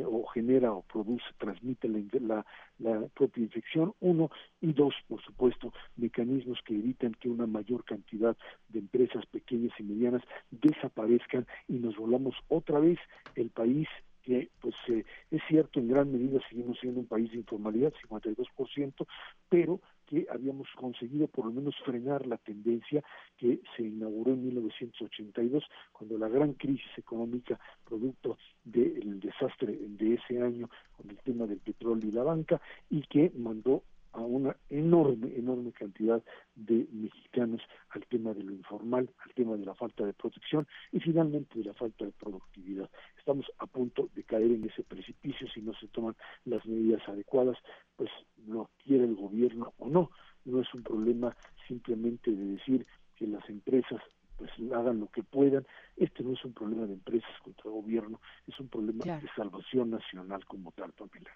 o 0.05 0.25
genera 0.27 0.71
o 0.71 0.81
produce, 0.83 1.25
transmite 1.37 1.89
la, 1.89 2.45
la, 2.79 3.07
propia 3.13 3.43
infección, 3.43 3.93
uno, 3.99 4.31
y 4.61 4.71
dos, 4.71 4.95
por 5.07 5.21
supuesto, 5.21 5.73
mecanismos 5.97 6.59
que 6.65 6.73
evitan 6.73 7.13
que 7.15 7.29
una 7.29 7.45
mayor 7.45 7.83
cantidad 7.83 8.37
de 8.69 8.79
empresas 8.79 9.25
pequeñas 9.25 9.73
y 9.77 9.83
medianas 9.83 10.23
desaparezcan 10.49 11.45
y 11.67 11.73
nos 11.73 11.97
volvamos 11.97 12.35
otra 12.47 12.79
vez 12.79 12.97
el 13.35 13.49
país 13.49 13.89
que 14.23 14.49
pues 14.61 14.73
eh, 14.87 15.03
es 15.31 15.41
cierto 15.49 15.79
en 15.79 15.89
gran 15.89 16.11
medida 16.11 16.39
seguimos 16.49 16.79
siendo 16.79 17.01
un 17.01 17.07
país 17.07 17.29
de 17.31 17.37
informalidad 17.37 17.93
52% 18.09 19.05
pero 19.49 19.81
que 20.07 20.25
habíamos 20.31 20.67
conseguido 20.93 21.27
por 21.27 21.45
lo 21.45 21.51
menos 21.51 21.75
frenar 21.83 22.27
la 22.27 22.37
tendencia 22.37 23.03
que 23.37 23.61
se 23.75 23.83
inauguró 23.83 24.33
en 24.33 24.45
1982, 24.45 25.63
cuando 25.91 26.17
la 26.17 26.29
gran 26.29 26.53
crisis 26.53 26.91
económica 26.97 27.59
producto 27.83 28.37
del 28.63 29.19
desastre 29.19 29.75
de 29.75 30.13
ese 30.15 30.41
año 30.41 30.69
con 30.95 31.09
el 31.09 31.17
tema 31.17 31.47
del 31.47 31.59
petróleo 31.59 32.07
y 32.07 32.11
la 32.11 32.23
banca, 32.23 32.61
y 32.89 33.01
que 33.03 33.31
mandó 33.35 33.83
a 34.11 34.21
una 34.21 34.55
enorme, 34.69 35.35
enorme 35.35 35.71
cantidad 35.71 36.21
de 36.55 36.87
mexicanos 36.91 37.61
al 37.89 38.05
tema 38.05 38.31
de 38.33 38.43
lo 38.43 38.51
informal, 38.51 39.09
al 39.25 39.33
tema 39.33 39.57
de 39.57 39.65
la 39.65 39.73
falta 39.73 40.05
de 40.05 40.13
protección 40.13 40.67
y 40.91 40.99
finalmente 40.99 41.57
de 41.57 41.65
la 41.65 41.73
falta 41.73 42.05
de 42.05 42.11
productividad. 42.11 42.89
Estamos 43.17 43.51
a 43.57 43.65
punto 43.65 44.09
de 44.13 44.23
caer 44.23 44.51
en 44.51 44.65
ese 44.65 44.83
precipicio 44.83 45.47
si 45.47 45.61
no 45.61 45.73
se 45.73 45.87
toman 45.87 46.15
las 46.45 46.63
medidas 46.67 47.01
adecuadas, 47.09 47.57
pues 47.95 48.11
lo 48.45 48.69
quiere 48.83 49.05
el 49.05 49.15
gobierno 49.15 49.73
o 49.79 49.89
no. 49.89 50.11
No 50.45 50.61
es 50.61 50.73
un 50.73 50.83
problema 50.83 51.35
simplemente 51.67 52.31
de 52.31 52.45
decir 52.45 52.85
que 53.15 53.27
las 53.27 53.47
empresas 53.49 54.01
pues 54.37 54.51
hagan 54.73 54.99
lo 54.99 55.07
que 55.07 55.23
puedan. 55.23 55.65
Este 55.95 56.23
no 56.23 56.33
es 56.33 56.43
un 56.43 56.53
problema 56.53 56.85
de 56.85 56.93
empresas 56.93 57.31
contra 57.43 57.69
gobierno, 57.69 58.19
es 58.47 58.59
un 58.59 58.67
problema 58.67 59.03
de 59.05 59.29
salvación 59.35 59.91
nacional 59.91 60.45
como 60.45 60.71
tal, 60.71 60.91
Pamela. 60.93 61.31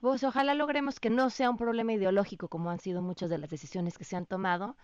Vos, 0.00 0.24
ojalá 0.24 0.54
logremos 0.54 0.98
que 0.98 1.10
no 1.10 1.28
sea 1.28 1.50
un 1.50 1.58
problema 1.58 1.92
ideológico 1.92 2.48
como 2.48 2.70
han 2.70 2.78
sido 2.78 3.02
muchas 3.02 3.28
de 3.28 3.36
las 3.36 3.50
decisiones 3.50 3.98
que 3.98 4.04
se 4.04 4.16
han 4.16 4.24
tomado 4.24 4.76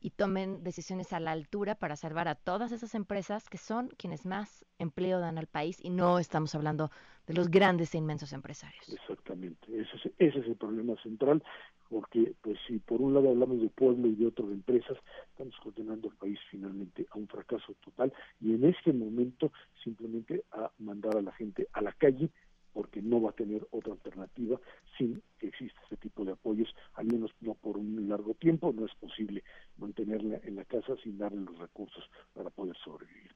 y 0.00 0.10
tomen 0.10 0.62
decisiones 0.62 1.12
a 1.12 1.20
la 1.20 1.32
altura 1.32 1.74
para 1.74 1.96
salvar 1.96 2.28
a 2.28 2.34
todas 2.34 2.70
esas 2.72 2.94
empresas 2.94 3.48
que 3.48 3.58
son 3.58 3.88
quienes 3.96 4.26
más 4.26 4.64
empleo 4.78 5.20
dan 5.20 5.38
al 5.38 5.46
país 5.46 5.78
y 5.82 5.90
no 5.90 6.18
estamos 6.18 6.54
hablando 6.54 6.90
de 7.26 7.34
los 7.34 7.50
grandes 7.50 7.94
e 7.94 7.98
inmensos 7.98 8.32
empresarios. 8.32 8.88
Exactamente, 8.88 9.66
ese 9.68 9.96
es, 9.96 10.12
ese 10.18 10.38
es 10.40 10.46
el 10.46 10.56
problema 10.56 10.94
central, 11.02 11.42
porque 11.88 12.34
pues 12.40 12.58
si 12.66 12.78
por 12.78 13.00
un 13.00 13.14
lado 13.14 13.30
hablamos 13.30 13.60
de 13.60 13.68
pueblo 13.68 14.08
y 14.08 14.14
de 14.14 14.26
otro 14.26 14.46
de 14.46 14.54
empresas, 14.54 14.96
estamos 15.30 15.54
condenando 15.62 16.10
al 16.10 16.16
país 16.16 16.38
finalmente 16.50 17.06
a 17.10 17.18
un 17.18 17.28
fracaso 17.28 17.74
total 17.84 18.12
y 18.40 18.54
en 18.54 18.64
este 18.64 18.92
momento 18.92 19.52
simplemente 19.82 20.44
a 20.52 20.70
mandar 20.78 21.16
a 21.16 21.22
la 21.22 21.32
gente 21.32 21.68
a 21.72 21.80
la 21.80 21.92
calle 21.92 22.30
porque 22.72 23.02
no 23.02 23.20
va 23.20 23.30
a 23.30 23.32
tener 23.32 23.66
otra 23.70 23.92
alternativa 23.92 24.60
sin 24.96 25.20
que 25.38 25.48
exista 25.48 25.80
este 25.82 25.96
tipo 25.96 26.24
de 26.24 26.32
apoyos, 26.32 26.72
al 26.94 27.06
menos 27.06 27.32
no 27.40 27.54
por 27.54 27.76
un 27.76 28.08
largo 28.08 28.34
tiempo, 28.34 28.72
no 28.72 28.86
es 28.86 28.94
posible 28.94 29.42
mantenerla 29.78 30.38
en 30.44 30.56
la 30.56 30.64
casa 30.64 30.94
sin 31.02 31.18
darle 31.18 31.40
los 31.40 31.58
recursos 31.58 32.04
para 32.34 32.50
poder 32.50 32.76
sobrevivir. 32.76 33.34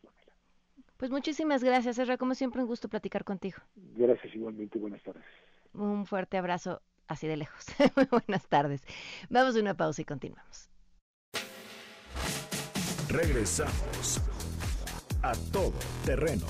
Pues 0.97 1.11
muchísimas 1.11 1.65
gracias, 1.65 1.99
Erra, 1.99 2.17
como 2.17 2.37
siempre 2.37 2.63
un 2.63 2.69
gusto 2.69 2.89
platicar 2.89 3.25
contigo. 3.25 3.59
Gracias 3.75 4.33
igualmente, 4.37 4.79
buenas 4.79 5.03
tardes. 5.03 5.25
Un 5.75 6.07
fuerte 6.07 6.37
abrazo 6.37 6.81
así 7.13 7.27
de 7.27 7.37
lejos. 7.37 7.65
Buenas 8.11 8.47
tardes. 8.49 8.83
Vamos 9.31 9.57
a 9.57 9.61
una 9.61 9.75
pausa 9.75 10.03
y 10.03 10.05
continuamos. 10.05 10.69
Regresamos 13.09 14.21
a 15.23 15.33
todo 15.53 15.75
terreno. 16.05 16.47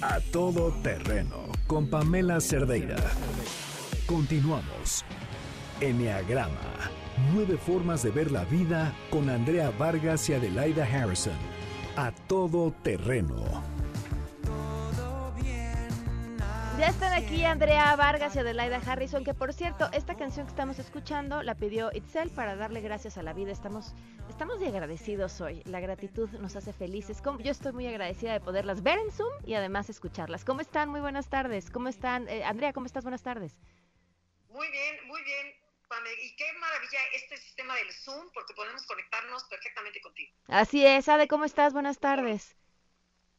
A 0.00 0.20
todo 0.32 0.72
terreno 0.82 1.48
con 1.66 1.88
Pamela 1.88 2.40
Cerdeira. 2.40 2.96
Continuamos. 4.06 5.04
Enneagrama. 5.80 6.54
Nueve 7.34 7.58
formas 7.58 8.02
de 8.02 8.10
ver 8.10 8.30
la 8.30 8.44
vida 8.44 8.94
con 9.10 9.28
Andrea 9.28 9.70
Vargas 9.78 10.28
y 10.28 10.34
Adelaida 10.34 10.84
Harrison. 10.84 11.36
A 11.96 12.12
todo 12.28 12.72
terreno. 12.82 13.67
Ya 16.88 16.94
están 16.94 17.12
aquí 17.12 17.44
Andrea 17.44 17.94
Vargas 17.96 18.34
y 18.34 18.38
Adelaida 18.38 18.78
Harrison, 18.78 19.22
que 19.22 19.34
por 19.34 19.52
cierto, 19.52 19.90
esta 19.92 20.16
canción 20.16 20.46
que 20.46 20.52
estamos 20.52 20.78
escuchando 20.78 21.42
la 21.42 21.54
pidió 21.54 21.90
Itzel 21.92 22.30
para 22.30 22.56
darle 22.56 22.80
gracias 22.80 23.18
a 23.18 23.22
la 23.22 23.34
vida. 23.34 23.52
Estamos, 23.52 23.92
estamos 24.30 24.56
muy 24.56 24.68
agradecidos 24.68 25.38
hoy. 25.42 25.62
La 25.66 25.80
gratitud 25.80 26.30
nos 26.40 26.56
hace 26.56 26.72
felices. 26.72 27.22
Yo 27.40 27.50
estoy 27.50 27.72
muy 27.72 27.86
agradecida 27.86 28.32
de 28.32 28.40
poderlas 28.40 28.82
ver 28.82 28.98
en 29.00 29.12
Zoom 29.12 29.30
y 29.44 29.52
además 29.52 29.90
escucharlas. 29.90 30.46
¿Cómo 30.46 30.62
están? 30.62 30.88
Muy 30.88 31.02
buenas 31.02 31.28
tardes. 31.28 31.68
¿Cómo 31.68 31.88
están? 31.90 32.26
Eh, 32.26 32.42
Andrea, 32.42 32.72
¿cómo 32.72 32.86
estás? 32.86 33.04
Buenas 33.04 33.22
tardes. 33.22 33.52
Muy 34.48 34.70
bien, 34.70 34.96
muy 35.08 35.22
bien. 35.24 35.46
Y 36.22 36.36
qué 36.36 36.50
maravilla 36.54 37.00
este 37.16 37.36
sistema 37.36 37.74
del 37.74 37.92
Zoom, 37.92 38.30
porque 38.32 38.54
podemos 38.54 38.86
conectarnos 38.86 39.44
perfectamente 39.44 40.00
contigo. 40.00 40.32
Así 40.46 40.86
es, 40.86 41.06
Ade, 41.10 41.28
¿cómo 41.28 41.44
estás? 41.44 41.74
Buenas 41.74 41.98
tardes. 41.98 42.56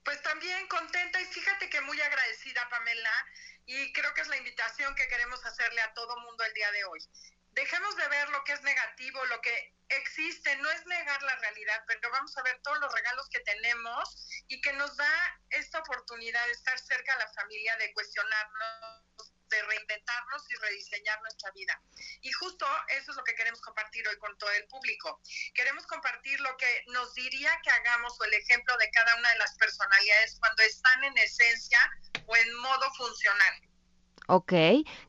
Pues 0.03 0.21
también 0.23 0.67
contenta 0.67 1.21
y 1.21 1.25
fíjate 1.25 1.69
que 1.69 1.81
muy 1.81 1.99
agradecida, 2.01 2.67
Pamela, 2.69 3.27
y 3.65 3.93
creo 3.93 4.13
que 4.13 4.21
es 4.21 4.27
la 4.27 4.37
invitación 4.37 4.95
que 4.95 5.07
queremos 5.07 5.45
hacerle 5.45 5.81
a 5.81 5.93
todo 5.93 6.19
mundo 6.21 6.43
el 6.43 6.53
día 6.53 6.71
de 6.71 6.85
hoy. 6.85 6.99
Dejemos 7.51 7.95
de 7.97 8.07
ver 8.07 8.29
lo 8.29 8.43
que 8.43 8.53
es 8.53 8.61
negativo, 8.61 9.23
lo 9.25 9.41
que 9.41 9.75
existe, 9.89 10.55
no 10.57 10.69
es 10.69 10.85
negar 10.85 11.21
la 11.23 11.35
realidad, 11.35 11.83
pero 11.87 12.09
vamos 12.11 12.35
a 12.37 12.43
ver 12.43 12.59
todos 12.61 12.79
los 12.79 12.93
regalos 12.93 13.27
que 13.29 13.39
tenemos 13.41 14.27
y 14.47 14.61
que 14.61 14.73
nos 14.73 14.95
da 14.95 15.41
esta 15.49 15.79
oportunidad 15.79 16.45
de 16.45 16.51
estar 16.51 16.79
cerca 16.79 17.13
a 17.13 17.17
la 17.17 17.33
familia, 17.33 17.75
de 17.77 17.93
cuestionarnos, 17.93 19.33
de 19.49 19.61
reinventarnos 19.63 20.43
y 20.49 20.55
rediseñar 20.55 21.21
nuestra 21.21 21.51
vida. 21.51 21.81
Y 22.21 22.31
justo 22.31 22.65
eso 22.89 23.11
es 23.11 23.17
lo 23.17 23.23
que 23.23 23.35
queremos 23.35 23.61
compartir 23.61 24.07
hoy 24.07 24.17
con 24.17 24.37
todo 24.37 24.51
el 24.51 24.65
público. 24.67 25.21
Queremos 25.53 25.85
compartir 25.87 26.39
lo 26.39 26.55
que 26.57 26.83
nos 26.87 27.13
diría 27.13 27.51
que 27.63 27.69
hagamos 27.69 28.19
o 28.19 28.23
el 28.23 28.33
ejemplo 28.33 28.77
de 28.77 28.89
cada 28.91 29.15
una 29.15 29.29
de 29.31 29.37
las 29.37 29.55
personalidades 29.57 30.37
cuando 30.39 30.63
están 30.63 31.03
en 31.03 31.17
esencia 31.17 31.79
o 32.25 32.35
en 32.35 32.55
modo 32.57 32.93
funcional. 32.95 33.53
Ok. 34.27 34.53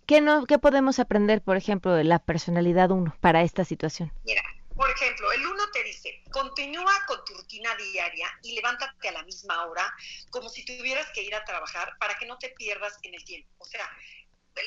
¿Qué, 0.07 0.20
no, 0.22 0.47
¿Qué 0.47 0.59
podemos 0.59 0.99
aprender, 0.99 1.43
por 1.43 1.57
ejemplo, 1.57 1.93
de 1.93 2.05
la 2.05 2.18
personalidad 2.18 2.91
1 2.91 3.16
para 3.20 3.43
esta 3.43 3.66
situación? 3.66 4.11
Mira, 4.24 4.43
por 4.74 4.88
ejemplo, 4.91 5.30
el 5.32 5.47
1 5.47 5.70
te 5.72 5.84
dice, 5.84 6.22
continúa 6.32 7.05
con 7.07 7.22
tu 7.26 7.34
rutina 7.34 7.74
diaria 7.76 8.28
y 8.43 8.55
levántate 8.55 9.09
a 9.09 9.12
la 9.12 9.22
misma 9.24 9.66
hora 9.66 9.95
como 10.30 10.49
si 10.49 10.64
tuvieras 10.64 11.07
que 11.12 11.22
ir 11.22 11.34
a 11.34 11.45
trabajar 11.45 11.99
para 12.01 12.16
que 12.16 12.24
no 12.24 12.38
te 12.38 12.49
pierdas 12.49 12.99
en 13.03 13.12
el 13.12 13.22
tiempo. 13.22 13.51
O 13.59 13.66
sea, 13.66 13.86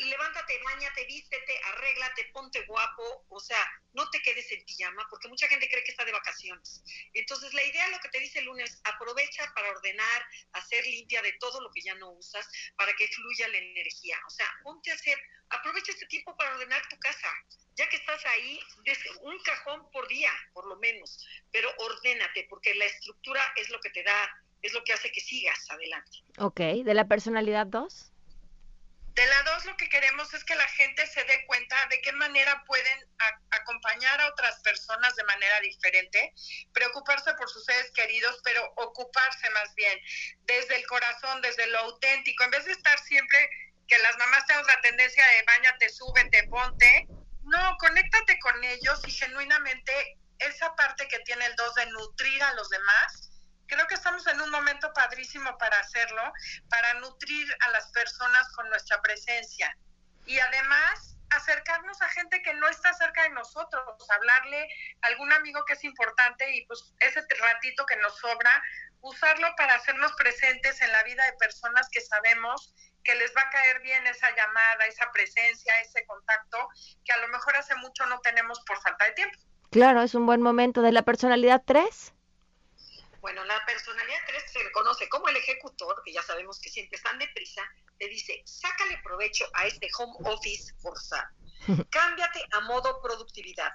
levántate, 0.05 0.59
bañate, 0.63 1.05
vístete, 1.05 1.59
arréglate, 1.65 2.29
ponte 2.33 2.65
guapo, 2.65 3.25
o 3.29 3.39
sea, 3.39 3.63
no 3.93 4.09
te 4.09 4.21
quedes 4.21 4.51
en 4.51 4.63
pijama, 4.65 5.05
porque 5.09 5.27
mucha 5.27 5.47
gente 5.47 5.69
cree 5.69 5.83
que 5.83 5.91
está 5.91 6.05
de 6.05 6.11
vacaciones. 6.11 6.83
Entonces, 7.13 7.53
la 7.53 7.63
idea, 7.63 7.89
lo 7.89 7.99
que 7.99 8.09
te 8.09 8.19
dice 8.19 8.39
el 8.39 8.45
lunes, 8.45 8.79
aprovecha 8.83 9.51
para 9.53 9.69
ordenar, 9.69 10.25
hacer 10.53 10.85
limpia 10.85 11.21
de 11.21 11.33
todo 11.33 11.61
lo 11.61 11.71
que 11.71 11.81
ya 11.81 11.95
no 11.95 12.11
usas, 12.11 12.47
para 12.75 12.93
que 12.93 13.07
fluya 13.07 13.47
la 13.49 13.57
energía. 13.57 14.17
O 14.27 14.29
sea, 14.29 14.47
ponte 14.63 14.91
a 14.91 14.95
hacer, 14.95 15.19
aprovecha 15.49 15.91
este 15.91 16.07
tiempo 16.07 16.35
para 16.37 16.55
ordenar 16.55 16.81
tu 16.89 16.97
casa. 16.99 17.29
Ya 17.75 17.87
que 17.89 17.97
estás 17.97 18.23
ahí, 18.25 18.59
un 19.21 19.39
cajón 19.39 19.89
por 19.91 20.07
día, 20.07 20.31
por 20.53 20.67
lo 20.67 20.77
menos, 20.77 21.25
pero 21.51 21.73
ordénate, 21.77 22.45
porque 22.49 22.73
la 22.75 22.85
estructura 22.85 23.41
es 23.55 23.69
lo 23.69 23.79
que 23.79 23.89
te 23.89 24.03
da, 24.03 24.29
es 24.61 24.73
lo 24.73 24.83
que 24.83 24.93
hace 24.93 25.11
que 25.11 25.21
sigas 25.21 25.69
adelante. 25.69 26.19
Ok, 26.37 26.59
¿de 26.59 26.93
la 26.93 27.07
personalidad 27.07 27.65
2? 27.67 28.12
De 29.13 29.25
la 29.27 29.43
dos, 29.43 29.65
lo 29.65 29.77
que 29.77 29.89
queremos 29.89 30.33
es 30.33 30.43
que 30.43 30.55
la 30.55 30.67
gente 30.69 31.05
se 31.05 31.23
dé 31.25 31.45
cuenta 31.45 31.75
de 31.91 32.01
qué 32.01 32.11
manera 32.13 32.63
pueden 32.65 32.99
acompañar 33.51 34.19
a 34.19 34.27
otras 34.27 34.59
personas 34.61 35.15
de 35.15 35.23
manera 35.25 35.59
diferente, 35.59 36.33
preocuparse 36.73 37.31
por 37.35 37.47
sus 37.47 37.63
seres 37.63 37.91
queridos, 37.91 38.39
pero 38.43 38.73
ocuparse 38.75 39.49
más 39.51 39.73
bien 39.75 39.99
desde 40.45 40.77
el 40.77 40.87
corazón, 40.87 41.41
desde 41.43 41.67
lo 41.67 41.79
auténtico, 41.79 42.43
en 42.43 42.51
vez 42.51 42.65
de 42.65 42.71
estar 42.71 42.97
siempre 42.99 43.49
que 43.87 43.99
las 43.99 44.17
mamás 44.17 44.47
tengan 44.47 44.65
la 44.65 44.81
tendencia 44.81 45.23
de 45.27 45.43
bañate, 45.43 45.89
súbete, 45.89 46.47
ponte. 46.47 47.07
No, 47.43 47.77
conéctate 47.77 48.39
con 48.39 48.63
ellos 48.63 48.99
y 49.05 49.11
genuinamente 49.11 50.17
esa 50.39 50.75
parte 50.75 51.07
que 51.07 51.19
tiene 51.19 51.45
el 51.45 51.55
dos 51.55 51.75
de 51.75 51.85
nutrir 51.87 52.41
a 52.41 52.53
los 52.55 52.67
demás 52.69 53.32
Creo 53.73 53.87
que 53.87 53.95
estamos 53.95 54.25
en 54.27 54.39
un 54.39 54.51
momento 54.51 54.93
padrísimo 54.93 55.57
para 55.57 55.79
hacerlo, 55.79 56.21
para 56.69 56.93
nutrir 56.95 57.47
a 57.61 57.71
las 57.71 57.91
personas 57.91 58.47
con 58.53 58.69
nuestra 58.69 59.01
presencia 59.01 59.75
y 60.27 60.37
además 60.37 61.17
acercarnos 61.31 61.99
a 62.03 62.09
gente 62.09 62.43
que 62.43 62.53
no 62.53 62.67
está 62.67 62.93
cerca 62.93 63.23
de 63.23 63.31
nosotros, 63.31 63.83
hablarle 64.11 64.67
a 65.01 65.07
algún 65.07 65.33
amigo 65.33 65.65
que 65.65 65.73
es 65.73 65.83
importante 65.83 66.55
y 66.55 66.67
pues 66.67 66.93
ese 66.99 67.25
ratito 67.41 67.83
que 67.87 67.95
nos 67.97 68.15
sobra, 68.19 68.61
usarlo 69.01 69.47
para 69.57 69.73
hacernos 69.73 70.13
presentes 70.13 70.79
en 70.81 70.91
la 70.91 71.01
vida 71.01 71.25
de 71.25 71.33
personas 71.33 71.89
que 71.89 72.01
sabemos 72.01 72.75
que 73.03 73.15
les 73.15 73.35
va 73.35 73.41
a 73.41 73.49
caer 73.49 73.81
bien 73.81 74.05
esa 74.05 74.29
llamada, 74.35 74.85
esa 74.87 75.11
presencia, 75.11 75.73
ese 75.81 76.05
contacto, 76.05 76.69
que 77.03 77.11
a 77.11 77.17
lo 77.17 77.27
mejor 77.29 77.57
hace 77.57 77.73
mucho 77.77 78.05
no 78.05 78.19
tenemos 78.19 78.61
por 78.67 78.79
falta 78.83 79.05
de 79.05 79.11
tiempo. 79.13 79.39
Claro, 79.71 80.03
es 80.03 80.13
un 80.13 80.27
buen 80.27 80.43
momento. 80.43 80.83
¿De 80.83 80.91
la 80.91 81.01
personalidad 81.01 81.63
3? 81.65 82.13
Bueno, 83.23 83.45
la 83.45 83.65
personalidad 83.65 84.19
3 84.27 84.51
se 84.51 84.63
le 84.65 84.71
conoce 84.73 85.07
como 85.07 85.29
el 85.29 85.37
ejecutor, 85.37 86.01
que 86.03 86.11
ya 86.11 86.21
sabemos 86.21 86.59
que 86.59 86.69
siempre 86.69 86.97
están 86.97 87.17
deprisa, 87.17 87.61
te 87.97 88.09
dice, 88.09 88.43
sácale 88.45 88.99
provecho 89.01 89.45
a 89.53 89.65
este 89.65 89.87
home 89.97 90.29
office 90.29 90.73
forzado. 90.81 91.29
Cámbiate 91.89 92.45
a 92.51 92.59
modo 92.59 93.01
productividad. 93.01 93.71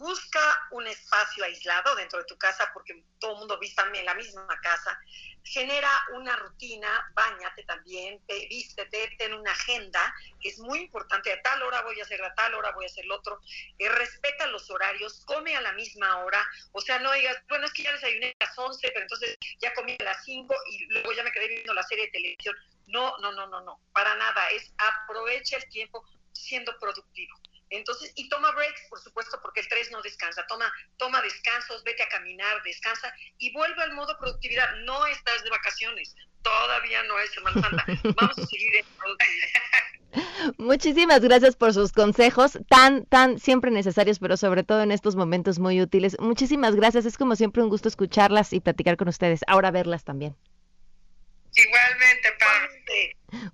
Busca 0.00 0.40
un 0.70 0.86
espacio 0.86 1.44
aislado 1.44 1.94
dentro 1.94 2.20
de 2.20 2.24
tu 2.24 2.38
casa 2.38 2.70
porque 2.72 3.04
todo 3.18 3.32
el 3.32 3.38
mundo 3.40 3.58
vive 3.58 3.98
en 3.98 4.06
la 4.06 4.14
misma 4.14 4.46
casa. 4.62 4.98
Genera 5.44 5.90
una 6.14 6.34
rutina, 6.36 6.88
bañate 7.12 7.64
también, 7.64 8.18
vístete, 8.26 9.14
ten 9.18 9.34
una 9.34 9.52
agenda, 9.52 10.14
que 10.40 10.48
es 10.48 10.58
muy 10.58 10.78
importante. 10.78 11.30
A 11.30 11.42
tal 11.42 11.62
hora 11.64 11.82
voy 11.82 12.00
a 12.00 12.04
hacer, 12.04 12.24
a 12.24 12.34
tal 12.34 12.54
hora 12.54 12.72
voy 12.72 12.86
a 12.86 12.88
hacer 12.88 13.04
lo 13.04 13.16
otro. 13.16 13.42
Eh, 13.78 13.90
respeta 13.90 14.46
los 14.46 14.70
horarios, 14.70 15.22
come 15.26 15.54
a 15.54 15.60
la 15.60 15.72
misma 15.72 16.24
hora. 16.24 16.48
O 16.72 16.80
sea, 16.80 16.98
no 16.98 17.12
digas, 17.12 17.36
bueno, 17.50 17.66
es 17.66 17.72
que 17.74 17.82
ya 17.82 17.92
desayuné 17.92 18.34
a 18.40 18.46
las 18.46 18.58
11, 18.58 18.88
pero 18.88 19.02
entonces 19.02 19.36
ya 19.60 19.74
comí 19.74 19.98
a 20.00 20.04
las 20.04 20.24
5 20.24 20.56
y 20.70 20.86
luego 20.86 21.12
ya 21.12 21.24
me 21.24 21.32
quedé 21.32 21.46
viendo 21.46 21.74
la 21.74 21.82
serie 21.82 22.06
de 22.06 22.12
televisión. 22.12 22.56
No, 22.86 23.18
no, 23.18 23.32
no, 23.32 23.46
no, 23.48 23.60
no. 23.60 23.82
Para 23.92 24.14
nada. 24.14 24.48
Es 24.48 24.72
aprovecha 24.78 25.58
el 25.58 25.68
tiempo 25.68 26.02
siendo 26.32 26.78
productivo. 26.78 27.38
Entonces, 27.70 28.12
y 28.16 28.28
toma 28.28 28.50
breaks, 28.52 28.88
por 28.88 29.00
supuesto, 29.00 29.40
porque 29.42 29.60
el 29.60 29.68
3 29.68 29.92
no 29.92 30.02
descansa. 30.02 30.46
Toma, 30.48 30.72
toma 30.96 31.22
descansos, 31.22 31.82
vete 31.84 32.02
a 32.02 32.08
caminar, 32.08 32.62
descansa 32.64 33.12
y 33.38 33.52
vuelve 33.52 33.82
al 33.82 33.92
modo 33.92 34.16
productividad. 34.18 34.76
No 34.84 35.06
estás 35.06 35.42
de 35.44 35.50
vacaciones, 35.50 36.14
todavía 36.42 37.02
no 37.04 37.18
es 37.20 37.30
Semana 37.32 37.60
Santa. 37.60 37.84
Vamos 38.16 38.38
a 38.38 38.46
seguir 38.46 38.76
en 38.76 38.86
productividad. 38.98 39.60
Muchísimas 40.58 41.20
gracias 41.20 41.54
por 41.54 41.72
sus 41.72 41.92
consejos, 41.92 42.58
tan, 42.68 43.06
tan 43.06 43.38
siempre 43.38 43.70
necesarios, 43.70 44.18
pero 44.18 44.36
sobre 44.36 44.64
todo 44.64 44.82
en 44.82 44.90
estos 44.90 45.14
momentos 45.14 45.60
muy 45.60 45.80
útiles. 45.80 46.16
Muchísimas 46.18 46.74
gracias, 46.74 47.06
es 47.06 47.16
como 47.16 47.36
siempre 47.36 47.62
un 47.62 47.68
gusto 47.68 47.88
escucharlas 47.88 48.52
y 48.52 48.60
platicar 48.60 48.96
con 48.96 49.08
ustedes, 49.08 49.40
ahora 49.46 49.70
verlas 49.70 50.02
también. 50.02 50.36
Igualmente, 51.54 52.28
Pam. 52.38 52.68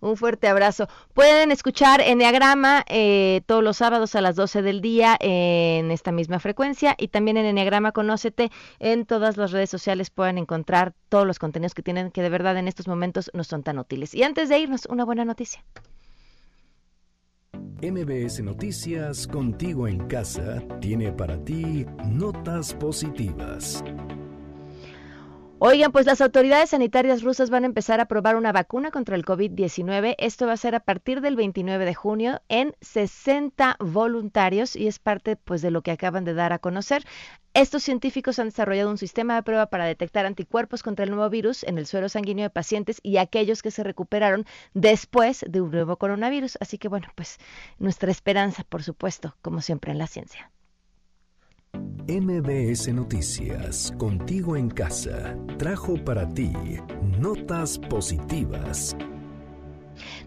Un 0.01 0.17
fuerte 0.17 0.49
abrazo. 0.49 0.89
Pueden 1.15 1.51
escuchar 1.51 2.01
Enneagrama 2.01 2.85
eh, 2.89 3.43
todos 3.47 3.63
los 3.63 3.77
sábados 3.77 4.15
a 4.15 4.21
las 4.21 4.37
12 4.37 4.63
del 4.63 4.81
día 4.81 5.17
en 5.21 5.91
esta 5.91 6.13
misma 6.13 6.39
frecuencia 6.39 6.95
y 6.99 7.09
también 7.09 7.37
en 7.37 7.47
Enneagrama 7.47 7.93
Conócete 7.93 8.51
en 8.79 9.07
todas 9.07 9.37
las 9.37 9.53
redes 9.53 9.71
sociales 9.71 10.11
pueden 10.11 10.39
encontrar 10.39 10.95
todos 11.09 11.27
los 11.27 11.39
contenidos 11.39 11.75
que 11.75 11.83
tienen 11.83 12.11
que 12.11 12.23
de 12.23 12.29
verdad 12.29 12.57
en 12.57 12.69
estos 12.69 12.89
momentos 12.89 13.31
no 13.35 13.45
son 13.45 13.63
tan 13.63 13.79
útiles. 13.79 14.15
Y 14.15 14.23
antes 14.23 14.49
de 14.49 14.59
irnos, 14.59 14.87
una 14.87 15.05
buena 15.05 15.25
noticia. 15.25 15.65
MBS 17.83 18.43
Noticias 18.43 19.27
Contigo 19.27 19.87
en 19.87 20.07
Casa 20.09 20.63
tiene 20.81 21.13
para 21.13 21.43
ti 21.45 21.85
notas 22.07 22.73
positivas. 22.75 23.85
Oigan, 25.59 25.91
pues 25.91 26.05
las 26.05 26.21
autoridades 26.21 26.69
sanitarias 26.71 27.23
rusas 27.23 27.49
van 27.49 27.63
a 27.63 27.67
empezar 27.67 27.99
a 27.99 28.05
probar 28.05 28.37
una 28.37 28.53
vacuna 28.53 28.91
contra 28.91 29.17
el 29.17 29.25
COVID-19. 29.25 30.15
Esto 30.19 30.47
va 30.47 30.53
a 30.53 30.59
ser 30.59 30.75
a 30.75 30.81
partir 30.81 31.23
del 31.23 31.35
29 31.35 31.87
de 31.87 31.95
junio 31.95 32.43
en 32.51 32.77
60 32.83 33.77
voluntarios 33.81 34.77
y 34.77 34.87
es 34.87 34.99
parte 34.99 35.37
pues 35.37 35.63
de 35.63 35.71
lo 35.71 35.81
que 35.81 35.93
acaban 35.93 36.27
de 36.27 36.35
dar 36.35 36.53
a 36.53 36.59
conocer. 36.59 37.07
Estos 37.55 37.85
científicos 37.85 38.39
han 38.39 38.49
desarrollado 38.49 38.91
un 38.91 38.99
sistema 38.99 39.35
de 39.35 39.45
prueba 39.45 39.71
para 39.71 39.87
detectar 39.87 40.27
anticuerpos 40.27 40.83
contra 40.83 41.07
el 41.07 41.11
nuevo 41.11 41.31
virus 41.31 41.65
en 41.65 41.79
el 41.79 41.87
suero 41.87 42.11
sanguíneo 42.11 42.43
de 42.43 42.51
pacientes 42.51 43.01
y 43.03 43.17
aquellos 43.17 43.63
que 43.63 43.71
se 43.71 43.83
recuperaron 43.83 44.45
después 44.75 45.43
de 45.49 45.63
un 45.63 45.71
nuevo 45.71 45.97
coronavirus. 45.97 46.59
Así 46.61 46.77
que 46.77 46.89
bueno, 46.89 47.09
pues 47.15 47.39
nuestra 47.79 48.11
esperanza, 48.11 48.63
por 48.69 48.83
supuesto, 48.83 49.35
como 49.41 49.63
siempre 49.63 49.91
en 49.91 49.99
la 49.99 50.07
ciencia. 50.07 50.53
MBS 52.09 52.89
Noticias, 52.93 53.93
contigo 53.99 54.57
en 54.57 54.71
casa, 54.71 55.37
trajo 55.59 55.97
para 56.05 56.29
ti 56.33 56.53
notas 57.19 57.79
positivas. 57.79 58.97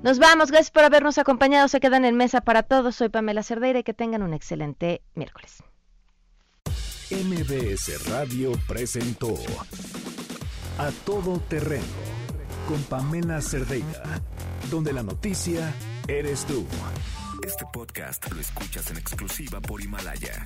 Nos 0.03 0.19
vamos, 0.19 0.51
gracias 0.51 0.71
por 0.71 0.83
habernos 0.83 1.17
acompañado. 1.17 1.67
Se 1.67 1.79
quedan 1.79 2.05
en 2.05 2.15
mesa 2.15 2.41
para 2.41 2.63
todos. 2.63 2.95
Soy 2.95 3.09
Pamela 3.09 3.43
Cerdeira 3.43 3.79
y 3.79 3.83
que 3.83 3.93
tengan 3.93 4.23
un 4.23 4.33
excelente 4.33 5.01
miércoles. 5.15 5.63
MBS 7.11 8.07
Radio 8.09 8.51
presentó 8.67 9.33
A 10.77 10.91
Todo 11.05 11.39
Terreno 11.39 11.83
con 12.67 12.81
Pamela 12.83 13.41
Cerdeira, 13.41 14.21
donde 14.69 14.93
la 14.93 15.03
noticia 15.03 15.73
eres 16.07 16.45
tú. 16.45 16.65
Este 17.45 17.65
podcast 17.73 18.31
lo 18.31 18.39
escuchas 18.39 18.91
en 18.91 18.97
exclusiva 18.97 19.59
por 19.59 19.81
Himalaya. 19.81 20.45